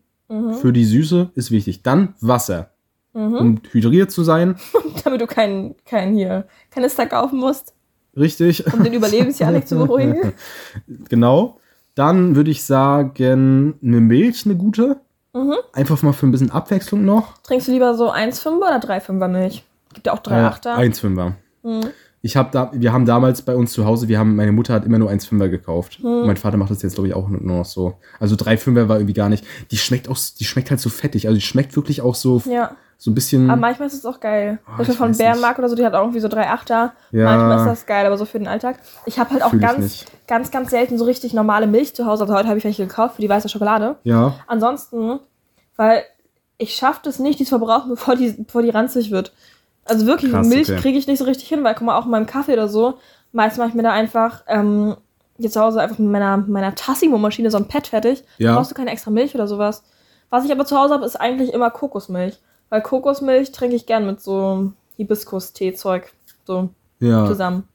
für 0.59 0.73
die 0.73 0.85
Süße 0.85 1.29
ist 1.35 1.51
wichtig. 1.51 1.83
Dann 1.83 2.15
Wasser, 2.19 2.71
um 3.13 3.61
hydriert 3.71 4.11
zu 4.11 4.23
sein. 4.23 4.55
Damit 5.03 5.21
du 5.21 5.27
keinen 5.27 5.75
kein 5.85 6.15
hier 6.15 6.47
Kanister 6.71 7.05
kaufen 7.05 7.39
musst, 7.39 7.73
Richtig. 8.17 8.65
um 8.73 8.83
den 8.83 8.93
Überlebensjanik 8.93 9.67
zu 9.67 9.77
beruhigen. 9.77 10.33
Genau. 11.09 11.59
Dann 11.93 12.35
würde 12.35 12.51
ich 12.51 12.63
sagen, 12.65 13.75
eine 13.81 14.01
Milch, 14.01 14.45
eine 14.45 14.55
gute. 14.57 14.99
Mhm. 15.35 15.55
Einfach 15.73 16.01
mal 16.01 16.13
für 16.13 16.25
ein 16.25 16.31
bisschen 16.31 16.49
Abwechslung 16.51 17.03
noch. 17.03 17.37
Trinkst 17.43 17.67
du 17.67 17.71
lieber 17.73 17.93
so 17.95 18.11
1,5er 18.11 18.57
oder 18.57 18.77
3,5er 18.77 19.27
Milch? 19.27 19.63
Gibt 19.93 20.07
ja 20.07 20.13
auch 20.13 20.19
3,8er. 20.19 20.77
Äh, 20.77 20.87
1,5er. 20.89 21.33
Mhm. 21.63 21.81
Ich 22.21 22.35
habe 22.37 22.49
da, 22.51 22.71
wir 22.73 22.91
haben 22.91 23.05
damals 23.05 23.43
bei 23.43 23.55
uns 23.55 23.71
zu 23.73 23.85
Hause, 23.85 24.07
wir 24.07 24.17
haben, 24.17 24.35
meine 24.35 24.51
Mutter 24.51 24.73
hat 24.73 24.83
immer 24.85 24.97
nur 24.97 25.11
1,5er 25.11 25.47
gekauft. 25.49 25.99
Mhm. 26.01 26.23
Mein 26.25 26.37
Vater 26.37 26.57
macht 26.57 26.71
das 26.71 26.81
jetzt, 26.81 26.95
glaube 26.95 27.07
ich, 27.09 27.13
auch 27.13 27.27
nur 27.27 27.41
noch 27.41 27.65
so. 27.65 27.99
Also 28.19 28.35
3,5er 28.35 28.87
war 28.87 28.95
irgendwie 28.97 29.13
gar 29.13 29.29
nicht. 29.29 29.45
Die 29.71 29.77
schmeckt 29.77 30.09
auch, 30.09 30.17
die 30.39 30.45
schmeckt 30.45 30.71
halt 30.71 30.79
so 30.79 30.89
fettig. 30.89 31.27
Also 31.27 31.35
die 31.35 31.45
schmeckt 31.45 31.75
wirklich 31.75 32.01
auch 32.01 32.15
so, 32.15 32.41
Ja, 32.45 32.71
so 32.97 33.11
ein 33.11 33.13
bisschen. 33.13 33.49
aber 33.49 33.59
manchmal 33.59 33.89
ist 33.89 33.93
es 33.93 34.05
auch 34.05 34.19
geil. 34.19 34.57
Ah, 34.65 34.77
Beispiel 34.77 34.93
ich 34.93 34.97
von 34.97 35.11
Bärenmark 35.15 35.59
oder 35.59 35.69
so, 35.69 35.75
die 35.75 35.85
hat 35.85 35.93
auch 35.93 36.01
irgendwie 36.01 36.21
so 36.21 36.27
3,8er. 36.29 36.91
Ja. 37.11 37.25
Manchmal 37.25 37.57
ist 37.59 37.65
das 37.65 37.85
geil, 37.85 38.05
aber 38.07 38.17
so 38.17 38.25
für 38.25 38.39
den 38.39 38.47
Alltag. 38.47 38.77
Ich 39.05 39.19
habe 39.19 39.29
halt 39.31 39.43
auch 39.43 39.51
Fühl 39.51 39.59
ganz. 39.59 40.05
Ganz, 40.27 40.51
ganz 40.51 40.69
selten 40.71 40.97
so 40.97 41.05
richtig 41.05 41.33
normale 41.33 41.67
Milch 41.67 41.95
zu 41.95 42.05
Hause. 42.05 42.23
Also 42.23 42.35
heute 42.35 42.47
habe 42.47 42.57
ich 42.57 42.63
welche 42.63 42.85
gekauft 42.87 43.15
für 43.15 43.21
die 43.21 43.29
weiße 43.29 43.49
Schokolade. 43.49 43.95
ja. 44.03 44.35
Ansonsten, 44.47 45.19
weil 45.75 46.03
ich 46.57 46.75
schaffe 46.75 47.01
das 47.03 47.19
nicht, 47.19 47.39
die 47.39 47.43
zu 47.43 47.49
verbrauchen, 47.57 47.89
bevor 47.89 48.15
die, 48.15 48.31
bevor 48.31 48.61
die 48.61 48.69
ranzig 48.69 49.11
wird. 49.11 49.33
Also 49.85 50.05
wirklich, 50.07 50.31
Krass, 50.31 50.47
Milch 50.47 50.69
okay. 50.69 50.79
kriege 50.79 50.97
ich 50.97 51.05
nicht 51.07 51.19
so 51.19 51.25
richtig 51.25 51.47
hin, 51.47 51.63
weil 51.63 51.75
guck 51.75 51.83
mal, 51.85 51.97
auch 51.97 52.05
in 52.05 52.11
meinem 52.11 52.25
Kaffee 52.25 52.53
oder 52.53 52.67
so, 52.67 52.95
meist 53.33 53.57
mache 53.57 53.69
ich 53.69 53.75
mir 53.75 53.83
da 53.83 53.91
einfach 53.91 54.43
ähm, 54.47 54.95
jetzt 55.37 55.53
zu 55.53 55.61
Hause 55.61 55.81
einfach 55.81 55.99
mit 55.99 56.09
meiner, 56.09 56.37
meiner 56.37 56.73
Tassimo-Maschine 56.73 57.51
so 57.51 57.57
ein 57.57 57.67
Pad 57.67 57.87
fertig. 57.87 58.23
Ja. 58.37 58.55
Brauchst 58.55 58.71
du 58.71 58.75
keine 58.75 58.89
extra 58.91 59.11
Milch 59.11 59.35
oder 59.35 59.47
sowas. 59.47 59.83
Was 60.29 60.43
ich 60.45 60.51
aber 60.51 60.65
zu 60.65 60.77
Hause 60.79 60.93
habe, 60.95 61.05
ist 61.05 61.17
eigentlich 61.17 61.53
immer 61.53 61.69
Kokosmilch. 61.69 62.39
Weil 62.69 62.81
Kokosmilch 62.81 63.51
trinke 63.51 63.75
ich 63.75 63.85
gern 63.85 64.07
mit 64.07 64.21
so 64.21 64.71
Hibiskus-Tee-Zeug 64.97 66.11
so 66.45 66.69
Ja. 66.99 67.25
zusammen. 67.27 67.67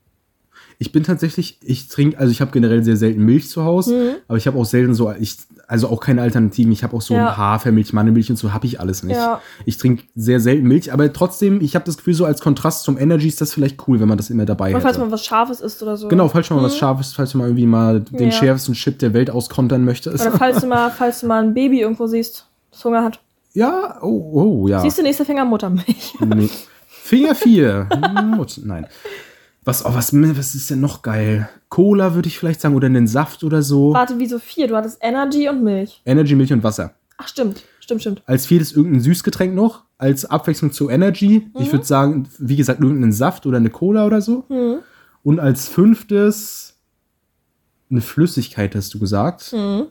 Ich 0.79 0.93
bin 0.93 1.03
tatsächlich, 1.03 1.59
ich 1.63 1.89
trinke, 1.89 2.19
also 2.19 2.31
ich 2.33 2.41
habe 2.41 2.53
generell 2.53 2.83
sehr 2.83 2.97
selten 2.97 3.23
Milch 3.25 3.49
zu 3.51 3.65
Hause, 3.65 3.95
Mhm. 3.95 4.15
aber 4.29 4.39
ich 4.39 4.47
habe 4.47 4.59
auch 4.59 4.65
selten 4.65 4.95
so, 4.95 5.13
ich, 5.13 5.37
also 5.67 5.89
auch 5.89 6.01
keine 6.01 6.23
Alternativen. 6.23 6.73
Ich 6.73 6.83
habe 6.83 6.97
auch 6.97 7.03
so 7.03 7.13
Ja. 7.15 7.37
Hafermilch, 7.37 7.93
Mandelmilch 7.93 8.31
und 8.31 8.37
so 8.37 8.53
habe 8.55 8.65
ich 8.67 8.81
alles 8.81 9.03
nicht. 9.03 9.17
Ja. 9.17 9.43
Ich 9.67 9.77
trinke 9.77 10.05
sehr 10.17 10.41
selten 10.41 10.67
Milch, 10.67 10.91
aber 10.93 11.13
trotzdem, 11.13 11.61
ich 11.61 11.75
habe 11.75 11.85
das 11.85 11.99
Gefühl, 11.99 12.15
so 12.15 12.25
als 12.25 12.41
Kontrast 12.41 12.85
zum 12.85 12.97
Energy 12.97 13.29
ist 13.29 13.41
das 13.43 13.53
vielleicht 13.53 13.87
cool, 13.89 14.01
wenn 14.01 14.09
man 14.09 14.17
das 14.17 14.31
immer 14.31 14.47
dabei 14.47 14.73
hat. 14.75 14.81
falls 14.83 14.97
man 14.99 15.11
was 15.11 15.25
Scharfes 15.25 15.61
isst 15.61 15.83
oder 15.83 15.97
so. 15.99 16.09
Genau, 16.09 16.29
falls 16.29 16.49
du 16.49 16.55
mal 16.55 16.63
was 16.63 16.75
Mhm. 16.75 16.79
Scharfes, 16.79 17.13
falls 17.13 17.35
mal 17.35 17.45
irgendwie 17.45 17.67
mal 17.67 18.01
den 18.01 18.31
Ja. 18.31 18.33
schärfsten 18.33 18.75
Chip 18.75 18.99
der 19.01 19.13
Welt 19.13 19.29
auskontern 19.31 19.85
möchtest. 19.85 20.25
Oder 20.27 20.33
falls 20.39 20.61
du 20.63 20.67
mal, 20.67 20.91
falls 20.97 21.21
du 21.21 21.27
mal 21.27 21.43
ein 21.43 21.53
Baby 21.53 21.83
irgendwo 21.83 22.07
siehst, 22.07 22.47
das 22.71 22.83
Hunger 22.85 23.05
hat. 23.05 23.21
Ja, 23.53 23.99
oh, 24.01 24.31
oh, 24.63 24.69
ja. 24.69 24.81
Siehst 24.81 24.97
du, 24.99 25.03
nächster 25.03 25.25
Finger 25.27 25.45
Muttermilch. 25.45 26.15
Nee. 26.25 26.49
Finger 26.87 27.35
4. 27.35 27.89
Nein. 28.65 28.87
Was, 29.65 29.85
oh, 29.85 29.95
was, 29.95 30.13
was 30.15 30.55
ist 30.55 30.71
denn 30.71 30.81
noch 30.81 31.03
geil? 31.03 31.49
Cola 31.69 32.15
würde 32.15 32.29
ich 32.29 32.39
vielleicht 32.39 32.61
sagen 32.61 32.75
oder 32.75 32.87
einen 32.87 33.07
Saft 33.07 33.45
oder 33.45 33.63
so. 33.63 33.93
Warte, 33.93 34.15
wieso 34.19 34.39
vier? 34.39 34.69
Du 34.69 34.77
hattest 34.77 34.99
Energy 35.03 35.49
und 35.49 35.63
Milch. 35.63 36.01
Energy, 36.07 36.35
Milch 36.35 36.53
und 36.53 36.63
Wasser. 36.63 36.95
Ach, 37.19 37.29
stimmt. 37.29 37.63
Stimmt, 37.81 38.01
stimmt. 38.01 38.23
Als 38.27 38.47
viertes 38.47 38.73
irgendein 38.73 39.01
Süßgetränk 39.03 39.55
noch, 39.55 39.85
als 39.99 40.25
Abwechslung 40.25 40.73
zu 40.73 40.89
Energy. 40.89 41.51
Ich 41.59 41.73
würde 41.73 41.85
sagen, 41.85 42.29
wie 42.39 42.57
gesagt, 42.57 42.81
irgendeinen 42.81 43.13
Saft 43.13 43.47
oder 43.47 43.59
eine 43.59 43.71
Cola 43.71 44.07
oder 44.07 44.23
so. 44.23 44.45
Mhm. 44.49 44.79
Und 45.23 45.41
als 45.41 45.69
fünftes 45.69 46.79
eine 47.91 48.01
Flüssigkeit, 48.01 48.75
hast 48.75 48.95
du 48.95 48.99
gesagt. 48.99 49.53
Mhm. 49.53 49.87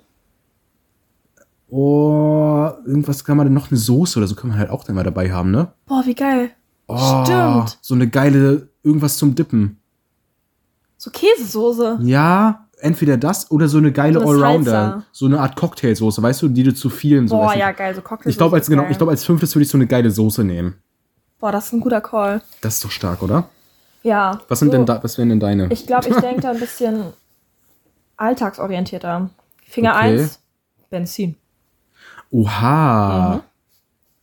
Oh, 1.70 2.70
irgendwas 2.86 3.24
kann 3.24 3.38
man 3.38 3.46
denn 3.46 3.54
noch, 3.54 3.70
eine 3.70 3.78
Soße 3.78 4.18
oder 4.18 4.28
so 4.28 4.34
kann 4.34 4.50
man 4.50 4.58
halt 4.58 4.72
auch 4.72 4.84
dann 4.84 4.96
mal 4.96 5.04
dabei 5.04 5.32
haben, 5.32 5.52
ne? 5.52 5.72
Boah, 5.86 6.02
wie 6.06 6.16
geil. 6.16 6.52
Oh, 6.88 7.24
Stimmt. 7.24 7.78
So 7.82 7.94
eine 7.94 8.08
geile, 8.08 8.69
irgendwas 8.84 9.18
zum 9.18 9.36
Dippen. 9.36 9.78
So 10.98 11.12
Käsesoße. 11.12 12.00
Ja, 12.04 12.66
entweder 12.80 13.18
das 13.18 13.50
oder 13.52 13.68
so 13.68 13.78
eine 13.78 13.92
geile 13.92 14.20
So 14.20 14.30
eine 14.30 14.30
Allrounder. 14.46 14.72
Salsa. 14.72 15.04
So 15.12 15.26
eine 15.28 15.40
Art 15.40 15.56
Cocktailsoße, 15.56 16.22
weißt 16.22 16.42
du, 16.42 16.48
die 16.50 16.64
du 16.64 16.74
zu 16.74 16.90
vielen 16.90 17.28
so 17.28 17.38
Boah, 17.38 17.56
ja, 17.56 17.72
geil. 17.72 17.96
So 17.96 18.02
Cocktail. 18.02 18.30
Ich 18.30 18.38
glaube, 18.38 18.56
als, 18.58 18.68
genau, 18.70 18.86
ich 18.90 18.98
glaube, 18.98 19.12
als 19.12 19.24
fünftes 19.26 19.56
würde 19.56 19.64
ich 19.64 19.70
so 19.70 19.78
eine 19.78 19.88
geile 19.88 20.12
Soße 20.12 20.44
nehmen. 20.44 20.76
Boah, 21.40 21.52
das 21.52 21.68
ist 21.68 21.74
ein 21.74 21.80
guter 21.80 22.02
Call. 22.02 22.42
Das 22.62 22.76
ist 22.76 22.84
doch 22.86 22.92
stark, 22.92 23.22
oder? 23.24 23.48
Ja. 24.04 24.40
Was 24.48 24.60
sind 24.60 24.70
so, 24.70 24.78
denn 24.78 24.86
da, 24.86 25.02
was 25.04 25.18
wären 25.18 25.30
denn 25.30 25.40
deine? 25.40 25.72
Ich 25.72 25.88
glaube, 25.88 26.10
ich 26.10 26.16
denke 26.18 26.42
da 26.42 26.52
ein 26.52 26.60
bisschen 26.60 27.04
alltagsorientierter. 28.18 29.30
Finger 29.66 29.92
Okay. 29.96 30.20
1, 30.22 30.40
Benzin. 30.90 31.36
Oha. 32.32 33.36
Mhm. 33.36 33.42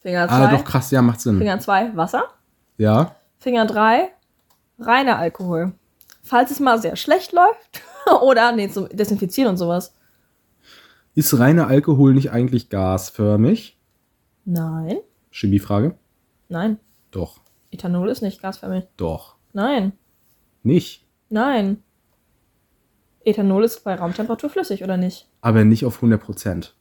Finger 0.03 0.27
Ah, 0.31 0.49
2, 0.49 0.57
doch 0.57 0.65
krass, 0.65 0.91
ja, 0.91 1.03
macht 1.03 1.21
Sinn. 1.21 1.39
Finger 1.39 1.59
2, 1.59 1.97
Wasser. 1.97 2.25
Ja. 2.77 3.17
Finger 3.39 3.67
3, 3.67 4.11
reiner 4.79 5.19
Alkohol. 5.19 5.73
Falls 6.23 6.51
es 6.51 6.61
mal 6.61 6.81
sehr 6.81 6.97
schlecht 6.97 7.33
läuft. 7.33 7.83
Oder, 8.23 8.53
nee, 8.53 8.69
zum 8.69 8.89
Desinfizieren 8.89 9.51
und 9.51 9.57
sowas. 9.57 9.95
Ist 11.15 11.39
reiner 11.39 11.69
Alkohol 11.69 12.15
nicht 12.15 12.31
eigentlich 12.31 12.69
gasförmig? 12.69 13.79
Nein. 14.45 14.99
Chemiefrage? 15.31 15.97
Nein. 16.49 16.79
Doch. 17.11 17.41
Ethanol 17.71 18.09
ist 18.11 18.23
nicht 18.23 18.43
gasförmig. 18.43 18.85
Doch. 18.97 19.37
Nein. 19.53 19.93
Nicht. 20.63 21.07
Nein. 21.29 21.83
Ethanol 23.25 23.65
ist 23.65 23.83
bei 23.83 23.95
Raumtemperatur 23.95 24.51
flüssig, 24.51 24.85
oder 24.85 24.97
nicht? 24.97 25.29
Aber 25.41 25.65
nicht 25.65 25.85
auf 25.85 25.97
100 25.97 26.23
Prozent. 26.23 26.77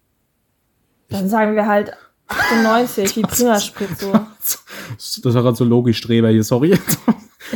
Dann 1.10 1.29
sagen 1.29 1.55
wir 1.55 1.65
halt 1.65 1.93
98, 2.27 3.15
wie 3.15 3.21
Prima-Sprit 3.21 3.97
so. 3.97 4.12
Das 4.12 5.34
war 5.34 5.43
gerade 5.43 5.55
so 5.55 5.63
logisch, 5.63 5.97
Streber 5.97 6.29
hier, 6.29 6.43
sorry. 6.43 6.77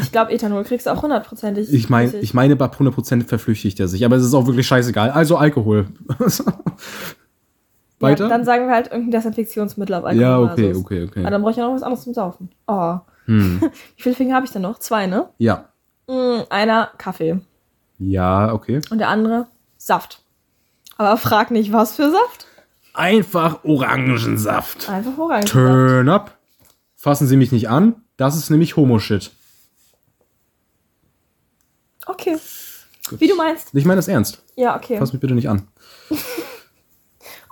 Ich 0.10 0.14
glaube, 0.14 0.32
Ethanol 0.32 0.64
kriegst 0.64 0.88
du 0.88 0.90
auch 0.90 1.04
hundertprozentig. 1.04 1.72
Ich 1.72 1.88
meine, 1.88 2.16
ich 2.16 2.34
meine, 2.34 2.56
bei 2.56 2.66
100 2.66 2.96
Prozent 2.96 3.30
verflüchtigt 3.30 3.80
er 3.80 3.88
sich, 3.88 4.04
aber 4.04 4.16
es 4.16 4.26
ist 4.26 4.34
auch 4.34 4.48
wirklich 4.48 4.66
scheißegal. 4.66 5.12
Also 5.12 5.38
Alkohol. 5.38 5.86
Weiter? 8.00 8.24
Ja, 8.24 8.30
dann 8.30 8.44
sagen 8.44 8.66
wir 8.66 8.74
halt 8.74 8.88
irgendein 8.88 9.12
Desinfektionsmittel 9.12 9.94
auf 9.94 10.06
Alkohol. 10.06 10.20
Ja, 10.20 10.40
okay, 10.40 10.74
okay, 10.74 11.04
okay. 11.04 11.20
Aber 11.20 11.30
dann 11.30 11.44
brauche 11.44 11.52
ich 11.52 11.58
ja 11.58 11.68
noch 11.68 11.76
was 11.76 11.84
anderes 11.84 12.06
zum 12.06 12.16
Saufen. 12.16 12.50
Oh. 12.66 12.96
Hm. 13.26 13.62
Wie 13.98 14.02
viele 14.02 14.16
Finger 14.16 14.34
habe 14.34 14.48
ich 14.48 14.52
denn 14.52 14.64
noch? 14.64 14.80
Zwei, 14.80 15.06
ne? 15.06 15.30
Ja. 15.38 15.66
Mm, 16.08 16.40
einer 16.50 16.90
Kaffee 16.98 17.40
Ja, 18.00 18.52
okay. 18.52 18.82
und 18.90 18.98
der 18.98 19.10
andere 19.10 19.46
Saft. 19.78 20.24
Aber 20.98 21.18
frag 21.18 21.52
nicht, 21.52 21.72
was 21.72 21.98
für 21.98 22.10
Saft. 22.10 22.48
Einfach 22.96 23.64
Orangensaft. 23.64 24.90
Einfach 24.90 25.20
Orangensaft. 25.20 25.54
Turn 25.54 26.10
up. 26.10 26.36
Fassen 26.96 27.28
Sie 27.28 27.38
mich 27.38 27.52
nicht 27.52 27.70
an. 27.70 27.94
Das 28.18 28.36
ist 28.36 28.50
nämlich 28.50 28.76
Homo-Shit. 28.76 29.34
Okay. 32.06 32.38
Wie 33.12 33.28
du 33.28 33.36
meinst. 33.36 33.70
Ich 33.74 33.86
meine 33.86 33.98
das 33.98 34.08
ernst. 34.08 34.42
Ja, 34.56 34.76
okay. 34.76 34.98
Fass 34.98 35.12
mich 35.14 35.20
bitte 35.22 35.34
nicht 35.36 35.50
an. 35.50 35.68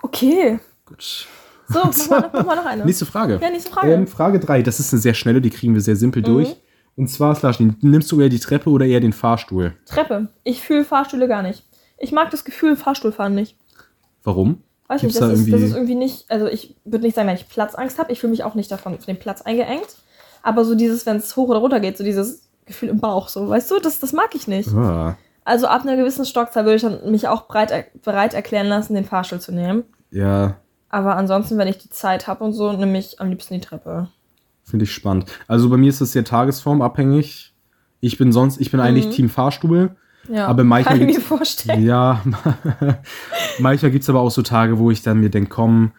Okay. 0.02 0.58
Gut. 0.86 1.26
So, 1.68 1.80
mach 1.84 2.08
mal, 2.08 2.20
noch- 2.20 2.32
mach 2.32 2.44
mal 2.46 2.56
noch 2.56 2.66
eine. 2.66 2.84
Nächste 2.84 3.04
Frage. 3.06 3.38
Ja, 3.42 3.50
nächste 3.50 3.70
Frage. 3.70 3.92
Ähm, 3.92 4.06
Frage 4.06 4.40
3. 4.40 4.62
Das 4.62 4.80
ist 4.80 4.92
eine 4.92 5.00
sehr 5.00 5.14
schnelle, 5.14 5.40
die 5.40 5.50
kriegen 5.50 5.74
wir 5.74 5.80
sehr 5.80 5.94
Mhm. 5.94 5.98
simpel 5.98 6.22
durch. 6.22 6.56
Und 6.96 7.08
zwar, 7.08 7.34
Slash, 7.34 7.60
nimmst 7.60 8.10
du 8.10 8.20
eher 8.20 8.28
die 8.28 8.38
Treppe 8.40 8.70
oder 8.70 8.84
eher 8.86 9.00
den 9.00 9.12
Fahrstuhl? 9.12 9.74
Treppe. 9.86 10.28
Ich 10.44 10.62
fühle 10.62 10.84
Fahrstühle 10.84 11.28
gar 11.28 11.42
nicht. 11.42 11.64
Ich 11.98 12.12
mag 12.12 12.30
das 12.30 12.44
Gefühl 12.44 12.76
Fahrstuhlfahren 12.76 13.34
nicht. 13.34 13.56
Warum? 14.24 14.62
Weiß 14.88 15.02
Gibt's 15.02 15.16
nicht, 15.20 15.22
das 15.22 15.28
da 15.28 15.34
ist, 15.34 15.40
das 15.40 15.48
irgendwie- 15.48 15.64
ist 15.66 15.74
irgendwie 15.74 15.94
nicht, 15.96 16.30
also 16.30 16.46
ich 16.46 16.76
würde 16.84 17.04
nicht 17.04 17.14
sagen, 17.14 17.28
wenn 17.28 17.36
ich 17.36 17.48
Platzangst 17.48 17.98
habe, 17.98 18.10
ich 18.12 18.20
fühle 18.20 18.30
mich 18.30 18.42
auch 18.42 18.54
nicht 18.54 18.70
davon 18.70 18.94
von 18.96 19.06
dem 19.06 19.18
Platz 19.18 19.42
eingeengt. 19.42 19.96
Aber 20.42 20.64
so 20.64 20.74
dieses, 20.74 21.04
wenn 21.06 21.16
es 21.16 21.36
hoch 21.36 21.48
oder 21.48 21.58
runter 21.58 21.80
geht, 21.80 21.98
so 21.98 22.04
dieses 22.04 22.47
Gefühl 22.68 22.88
im 22.90 23.00
Bauch, 23.00 23.28
so, 23.28 23.48
weißt 23.48 23.70
du, 23.70 23.80
das, 23.80 23.98
das 24.00 24.12
mag 24.12 24.34
ich 24.34 24.46
nicht. 24.48 24.68
Ah, 24.72 25.16
Also 25.44 25.66
ab 25.66 25.82
einer 25.82 25.96
gewissen 25.96 26.24
Stockzahl 26.24 26.64
würde 26.64 26.76
ich 26.76 26.82
dann 26.82 27.10
mich 27.10 27.26
auch 27.28 27.42
bereit, 27.42 27.70
er, 27.72 27.84
bereit 28.04 28.34
erklären 28.34 28.66
lassen, 28.68 28.94
den 28.94 29.04
Fahrstuhl 29.04 29.40
zu 29.40 29.52
nehmen. 29.52 29.82
ja, 30.10 30.56
Aber 30.90 31.16
ansonsten, 31.16 31.58
wenn 31.58 31.68
ich 31.68 31.78
die 31.78 31.90
Zeit 31.90 32.26
habe 32.28 32.44
und 32.44 32.52
so, 32.52 32.72
nehme 32.72 32.98
ich 32.98 33.20
am 33.20 33.28
liebsten 33.30 33.54
die 33.54 33.60
Treppe. 33.60 34.08
finde 34.64 34.84
ich 34.84 34.92
spannend. 34.92 35.26
Also 35.48 35.68
bei 35.68 35.76
mir 35.76 35.88
ist 35.88 36.00
das 36.00 36.12
sehr 36.12 36.24
tagesformabhängig. 36.24 37.52
Ich 38.00 38.16
bin 38.18 38.32
sonst, 38.32 38.60
ich 38.60 38.70
bin 38.70 38.80
eigentlich 38.80 39.08
Team 39.14 39.28
Fahrstuhl. 39.28 39.96
Ja, 40.28 40.46
Aber 40.46 40.62
manchmal 40.62 40.98
kann 40.98 41.08
ich 41.08 41.16
mir 41.16 41.22
vorstellen. 41.22 41.82
Ja, 41.84 42.22
manchmal 43.58 43.90
gibt 43.90 44.02
es 44.02 44.10
aber 44.10 44.20
auch 44.20 44.30
so 44.30 44.42
Tage, 44.42 44.78
wo 44.78 44.90
ich 44.90 45.02
dann 45.02 45.20
mir 45.20 45.30
denke, 45.30 45.48
komm, 45.50 45.92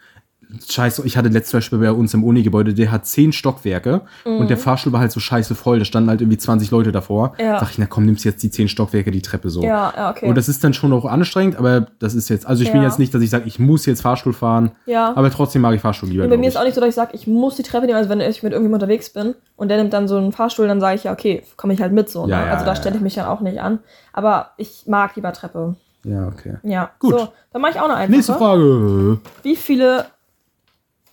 scheiße, 0.68 1.04
ich 1.06 1.16
hatte 1.18 1.30
letztes 1.30 1.54
Beispiel 1.54 1.80
bei 1.80 1.92
uns 1.92 2.14
im 2.14 2.24
Uni-Gebäude, 2.24 2.74
der 2.74 2.92
hat 2.92 3.06
zehn 3.06 3.32
Stockwerke 3.32 4.02
und 4.26 4.50
der 4.50 4.58
Fahrstuhl 4.58 4.92
war 4.92 5.00
halt 5.00 5.12
so 5.12 5.20
scheiße 5.20 5.54
voll, 5.56 5.80
da 5.80 5.86
standen 5.86 6.10
halt 6.10 6.22
irgendwie 6.22 6.38
20 6.38 6.72
Leute 6.72 6.92
davor. 6.92 7.34
Mhm. 7.38 7.46
Ja. 7.46 7.60
Sag 7.60 7.72
ich, 7.72 7.78
na 7.78 7.86
komm, 7.86 8.06
nimmst 8.06 8.26
jetzt 8.26 8.42
die 8.42 8.50
zehn 8.50 8.68
Stockwerke, 8.68 9.12
die 9.12 9.22
Treppe 9.22 9.50
so. 9.50 9.62
Ja, 9.62 9.94
ja, 9.96 10.10
okay. 10.10 10.28
Und 10.28 10.36
das 10.36 10.50
ist 10.50 10.64
dann 10.64 10.74
schon 10.74 10.92
auch 10.94 11.06
anstrengend, 11.06 11.58
aber 11.58 11.88
das 12.00 12.16
ist 12.16 12.30
jetzt, 12.30 12.48
also 12.48 12.64
ich 12.64 12.72
bin 12.72 12.82
Ja. 12.82 12.88
jetzt 12.88 13.00
nicht, 13.00 13.14
dass 13.14 13.22
ich 13.22 13.30
sage, 13.30 13.44
ich 13.46 13.60
muss 13.60 13.86
jetzt 13.86 14.02
Fahrstuhl 14.02 14.34
fahren, 14.34 14.72
ja. 14.86 15.16
aber 15.16 15.30
trotzdem 15.30 15.62
mag 15.62 15.76
ich 15.76 15.82
Fahrstuhl 15.82 16.10
lieber. 16.10 16.24
Und 16.24 16.30
bei 16.30 16.38
mir 16.38 16.48
ist 16.48 16.58
auch 16.58 16.64
nicht 16.64 16.76
so, 16.76 16.82
dass 16.82 16.90
ich 16.90 16.96
sage, 16.96 17.12
ich 17.14 17.28
muss 17.28 17.56
die 17.56 17.64
Treppe 17.64 17.86
nehmen. 17.86 17.98
Also 17.98 18.10
wenn 18.10 18.20
ich 18.20 18.42
mit 18.42 18.54
irgendjemandem 18.54 18.88
unterwegs 18.88 19.12
bin 19.12 19.36
und 19.56 19.70
der 19.70 19.78
nimmt 19.78 19.94
dann 19.94 20.08
so 20.08 20.18
einen 20.18 20.32
Fahrstuhl, 20.32 20.68
dann 20.68 20.80
sage 20.80 20.96
ich 20.96 21.04
ja, 21.04 21.14
okay, 21.14 21.44
komme 21.58 21.74
ich 21.74 21.82
halt 21.82 21.94
mit 21.94 22.10
so. 22.10 22.26
Ne? 22.26 22.32
Ja, 22.32 22.44
also 22.46 22.66
da 22.66 22.76
stelle 22.76 22.96
ich 22.96 23.02
mich 23.02 23.16
dann 23.16 23.26
auch 23.26 23.42
nicht 23.42 23.62
an. 23.62 23.80
Aber 24.14 24.52
ich 24.58 24.84
mag 24.88 25.16
lieber 25.16 25.32
Treppe. 25.34 25.76
Ja, 26.04 26.28
okay. 26.28 26.56
Ja. 26.64 26.92
Gut. 27.00 27.12
So, 27.12 27.28
dann 27.52 27.62
mache 27.62 27.74
ich 27.74 27.80
auch 27.80 27.88
noch 27.88 27.96
eine. 27.96 28.10
Nächste 28.12 28.34
Frage. 28.34 29.20
Wie 29.44 29.56
viele 29.56 30.06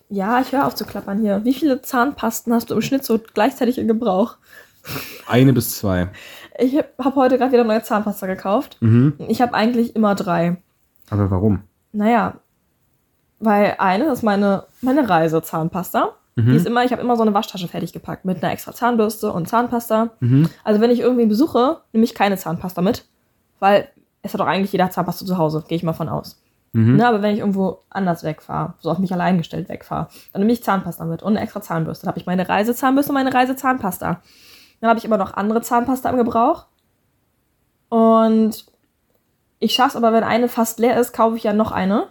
Ja, 0.08 0.40
ich 0.40 0.52
höre 0.52 0.66
auf 0.66 0.74
zu 0.74 0.84
klappern 0.84 1.20
hier. 1.20 1.44
Wie 1.44 1.54
viele 1.54 1.82
Zahnpasten 1.82 2.52
hast 2.52 2.70
du 2.70 2.74
im 2.74 2.82
Schnitt 2.82 3.04
so 3.04 3.18
gleichzeitig 3.34 3.78
in 3.78 3.88
Gebrauch? 3.88 4.36
Eine 5.26 5.52
bis 5.52 5.78
zwei. 5.78 6.08
Ich 6.58 6.76
habe 6.76 7.16
heute 7.16 7.38
gerade 7.38 7.52
wieder 7.52 7.64
neue 7.64 7.82
Zahnpasta 7.82 8.26
gekauft. 8.26 8.76
Mhm. 8.80 9.14
Ich 9.28 9.42
habe 9.42 9.54
eigentlich 9.54 9.96
immer 9.96 10.14
drei. 10.14 10.56
Aber 11.10 11.30
warum? 11.30 11.62
Naja, 11.92 12.34
weil 13.38 13.76
eine 13.78 14.06
ist 14.12 14.22
meine, 14.22 14.64
meine 14.80 15.08
Reisezahnpasta. 15.08 16.14
Mhm. 16.36 16.50
Die 16.50 16.56
ist 16.56 16.66
immer, 16.66 16.84
ich 16.84 16.92
habe 16.92 17.02
immer 17.02 17.16
so 17.16 17.22
eine 17.22 17.34
Waschtasche 17.34 17.68
fertig 17.68 17.92
gepackt 17.92 18.24
mit 18.24 18.42
einer 18.42 18.52
extra 18.52 18.72
Zahnbürste 18.72 19.32
und 19.32 19.48
Zahnpasta. 19.48 20.10
Mhm. 20.20 20.48
Also 20.64 20.80
wenn 20.80 20.90
ich 20.90 21.00
irgendwie 21.00 21.26
besuche, 21.26 21.80
nehme 21.92 22.04
ich 22.04 22.14
keine 22.14 22.36
Zahnpasta 22.36 22.82
mit, 22.82 23.06
weil 23.58 23.88
es 24.22 24.32
hat 24.32 24.40
doch 24.40 24.46
eigentlich 24.46 24.72
jeder 24.72 24.90
Zahnpasta 24.90 25.26
zu 25.26 25.38
Hause, 25.38 25.64
gehe 25.66 25.76
ich 25.76 25.82
mal 25.82 25.92
von 25.92 26.08
aus. 26.08 26.40
Mhm. 26.76 26.96
Ne, 26.96 27.08
aber 27.08 27.22
wenn 27.22 27.32
ich 27.32 27.38
irgendwo 27.38 27.78
anders 27.88 28.22
wegfahre, 28.22 28.74
so 28.80 28.90
auf 28.90 28.98
mich 28.98 29.10
allein 29.10 29.38
gestellt 29.38 29.70
wegfahre, 29.70 30.08
dann 30.34 30.42
nehme 30.42 30.52
ich 30.52 30.62
Zahnpasta 30.62 31.06
mit 31.06 31.22
und 31.22 31.34
eine 31.34 31.40
extra 31.40 31.62
Zahnbürste. 31.62 32.04
Dann 32.04 32.10
habe 32.10 32.18
ich 32.18 32.26
meine 32.26 32.46
Reisezahnbürste 32.46 33.12
und 33.12 33.14
meine 33.14 33.32
Reisezahnpasta. 33.32 34.20
Dann 34.80 34.90
habe 34.90 34.98
ich 34.98 35.06
immer 35.06 35.16
noch 35.16 35.32
andere 35.32 35.62
Zahnpasta 35.62 36.10
im 36.10 36.18
Gebrauch. 36.18 36.66
Und 37.88 38.66
ich 39.58 39.72
schaffe 39.72 39.90
es 39.90 39.96
aber, 39.96 40.12
wenn 40.12 40.22
eine 40.22 40.48
fast 40.48 40.78
leer 40.78 41.00
ist, 41.00 41.14
kaufe 41.14 41.38
ich 41.38 41.44
ja 41.44 41.54
noch 41.54 41.72
eine. 41.72 42.08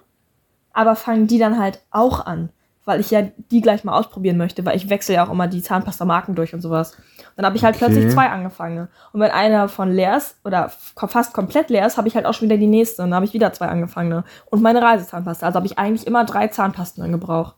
Aber 0.73 0.95
fange 0.95 1.28
die 1.28 1.38
dann 1.38 1.60
halt 1.60 1.82
auch 1.91 2.25
an, 2.25 2.49
weil 2.86 3.00
ich 3.00 3.12
ja 3.12 3.24
die 3.52 3.62
gleich 3.62 3.84
mal 3.84 3.98
ausprobieren 3.98 4.38
möchte, 4.38 4.63
weil 4.63 4.78
ich 4.78 4.89
wechsle 4.89 5.15
ja 5.15 5.26
auch 5.26 5.32
immer 5.32 5.48
die 5.48 5.62
Zahnpasta-Marken 5.62 6.36
durch 6.36 6.54
und 6.54 6.62
sowas. 6.62 6.95
Dann 7.36 7.45
habe 7.45 7.58
ich 7.58 7.63
halt 7.63 7.76
Okay. 7.76 7.86
plötzlich 7.86 8.13
zwei 8.13 8.30
angefangen. 8.30 8.88
Und 9.12 9.19
wenn 9.19 9.32
einer 9.32 9.67
von 9.67 9.91
leer 9.91 10.17
ist 10.17 10.38
oder 10.45 10.69
fast 10.95 11.34
komplett 11.34 11.69
leer 11.69 11.86
ist, 11.88 11.98
habe 11.98 12.08
ich 12.08 12.15
halt 12.15 12.26
auch 12.26 12.34
schon 12.34 12.48
wieder 12.48 12.58
die 12.58 12.67
nächste. 12.67 13.02
Und 13.04 13.10
dann 13.10 13.15
habe 13.15 13.26
ich 13.26 13.34
wieder 13.34 13.52
zwei 13.54 13.67
angefangen. 13.67 14.24
Und 14.45 14.62
meine 14.62 14.82
Reisezahnpasta. 14.82 15.45
Also 15.48 15.58
habe 15.58 15.67
ich 15.67 15.78
eigentlich 15.78 16.08
immer 16.08 16.24
drei 16.26 16.48
Zahnpasten 16.48 17.04
in 17.04 17.12
Gebrauch. 17.12 17.56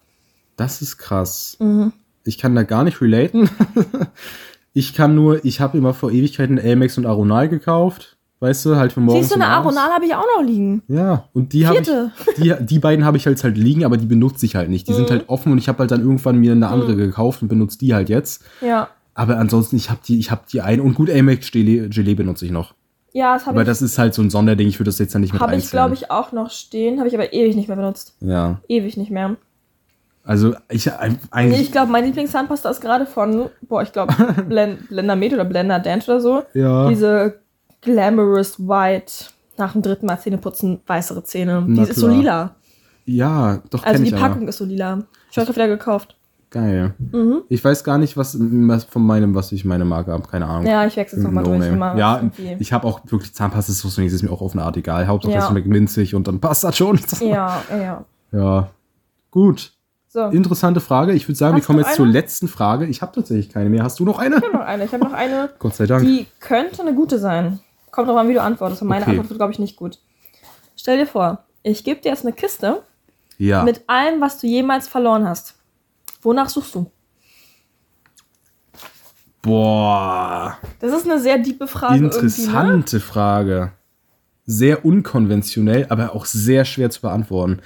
Das 0.55 0.81
ist 0.81 0.97
krass. 0.97 1.57
Mhm. 1.59 1.93
Ich 2.23 2.37
kann 2.37 2.55
da 2.55 2.63
gar 2.63 2.83
nicht 2.83 2.99
relaten. 3.01 3.49
ich 4.73 4.93
kann 4.93 5.13
nur, 5.15 5.45
ich 5.45 5.61
habe 5.61 5.77
immer 5.77 5.93
vor 5.93 6.11
Ewigkeiten 6.11 6.57
Elmex 6.57 6.97
und 6.97 7.05
Aronal 7.05 7.47
gekauft. 7.49 8.16
Weißt 8.39 8.65
du, 8.65 8.75
halt 8.75 8.93
für 8.93 8.99
morgens 8.99 9.29
Siehst 9.29 9.35
du, 9.35 9.41
eine. 9.43 9.47
Aronal 9.51 9.89
habe 9.89 10.05
ich 10.05 10.13
auch 10.13 10.23
noch 10.37 10.43
liegen. 10.45 10.83
Ja, 10.87 11.23
und 11.33 11.53
die 11.53 11.65
habe 11.65 11.79
ich, 11.79 11.89
die, 12.37 12.53
die 12.65 12.77
beiden 12.79 13.03
habe 13.03 13.17
ich 13.17 13.25
halt, 13.25 13.43
halt 13.43 13.57
liegen, 13.57 13.83
aber 13.83 13.97
die 13.97 14.05
benutze 14.05 14.45
ich 14.45 14.55
halt 14.55 14.69
nicht. 14.69 14.87
Die 14.87 14.93
sind 14.93 15.05
Mhm. 15.07 15.11
halt 15.13 15.29
offen 15.29 15.51
und 15.51 15.57
ich 15.57 15.67
habe 15.67 15.79
halt 15.79 15.89
dann 15.91 16.01
irgendwann 16.01 16.37
mir 16.37 16.51
eine 16.51 16.67
andere 16.67 16.95
gekauft 16.95 17.41
und 17.41 17.47
benutze 17.47 17.79
die 17.79 17.95
halt 17.95 18.09
jetzt. 18.09 18.43
Ja. 18.61 18.89
Aber 19.15 19.37
ansonsten, 19.39 19.75
ich 19.75 19.89
habe 19.89 20.01
die, 20.07 20.19
ich 20.19 20.29
habe 20.29 20.41
die 20.51 20.61
ein 20.61 20.79
und 20.81 20.93
gut 20.93 21.09
Elmex 21.09 21.49
Gelee, 21.51 21.87
Gelee 21.89 22.13
benutze 22.13 22.45
ich 22.45 22.51
noch. 22.51 22.75
Ja, 23.13 23.33
das 23.33 23.47
habe 23.47 23.55
Aber 23.55 23.61
ich, 23.63 23.67
das 23.67 23.81
ist 23.81 23.97
halt 23.97 24.13
so 24.13 24.21
ein 24.21 24.29
Sonderding, 24.29 24.67
ich 24.67 24.77
würde 24.77 24.89
das 24.89 24.99
jetzt 24.99 25.15
dann 25.15 25.21
nicht 25.21 25.33
mit 25.33 25.41
hab 25.41 25.49
ich 25.49 25.55
einzählen. 25.55 25.71
glaube 25.71 25.95
ich, 25.95 26.11
auch 26.11 26.31
noch 26.31 26.51
stehen. 26.51 26.99
Habe 26.99 27.07
ich 27.07 27.15
aber 27.15 27.33
ewig 27.33 27.55
nicht 27.55 27.67
mehr 27.67 27.77
benutzt. 27.77 28.15
Ja, 28.19 28.59
Ewig 28.67 28.97
nicht 28.97 29.09
mehr. 29.09 29.35
also 30.23 30.53
ich 30.69 30.91
ein- 30.93 31.13
Nee, 31.13 31.17
eigentlich, 31.31 31.61
ich 31.61 31.71
glaube, 31.71 31.91
mein 31.91 32.05
Lieblingszahnpasta 32.05 32.69
ist 32.69 32.81
gerade 32.81 33.07
von, 33.07 33.49
boah, 33.61 33.81
ich 33.81 33.91
glaube, 33.91 34.13
Blend, 34.47 34.87
Blender 34.89 35.15
Med 35.15 35.33
oder 35.33 35.45
Blender 35.45 35.79
Dance 35.79 36.11
oder 36.11 36.21
so. 36.21 36.43
ja, 36.53 36.87
Diese 36.89 37.39
Glamorous 37.81 38.59
White, 38.59 39.25
nach 39.57 39.73
dem 39.73 39.81
dritten 39.81 40.05
Mal 40.05 40.19
Zähne 40.19 40.37
putzen, 40.37 40.79
weißere 40.85 41.23
Zähne. 41.23 41.63
Na 41.67 41.83
die 41.83 41.89
ist 41.91 41.97
so 41.99 42.07
lila. 42.07 42.55
ja, 43.05 43.61
doch 43.69 43.83
Also 43.85 44.03
die 44.03 44.09
ich 44.09 44.15
aber. 44.15 44.27
Packung 44.29 44.47
ist 44.47 44.57
so 44.57 44.65
lila. 44.65 45.03
Ich 45.31 45.37
habe 45.37 45.49
wieder 45.53 45.67
gekauft. 45.67 46.15
Geil. 46.49 46.93
Mhm. 46.97 47.41
Ich 47.49 47.63
weiß 47.63 47.83
gar 47.83 47.97
nicht, 47.97 48.15
was, 48.15 48.37
was 48.39 48.85
von 48.85 49.03
meinem, 49.05 49.35
was 49.35 49.51
ich 49.51 49.65
meine 49.65 49.83
Marke 49.83 50.13
habe, 50.13 50.25
keine 50.29 50.45
Ahnung. 50.45 50.65
Ja, 50.65 50.85
ich 50.85 50.95
wechsle 50.95 51.17
es 51.17 51.23
nochmal 51.25 51.43
No 51.43 51.57
durch. 51.57 51.67
Immer 51.67 51.97
ja, 51.97 52.17
irgendwie. 52.17 52.55
ich 52.59 52.71
habe 52.71 52.87
auch 52.87 53.01
wirklich 53.05 53.33
Zahnpasta, 53.33 53.71
ist 53.73 53.79
so, 53.81 54.01
ist 54.01 54.23
mir 54.23 54.31
auch 54.31 54.41
auf 54.41 54.53
eine 54.53 54.63
Art 54.63 54.77
egal. 54.77 55.07
Hauptsache 55.07 55.33
Ja. 55.33 55.39
es 55.39 55.47
schmeckt 55.47 55.67
minzig 55.67 56.15
und 56.15 56.27
dann 56.27 56.39
passt 56.39 56.63
das 56.63 56.77
schon. 56.77 56.97
ja, 57.19 57.61
ja. 57.69 58.05
Ja. 58.31 58.69
Gut. 59.29 59.73
So. 60.07 60.23
Interessante 60.27 60.79
Frage. 60.79 61.11
Ich 61.11 61.27
würde 61.27 61.37
sagen, 61.37 61.55
Hast 61.57 61.63
wir 61.63 61.67
kommen 61.67 61.79
jetzt 61.79 61.95
zur 61.95 62.05
eine? 62.05 62.13
letzten 62.13 62.47
Frage. 62.47 62.85
Ich 62.85 63.01
habe 63.01 63.11
tatsächlich 63.13 63.49
keine 63.49 63.69
mehr. 63.69 63.83
Hast 63.83 63.99
du 63.99 64.05
noch 64.05 64.17
eine? 64.17 64.37
Ich 64.37 64.43
habe 64.43 64.53
noch 64.53 64.65
eine. 64.65 64.85
Ich 64.85 64.93
habe 64.93 65.03
noch 65.03 65.13
eine, 65.13 65.49
Gott 65.59 65.75
sei 65.75 65.85
Dank. 65.85 66.03
die 66.05 66.27
könnte 66.39 66.81
eine 66.81 66.93
gute 66.95 67.19
sein. 67.19 67.59
Kommt 67.97 68.09
drauf 68.09 68.17
an, 68.17 68.29
wie 68.29 68.35
du 68.35 68.41
antwortest. 68.43 68.83
Und 68.83 68.89
meine 68.89 69.01
Okay. 69.01 69.09
Antwort 69.13 69.29
wird, 69.31 69.39
glaube 69.39 69.53
ich, 69.53 69.57
nicht 69.57 69.75
gut. 69.75 69.97
Stell 70.75 70.99
dir 70.99 71.07
vor, 71.07 71.45
ich 71.63 71.83
gebe 71.83 71.99
dir 71.99 72.09
jetzt 72.09 72.23
eine 72.23 72.31
Kiste 72.31 72.83
ja. 73.39 73.63
mit 73.63 73.89
allem, 73.89 74.21
was 74.21 74.37
du 74.37 74.45
jemals 74.45 74.87
verloren 74.87 75.27
hast. 75.27 75.55
Wonach 76.21 76.47
suchst 76.47 76.75
du? 76.75 76.91
Boah. 79.41 80.59
Das 80.79 80.93
ist 80.93 81.09
eine 81.09 81.19
sehr 81.19 81.39
diepe 81.39 81.65
Frage. 81.67 81.95
Ne? 81.99 82.05
Interessante 82.05 82.99
Frage. 82.99 83.71
Sehr 84.45 84.85
unkonventionell, 84.85 85.87
aber 85.89 86.13
auch 86.15 86.25
sehr 86.25 86.65
schwer 86.65 86.91
zu 86.91 87.01
beantworten. 87.01 87.61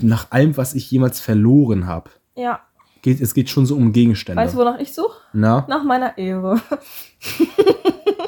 Nach 0.00 0.32
allem, 0.32 0.56
was 0.56 0.74
ich 0.74 0.90
jemals 0.90 1.20
verloren 1.20 1.86
habe, 1.86 2.10
ne? 2.34 2.42
Ja. 2.42 2.60
geht, 3.00 3.20
es 3.20 3.32
geht 3.32 3.48
schon 3.48 3.64
so 3.64 3.76
um 3.76 3.92
Gegenstände. 3.92 4.42
Weißt 4.42 4.54
du, 4.54 4.58
wonach 4.58 4.80
ich 4.80 4.92
suche? 4.92 5.20
Na? 5.32 5.64
Nach 5.68 5.84
meiner 5.84 6.18
Ehre. 6.18 6.60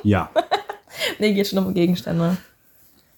Ja. 0.04 0.30
nee, 1.18 1.34
geht 1.34 1.46
schon 1.48 1.58
um 1.64 1.74
Gegenstände. 1.74 2.36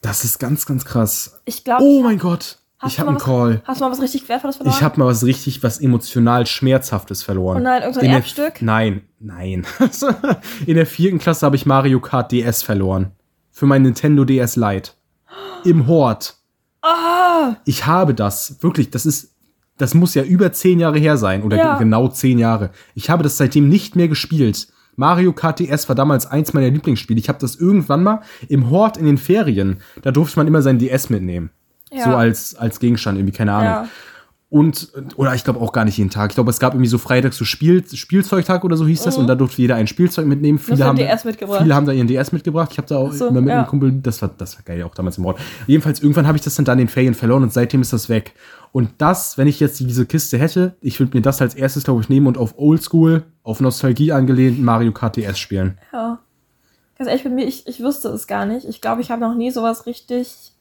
Das 0.01 0.23
ist 0.23 0.39
ganz, 0.39 0.65
ganz 0.65 0.83
krass. 0.85 1.39
Ich 1.45 1.63
glaube, 1.63 1.83
Oh 1.83 2.01
mein 2.01 2.17
Gott. 2.17 2.57
Ich 2.87 2.99
habe 2.99 3.09
einen 3.09 3.17
was- 3.17 3.23
Call. 3.25 3.61
hast 3.65 3.79
du 3.79 3.85
mal 3.85 3.91
was 3.91 4.01
richtig 4.01 4.27
Wertvolles 4.27 4.55
verloren? 4.57 4.75
Ich 4.75 4.81
habe 4.83 4.99
mal 4.99 5.05
was 5.05 5.23
richtig, 5.23 5.61
was 5.61 5.79
emotional 5.79 6.47
Schmerzhaftes 6.47 7.21
verloren. 7.21 7.57
Oh 7.57 7.63
nein, 7.63 7.81
irgendein 7.83 8.05
In 8.05 8.09
der- 8.09 8.17
Erbstück? 8.19 8.61
Nein, 8.63 9.01
nein. 9.19 9.67
In 10.65 10.75
der 10.75 10.87
vierten 10.87 11.19
Klasse 11.19 11.45
habe 11.45 11.55
ich 11.55 11.67
Mario 11.67 11.99
Kart 11.99 12.31
DS 12.31 12.63
verloren. 12.63 13.11
Für 13.51 13.67
mein 13.67 13.83
Nintendo 13.83 14.25
DS 14.25 14.55
Lite. 14.55 14.91
Im 15.63 15.85
Hort. 15.85 16.37
Ah! 16.81 17.57
Ich 17.65 17.85
habe 17.85 18.15
das. 18.15 18.57
Wirklich, 18.61 18.89
das 18.89 19.05
ist. 19.05 19.35
Das 19.77 19.93
muss 19.93 20.15
ja 20.15 20.23
über 20.23 20.51
zehn 20.51 20.79
Jahre 20.79 20.97
her 20.99 21.17
sein. 21.17 21.43
Oder 21.43 21.57
Ja. 21.57 21.71
ge- 21.73 21.79
genau 21.85 22.07
zehn 22.07 22.39
Jahre. 22.39 22.71
Ich 22.95 23.09
habe 23.11 23.21
das 23.23 23.37
seitdem 23.37 23.69
nicht 23.69 23.95
mehr 23.95 24.07
gespielt. 24.07 24.67
Mario 24.95 25.33
Kart 25.33 25.59
DS 25.59 25.87
war 25.89 25.95
damals 25.95 26.25
eins 26.25 26.53
meiner 26.53 26.69
Lieblingsspiele. 26.69 27.19
Ich 27.19 27.29
habe 27.29 27.39
das 27.39 27.55
irgendwann 27.55 28.03
mal 28.03 28.21
im 28.49 28.69
Hort 28.69 28.97
in 28.97 29.05
den 29.05 29.17
Ferien. 29.17 29.77
Da 30.01 30.11
durfte 30.11 30.37
man 30.37 30.47
immer 30.47 30.61
sein 30.61 30.79
DS 30.79 31.09
mitnehmen. 31.09 31.49
Ja. 31.91 32.05
So 32.05 32.09
als, 32.11 32.55
als 32.55 32.79
Gegenstand, 32.79 33.17
irgendwie, 33.17 33.35
keine 33.35 33.53
Ahnung. 33.53 33.65
Ja. 33.65 33.87
Und, 34.51 34.91
oder 35.15 35.33
ich 35.33 35.45
glaube 35.45 35.61
auch 35.61 35.71
gar 35.71 35.85
nicht 35.85 35.97
jeden 35.97 36.09
Tag. 36.09 36.31
Ich 36.31 36.35
glaube, 36.35 36.49
es 36.49 36.59
gab 36.59 36.73
irgendwie 36.73 36.89
so 36.89 36.97
freitags 36.97 37.37
so 37.37 37.45
Spiel, 37.45 37.85
Spielzeugtag 37.87 38.65
oder 38.65 38.75
so 38.75 38.85
hieß 38.85 39.03
das. 39.03 39.17
Und 39.17 39.27
da 39.27 39.35
durfte 39.35 39.61
jeder 39.61 39.75
ein 39.75 39.87
Spielzeug 39.87 40.25
mitnehmen. 40.25 40.59
Viele 40.59 40.83
haben, 40.83 40.97
viele 40.97 41.73
haben 41.73 41.85
da 41.85 41.93
ihren 41.93 42.07
DS 42.07 42.33
mitgebracht. 42.33 42.67
Ich 42.73 42.77
habe 42.77 42.85
da 42.85 42.97
auch 42.97 43.13
so, 43.13 43.27
immer 43.27 43.39
mit 43.39 43.51
ja. 43.51 43.59
einem 43.59 43.67
Kumpel, 43.67 43.93
das 44.03 44.21
war, 44.21 44.29
das 44.37 44.57
war 44.57 44.63
geil, 44.65 44.83
auch 44.83 44.93
damals 44.93 45.17
im 45.17 45.25
Ort. 45.25 45.39
Jedenfalls, 45.67 46.01
irgendwann 46.01 46.27
habe 46.27 46.37
ich 46.37 46.43
das 46.43 46.55
dann 46.55 46.65
da 46.65 46.73
in 46.73 46.79
den 46.79 46.89
Ferien 46.89 47.13
verloren 47.13 47.43
und 47.43 47.53
seitdem 47.53 47.81
ist 47.81 47.93
das 47.93 48.09
weg. 48.09 48.33
Und 48.73 48.89
das, 48.97 49.37
wenn 49.37 49.47
ich 49.47 49.61
jetzt 49.61 49.79
diese 49.79 50.05
Kiste 50.05 50.37
hätte, 50.37 50.75
ich 50.81 50.99
würde 50.99 51.15
mir 51.15 51.21
das 51.21 51.41
als 51.41 51.55
erstes, 51.55 51.85
glaube 51.85 52.01
ich, 52.01 52.09
nehmen 52.09 52.27
und 52.27 52.37
auf 52.37 52.55
Oldschool, 52.57 53.23
auf 53.43 53.61
Nostalgie 53.61 54.11
angelehnt 54.11 54.61
Mario 54.61 54.91
Kart 54.91 55.15
DS 55.15 55.39
spielen. 55.39 55.77
Ja. 55.93 56.19
Ganz 56.97 57.07
ehrlich, 57.07 57.23
bei 57.23 57.29
mir, 57.29 57.47
ich, 57.47 57.67
ich 57.67 57.81
wüsste 57.81 58.09
es 58.09 58.27
gar 58.27 58.45
nicht. 58.45 58.67
Ich 58.67 58.81
glaube, 58.81 58.99
ich 58.99 59.11
habe 59.11 59.21
noch 59.21 59.33
nie 59.33 59.49
sowas 59.49 59.85
richtig 59.85 60.51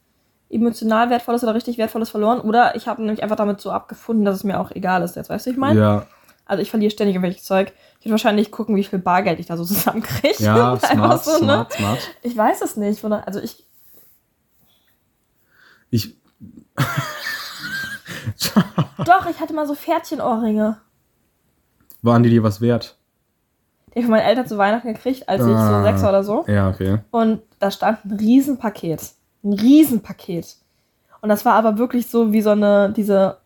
emotional 0.50 1.10
Wertvolles 1.10 1.42
oder 1.44 1.54
richtig 1.54 1.78
Wertvolles 1.78 2.10
verloren. 2.10 2.40
Oder 2.40 2.74
ich 2.76 2.88
habe 2.88 3.00
nämlich 3.02 3.22
einfach 3.22 3.36
damit 3.36 3.60
so 3.60 3.70
abgefunden, 3.70 4.24
dass 4.24 4.34
es 4.36 4.44
mir 4.44 4.58
auch 4.60 4.70
egal 4.72 5.02
ist. 5.02 5.16
Jetzt 5.16 5.30
weißt 5.30 5.46
du, 5.46 5.50
ich 5.50 5.56
meine? 5.56 5.78
Ja, 5.80 6.06
Also 6.46 6.62
ich 6.62 6.70
verliere 6.70 6.90
ständig 6.90 7.14
irgendwelches 7.14 7.44
Zeug. 7.44 7.72
Ich 8.00 8.06
würde 8.06 8.12
wahrscheinlich 8.12 8.50
gucken, 8.50 8.74
wie 8.76 8.82
viel 8.84 8.98
Bargeld 8.98 9.38
ich 9.40 9.46
da 9.46 9.56
so 9.56 9.64
zusammenkriege. 9.66 10.42
ja, 10.42 10.76
smart, 10.78 11.24
so, 11.24 11.30
ne? 11.32 11.38
smart, 11.38 11.72
smart. 11.74 11.98
Ich 12.22 12.36
weiß 12.36 12.62
es 12.62 12.76
nicht. 12.76 13.04
Also 13.04 13.40
ich. 13.40 13.64
Ich, 15.90 16.16
Doch, 19.04 19.26
ich 19.28 19.40
hatte 19.40 19.54
mal 19.54 19.66
so 19.66 19.74
Pferdchenohrringe. 19.74 20.78
waren 22.02 22.22
die 22.22 22.30
dir 22.30 22.42
was 22.42 22.60
wert? 22.60 22.96
Die 23.88 23.90
habe 23.92 24.00
ich 24.00 24.04
von 24.04 24.10
meinen 24.12 24.26
Eltern 24.26 24.46
zu 24.46 24.56
Weihnachten 24.58 24.92
gekriegt, 24.94 25.28
als 25.28 25.40
ich 25.42 25.46
so 25.48 25.52
Ah. 25.54 25.82
sechs 25.82 26.02
war 26.02 26.10
oder 26.10 26.22
so. 26.24 26.44
Ja, 26.46 26.68
okay. 26.68 26.98
Und 27.10 27.42
da 27.58 27.70
stand 27.70 28.04
ein 28.04 28.12
Riesenpaket. 28.12 29.00
Ein 29.42 29.55
Riesenpaket. 29.55 30.57
Und 31.20 31.29
das 31.29 31.44
war 31.44 31.55
aber 31.55 31.79
wirklich 31.79 32.09
so 32.09 32.33
wie 32.33 32.42
so 32.42 32.50
eine, 32.50 32.92
diese, 32.92 33.38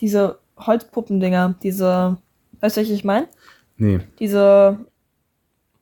diese 0.00 0.38
Holzpuppendinger, 0.58 1.54
diese, 1.62 2.16
weißt 2.60 2.76
du, 2.76 2.80
welche 2.80 2.92
ich 2.92 3.04
meine? 3.04 3.28
Nee. 3.76 4.00
Diese 4.18 4.78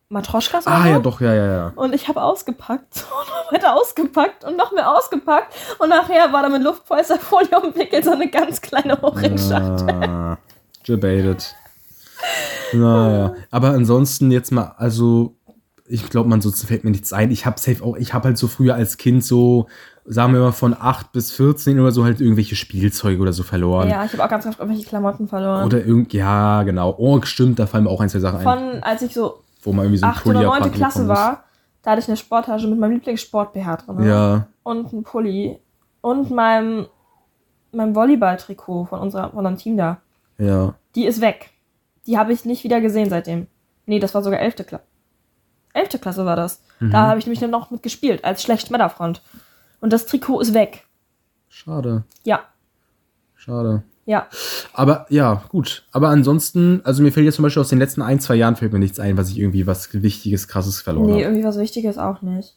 Matroschkas 0.08 0.66
Ah, 0.66 0.86
ja, 0.86 0.98
doch, 0.98 1.20
ja, 1.20 1.34
ja, 1.34 1.46
ja. 1.46 1.72
Und 1.74 1.94
ich 1.94 2.06
habe 2.06 2.22
ausgepackt 2.22 3.06
und 3.20 3.28
noch 3.28 3.52
weiter 3.52 3.74
ausgepackt 3.74 4.44
und 4.44 4.56
noch 4.56 4.72
mehr 4.72 4.90
ausgepackt. 4.90 5.54
Und 5.78 5.88
nachher 5.88 6.32
war 6.32 6.42
da 6.42 6.48
mit 6.48 6.62
Luftpolsterfolie 6.62 7.58
umwickelt 7.60 8.04
so 8.04 8.12
eine 8.12 8.28
ganz 8.28 8.60
kleine 8.60 9.00
Ohrringschachtel. 9.02 9.88
Ah, 9.90 10.38
debated. 10.86 11.54
Naja, 12.72 13.34
aber 13.50 13.70
ansonsten 13.70 14.30
jetzt 14.30 14.52
mal, 14.52 14.74
also 14.76 15.34
ich 15.86 16.08
glaube, 16.08 16.28
man 16.28 16.40
so 16.40 16.50
fällt 16.50 16.84
mir 16.84 16.90
nichts 16.90 17.12
ein. 17.12 17.30
Ich 17.30 17.46
habe 17.46 17.58
safe 17.58 17.84
auch, 17.84 17.96
ich 17.96 18.14
habe 18.14 18.28
halt 18.28 18.38
so 18.38 18.48
früher 18.48 18.74
als 18.74 18.96
Kind 18.96 19.24
so, 19.24 19.66
sagen 20.04 20.32
wir 20.32 20.40
mal 20.40 20.52
von 20.52 20.74
8 20.78 21.12
bis 21.12 21.32
14 21.32 21.78
oder 21.80 21.92
so 21.92 22.04
halt 22.04 22.20
irgendwelche 22.20 22.56
Spielzeuge 22.56 23.20
oder 23.20 23.32
so 23.32 23.42
verloren. 23.42 23.88
Ja, 23.88 24.04
ich 24.04 24.12
habe 24.12 24.24
auch 24.24 24.28
ganz 24.28 24.46
oft 24.46 24.58
irgendwelche 24.58 24.88
Klamotten 24.88 25.28
verloren. 25.28 25.64
Oder 25.64 25.84
irgend, 25.84 26.12
ja, 26.12 26.62
genau. 26.62 26.94
Oh, 26.98 27.20
stimmt, 27.22 27.58
da 27.58 27.66
fallen 27.66 27.84
mir 27.84 27.90
auch 27.90 28.00
ein, 28.00 28.08
zwei 28.08 28.20
Sachen 28.20 28.38
ein, 28.38 28.42
Von, 28.42 28.82
als 28.82 29.02
ich 29.02 29.14
so 29.14 29.42
wo 29.62 29.72
man 29.72 29.84
irgendwie 29.84 29.98
so 29.98 30.06
ein 30.06 30.12
8. 30.12 30.26
oder 30.26 30.34
Pulli 30.34 30.44
9. 30.46 30.54
abhanden 30.54 30.76
Klasse 30.76 31.08
war, 31.08 31.44
da 31.82 31.92
hatte 31.92 32.00
ich 32.00 32.08
eine 32.08 32.16
Sporttasche 32.16 32.66
mit 32.66 32.78
meinem 32.78 32.92
Lieblingssport-BH 32.92 33.76
drin. 33.76 34.04
Ja, 34.04 34.48
Und 34.62 34.92
ein 34.92 35.02
Pulli. 35.02 35.58
Und 36.00 36.30
meinem 36.30 36.86
meinem 37.72 37.94
Volleyball-Trikot 37.94 38.86
von, 38.86 39.00
unserer, 39.00 39.30
von 39.30 39.38
unserem 39.38 39.56
Team 39.56 39.76
da. 39.76 40.00
Ja. 40.38 40.74
Die 40.94 41.06
ist 41.06 41.20
weg. 41.20 41.50
Die 42.06 42.18
habe 42.18 42.32
ich 42.32 42.44
nicht 42.44 42.64
wieder 42.64 42.80
gesehen 42.80 43.08
seitdem. 43.08 43.46
Nee, 43.86 43.98
das 43.98 44.14
war 44.14 44.22
sogar 44.22 44.40
11. 44.40 44.66
Klasse. 44.66 44.84
11. 45.74 46.00
Klasse 46.00 46.24
war 46.26 46.36
das. 46.36 46.60
Da 46.80 47.06
habe 47.06 47.18
ich 47.18 47.26
nämlich 47.26 47.40
noch 47.42 47.70
mit 47.70 47.82
gespielt, 47.82 48.24
als 48.24 48.42
schlecht 48.42 48.70
Metterfront. 48.70 49.22
Und 49.80 49.92
das 49.92 50.06
Trikot 50.06 50.40
ist 50.40 50.52
weg. 50.54 50.84
Schade. 51.48 52.02
Ja, 52.24 52.40
Schade. 53.36 53.82
ja. 54.04 54.26
Aber 54.72 55.06
ja, 55.10 55.44
gut. 55.48 55.84
Aber 55.92 56.08
ansonsten, 56.08 56.80
also 56.84 57.02
mir 57.02 57.12
fällt 57.12 57.26
jetzt 57.26 57.36
zum 57.36 57.42
Beispiel 57.44 57.60
aus 57.60 57.68
den 57.68 57.78
letzten 57.78 58.02
ein, 58.02 58.20
zwei 58.20 58.34
Jahren 58.36 58.56
fällt 58.56 58.72
mir 58.72 58.78
nichts 58.78 58.98
ein, 59.00 59.16
was 59.16 59.30
ich 59.30 59.38
irgendwie 59.38 59.66
was 59.66 59.92
Wichtiges, 59.92 60.48
Krasses 60.48 60.80
verloren 60.80 61.06
Nee, 61.06 61.12
habe. 61.12 61.22
irgendwie 61.22 61.44
was 61.44 61.58
Wichtiges 61.58 61.98
auch 61.98 62.22
nicht. 62.22 62.56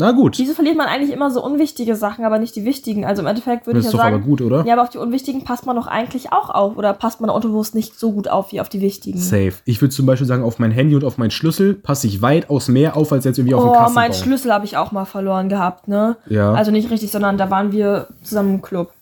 Na 0.00 0.12
gut. 0.12 0.38
Wieso 0.38 0.54
verliert 0.54 0.76
man 0.76 0.86
eigentlich 0.86 1.12
immer 1.12 1.30
so 1.30 1.44
unwichtige 1.44 1.94
Sachen, 1.94 2.24
aber 2.24 2.38
nicht 2.38 2.56
die 2.56 2.64
wichtigen? 2.64 3.04
Also 3.04 3.22
im 3.22 3.28
Endeffekt 3.28 3.66
würde 3.66 3.78
Das 3.78 3.84
ich 3.86 3.88
ist 3.88 3.92
ja 3.92 3.98
doch 3.98 4.04
aber 4.06 4.16
sagen, 4.16 4.24
gut, 4.28 4.40
oder? 4.40 4.64
ja, 4.66 4.72
aber 4.72 4.82
auf 4.82 4.88
die 4.90 4.98
unwichtigen 4.98 5.44
passt 5.44 5.66
man 5.66 5.76
doch 5.76 5.86
eigentlich 5.86 6.32
auch 6.32 6.50
auf. 6.50 6.76
Oder 6.76 6.92
passt 6.94 7.20
man 7.20 7.30
autobewusst 7.30 7.74
nicht 7.74 7.98
so 7.98 8.12
gut 8.12 8.26
auf 8.28 8.50
wie 8.52 8.60
auf 8.60 8.68
die 8.68 8.80
wichtigen? 8.80 9.18
Safe. 9.18 9.52
Ich 9.64 9.80
würde 9.80 9.94
zum 9.94 10.06
Beispiel 10.06 10.26
sagen, 10.26 10.42
auf 10.42 10.58
mein 10.58 10.70
Handy 10.72 10.94
und 10.96 11.04
auf 11.04 11.18
meinen 11.18 11.30
Schlüssel 11.30 11.74
passe 11.74 12.06
ich 12.06 12.22
weitaus 12.22 12.68
mehr 12.68 12.96
auf, 12.96 13.12
als 13.12 13.24
jetzt 13.24 13.38
irgendwie 13.38 13.54
auf 13.54 13.62
den 13.62 13.68
Oh, 13.68 13.72
Kassenbon. 13.72 13.94
mein 13.94 14.12
Schlüssel 14.12 14.52
habe 14.52 14.64
ich 14.64 14.76
auch 14.76 14.90
mal 14.92 15.04
verloren 15.04 15.48
gehabt, 15.48 15.86
ne? 15.86 16.16
Ja. 16.28 16.52
Also 16.54 16.70
nicht 16.72 16.90
richtig, 16.90 17.10
sondern 17.12 17.38
da 17.38 17.50
waren 17.50 17.70
wir 17.72 18.08
zusammen 18.22 18.54
im 18.54 18.62
Club. 18.62 18.92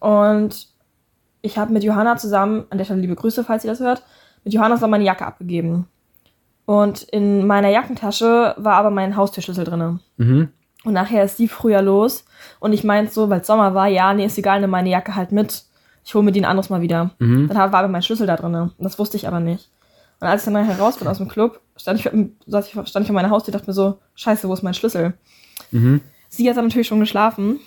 Und 0.00 0.68
ich 1.42 1.58
habe 1.58 1.72
mit 1.72 1.82
Johanna 1.84 2.16
zusammen, 2.16 2.64
an 2.70 2.78
der 2.78 2.84
Stelle 2.84 3.00
liebe 3.00 3.14
Grüße, 3.16 3.44
falls 3.44 3.64
ihr 3.64 3.70
das 3.70 3.80
hört, 3.80 4.02
mit 4.44 4.52
Johanna 4.54 4.74
zusammen 4.76 4.92
meine 4.92 5.04
Jacke 5.04 5.26
abgegeben. 5.26 5.86
Und 6.66 7.02
in 7.02 7.46
meiner 7.46 7.68
Jackentasche 7.68 8.54
war 8.56 8.74
aber 8.74 8.90
mein 8.90 9.16
Haustürschlüssel 9.16 9.64
drinne. 9.64 10.00
Mhm. 10.16 10.48
Und 10.84 10.92
nachher 10.92 11.24
ist 11.24 11.38
die 11.38 11.48
früher 11.48 11.82
los. 11.82 12.24
Und 12.60 12.72
ich 12.72 12.84
meinte 12.84 13.12
so, 13.12 13.30
weil 13.30 13.40
es 13.40 13.46
Sommer 13.46 13.74
war, 13.74 13.88
ja, 13.88 14.12
nee, 14.14 14.26
ist 14.26 14.38
egal, 14.38 14.60
nimm 14.60 14.70
meine 14.70 14.90
Jacke 14.90 15.14
halt 15.14 15.32
mit. 15.32 15.64
Ich 16.04 16.14
hole 16.14 16.24
mir 16.24 16.32
die 16.32 16.40
ein 16.40 16.44
anderes 16.44 16.70
Mal 16.70 16.82
wieder. 16.82 17.12
Mhm. 17.18 17.48
Dann 17.48 17.56
war 17.56 17.80
aber 17.80 17.88
mein 17.88 18.02
Schlüssel 18.02 18.26
da 18.26 18.36
drin. 18.36 18.54
Und 18.54 18.74
das 18.78 18.98
wusste 18.98 19.16
ich 19.16 19.26
aber 19.26 19.40
nicht. 19.40 19.70
Und 20.20 20.28
als 20.28 20.42
ich 20.42 20.52
dann 20.52 20.54
nachher 20.54 20.78
raus 20.78 20.98
bin 20.98 21.08
aus 21.08 21.18
dem 21.18 21.28
Club, 21.28 21.60
stand 21.76 21.98
ich, 21.98 22.06
stand 22.06 22.66
ich 22.66 23.06
vor 23.06 23.14
meiner 23.14 23.30
Haustür 23.30 23.52
und 23.52 23.60
dachte 23.60 23.70
mir 23.70 23.74
so, 23.74 23.98
scheiße, 24.14 24.48
wo 24.48 24.52
ist 24.54 24.62
mein 24.62 24.74
Schlüssel? 24.74 25.14
Mhm. 25.70 26.00
Sie 26.28 26.48
hat 26.48 26.56
dann 26.56 26.66
natürlich 26.66 26.88
schon 26.88 27.00
geschlafen. 27.00 27.60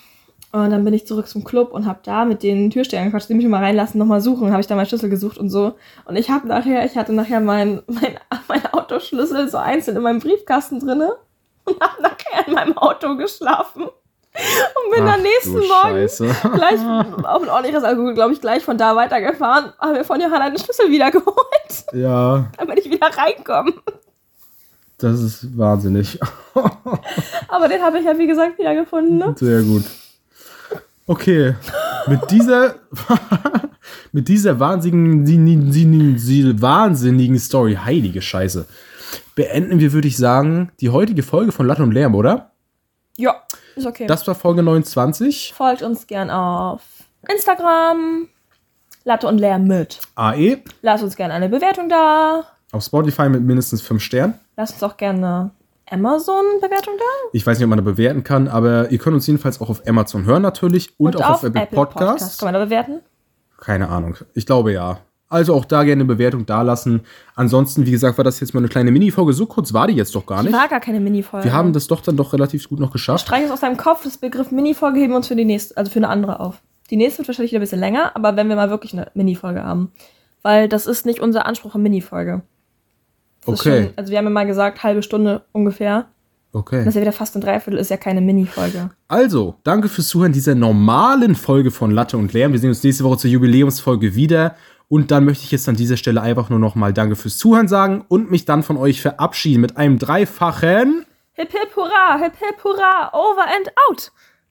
Und 0.50 0.70
dann 0.70 0.82
bin 0.84 0.94
ich 0.94 1.06
zurück 1.06 1.28
zum 1.28 1.44
Club 1.44 1.72
und 1.72 1.84
habe 1.84 1.98
da 2.02 2.24
mit 2.24 2.42
den 2.42 2.70
Türstehern 2.70 3.04
gequatscht, 3.06 3.28
die 3.28 3.34
mich 3.34 3.46
mal 3.46 3.62
reinlassen, 3.62 3.98
nochmal 3.98 4.22
suchen. 4.22 4.50
Habe 4.50 4.60
ich 4.62 4.66
da 4.66 4.76
meinen 4.76 4.86
Schlüssel 4.86 5.10
gesucht 5.10 5.36
und 5.36 5.50
so. 5.50 5.74
Und 6.06 6.16
ich 6.16 6.30
habe 6.30 6.48
nachher, 6.48 6.84
ich 6.86 6.96
hatte 6.96 7.12
nachher 7.12 7.40
meinen 7.40 7.82
mein, 7.86 8.18
mein 8.48 8.66
Autoschlüssel 8.72 9.48
so 9.50 9.58
einzeln 9.58 9.96
in 9.98 10.02
meinem 10.02 10.20
Briefkasten 10.20 10.80
drinne 10.80 11.16
und 11.64 11.78
habe 11.80 12.00
nachher 12.02 12.46
in 12.46 12.54
meinem 12.54 12.78
Auto 12.78 13.16
geschlafen. 13.16 13.82
Und 13.84 14.94
bin 14.94 15.04
Ach, 15.06 15.14
am 15.14 15.22
nächsten 15.22 15.52
Morgen 15.58 15.68
Scheiße. 16.08 16.26
gleich 16.54 16.80
auf 17.24 17.42
ein 17.42 17.48
ordentliches 17.48 17.82
Alkohol, 17.84 18.14
glaube 18.14 18.32
ich, 18.32 18.40
gleich 18.40 18.64
von 18.64 18.78
da 18.78 18.94
weitergefahren, 18.96 19.72
haben 19.78 19.94
wir 19.94 20.04
von 20.04 20.20
Johanna 20.20 20.48
den 20.48 20.58
Schlüssel 20.58 20.90
wiedergeholt, 20.90 21.36
Ja, 21.92 22.46
damit 22.56 22.78
ich 22.78 22.90
wieder 22.90 23.08
reinkomme. 23.08 23.72
das 24.98 25.20
ist 25.20 25.58
wahnsinnig. 25.58 26.18
Aber 27.48 27.68
den 27.68 27.82
habe 27.82 27.98
ich 27.98 28.04
ja, 28.04 28.16
wie 28.16 28.26
gesagt, 28.26 28.58
wiedergefunden. 28.58 29.18
Ne? 29.18 29.34
Sehr 29.36 29.62
gut. 29.62 29.84
Okay. 31.08 31.54
Mit 32.06 32.30
dieser, 32.30 32.74
mit 34.12 34.28
dieser 34.28 34.60
wahnsinnigen, 34.60 36.60
wahnsinnigen 36.60 37.38
Story, 37.38 37.78
heilige 37.82 38.20
Scheiße, 38.20 38.66
beenden 39.34 39.80
wir, 39.80 39.94
würde 39.94 40.06
ich 40.06 40.18
sagen, 40.18 40.70
die 40.80 40.90
heutige 40.90 41.22
Folge 41.22 41.50
von 41.50 41.66
Latte 41.66 41.82
und 41.82 41.92
Lärm, 41.92 42.14
oder? 42.14 42.52
Ja, 43.16 43.42
ist 43.74 43.86
okay. 43.86 44.06
Das 44.06 44.26
war 44.26 44.34
Folge 44.34 44.62
29. 44.62 45.54
Folgt 45.56 45.82
uns 45.82 46.06
gern 46.06 46.30
auf 46.30 46.82
Instagram, 47.26 48.28
Latte 49.04 49.28
und 49.28 49.38
Lärm 49.38 49.64
mit. 49.64 49.98
AE. 50.14 50.58
Lasst 50.82 51.02
uns 51.02 51.16
gerne 51.16 51.32
eine 51.32 51.48
Bewertung 51.48 51.88
da. 51.88 52.44
Auf 52.70 52.84
Spotify 52.84 53.30
mit 53.30 53.42
mindestens 53.42 53.80
5 53.80 54.02
Sternen. 54.02 54.34
Lasst 54.58 54.74
uns 54.74 54.82
auch 54.82 54.98
gerne 54.98 55.52
Amazon-Bewertung 55.90 56.94
da. 56.98 57.04
Ich 57.32 57.46
weiß 57.46 57.58
nicht, 57.58 57.64
ob 57.64 57.70
man 57.70 57.78
da 57.78 57.84
bewerten 57.84 58.24
kann, 58.24 58.48
aber 58.48 58.90
ihr 58.90 58.98
könnt 58.98 59.14
uns 59.14 59.26
jedenfalls 59.26 59.60
auch 59.60 59.70
auf 59.70 59.86
Amazon 59.86 60.24
hören 60.24 60.42
natürlich 60.42 60.94
und, 60.98 61.16
auch 61.16 61.30
auf, 61.30 61.42
Apple, 61.44 61.66
Podcasts. 61.66 62.38
Kann 62.38 62.46
man 62.46 62.54
da 62.54 62.64
bewerten? 62.64 63.00
Keine 63.58 63.88
Ahnung. 63.88 64.16
Ich 64.34 64.46
glaube 64.46 64.72
ja. 64.72 65.00
Also 65.30 65.54
auch 65.54 65.66
da 65.66 65.84
gerne 65.84 66.00
eine 66.00 66.06
Bewertung 66.06 66.46
dalassen. 66.46 67.02
Ansonsten, 67.34 67.84
wie 67.84 67.90
gesagt, 67.90 68.16
war 68.16 68.24
das 68.24 68.40
jetzt 68.40 68.54
mal 68.54 68.60
eine 68.60 68.68
kleine 68.68 68.90
Mini-Folge. 68.90 69.34
So 69.34 69.44
kurz 69.44 69.74
war 69.74 69.86
die 69.86 69.94
jetzt 69.94 70.14
doch 70.14 70.24
gar 70.24 70.42
nicht. 70.42 70.54
war 70.54 70.68
gar 70.68 70.80
keine 70.80 71.00
Mini-Folge. 71.00 71.44
Wir 71.44 71.52
haben 71.52 71.74
das 71.74 71.86
doch 71.86 72.00
dann 72.00 72.16
doch 72.16 72.32
relativ 72.32 72.66
gut 72.68 72.80
noch 72.80 72.92
geschafft. 72.92 73.26
Streich 73.26 73.44
es 73.44 73.50
aus 73.50 73.60
deinem 73.60 73.76
Kopf, 73.76 74.04
das 74.04 74.16
Begriff 74.16 74.50
Mini-Folge 74.50 75.00
heben 75.00 75.12
wir 75.12 75.18
uns 75.18 75.28
für 75.28 75.36
die 75.36 75.44
nächste, 75.44 75.76
also 75.76 75.90
für 75.90 75.98
eine 75.98 76.08
andere 76.08 76.40
auf. 76.40 76.62
Die 76.90 76.96
nächste 76.96 77.18
wird 77.18 77.28
wahrscheinlich 77.28 77.52
wieder 77.52 77.60
ein 77.60 77.62
bisschen 77.62 77.80
länger, 77.80 78.12
aber 78.14 78.36
wenn 78.36 78.48
wir 78.48 78.56
mal 78.56 78.70
wirklich 78.70 78.94
eine 78.94 79.10
Mini-Folge 79.12 79.62
haben. 79.62 79.92
Weil 80.40 80.68
das 80.68 80.86
ist 80.86 81.04
nicht 81.04 81.20
unser 81.20 81.44
Anspruch 81.44 81.74
an 81.74 81.82
Mini-Folge. 81.82 82.42
Okay. 83.48 83.84
Schon, 83.84 83.92
also 83.96 84.10
wir 84.10 84.18
haben 84.18 84.24
ja 84.24 84.30
mal 84.30 84.46
gesagt, 84.46 84.82
halbe 84.82 85.02
Stunde 85.02 85.42
ungefähr. 85.52 86.06
Okay. 86.52 86.78
Das 86.78 86.88
ist 86.88 86.94
ja 86.94 87.02
wieder 87.02 87.12
fast 87.12 87.36
ein 87.36 87.40
Dreiviertel, 87.40 87.78
ist 87.78 87.90
ja 87.90 87.96
keine 87.96 88.20
Mini-Folge. 88.20 88.90
Also, 89.06 89.56
danke 89.64 89.88
fürs 89.88 90.08
Zuhören 90.08 90.32
dieser 90.32 90.54
normalen 90.54 91.34
Folge 91.34 91.70
von 91.70 91.90
Latte 91.90 92.16
und 92.16 92.32
Lärm. 92.32 92.52
Wir 92.52 92.58
sehen 92.58 92.70
uns 92.70 92.82
nächste 92.82 93.04
Woche 93.04 93.18
zur 93.18 93.30
Jubiläumsfolge 93.30 94.14
wieder. 94.14 94.56
Und 94.88 95.10
dann 95.10 95.26
möchte 95.26 95.44
ich 95.44 95.50
jetzt 95.50 95.68
an 95.68 95.76
dieser 95.76 95.98
Stelle 95.98 96.22
einfach 96.22 96.48
nur 96.48 96.58
nochmal 96.58 96.94
Danke 96.94 97.14
fürs 97.14 97.36
Zuhören 97.36 97.68
sagen 97.68 98.04
und 98.08 98.30
mich 98.30 98.46
dann 98.46 98.62
von 98.62 98.78
euch 98.78 99.02
verabschieden 99.02 99.60
mit 99.60 99.76
einem 99.76 99.98
dreifachen. 99.98 101.04
Hip 101.34 101.52
hip 101.52 101.76
hurra, 101.76 102.18
hip 102.18 102.32
hip 102.38 102.64
hurra, 102.64 103.10
over 103.12 103.42
and 103.42 103.70
out. 103.88 104.10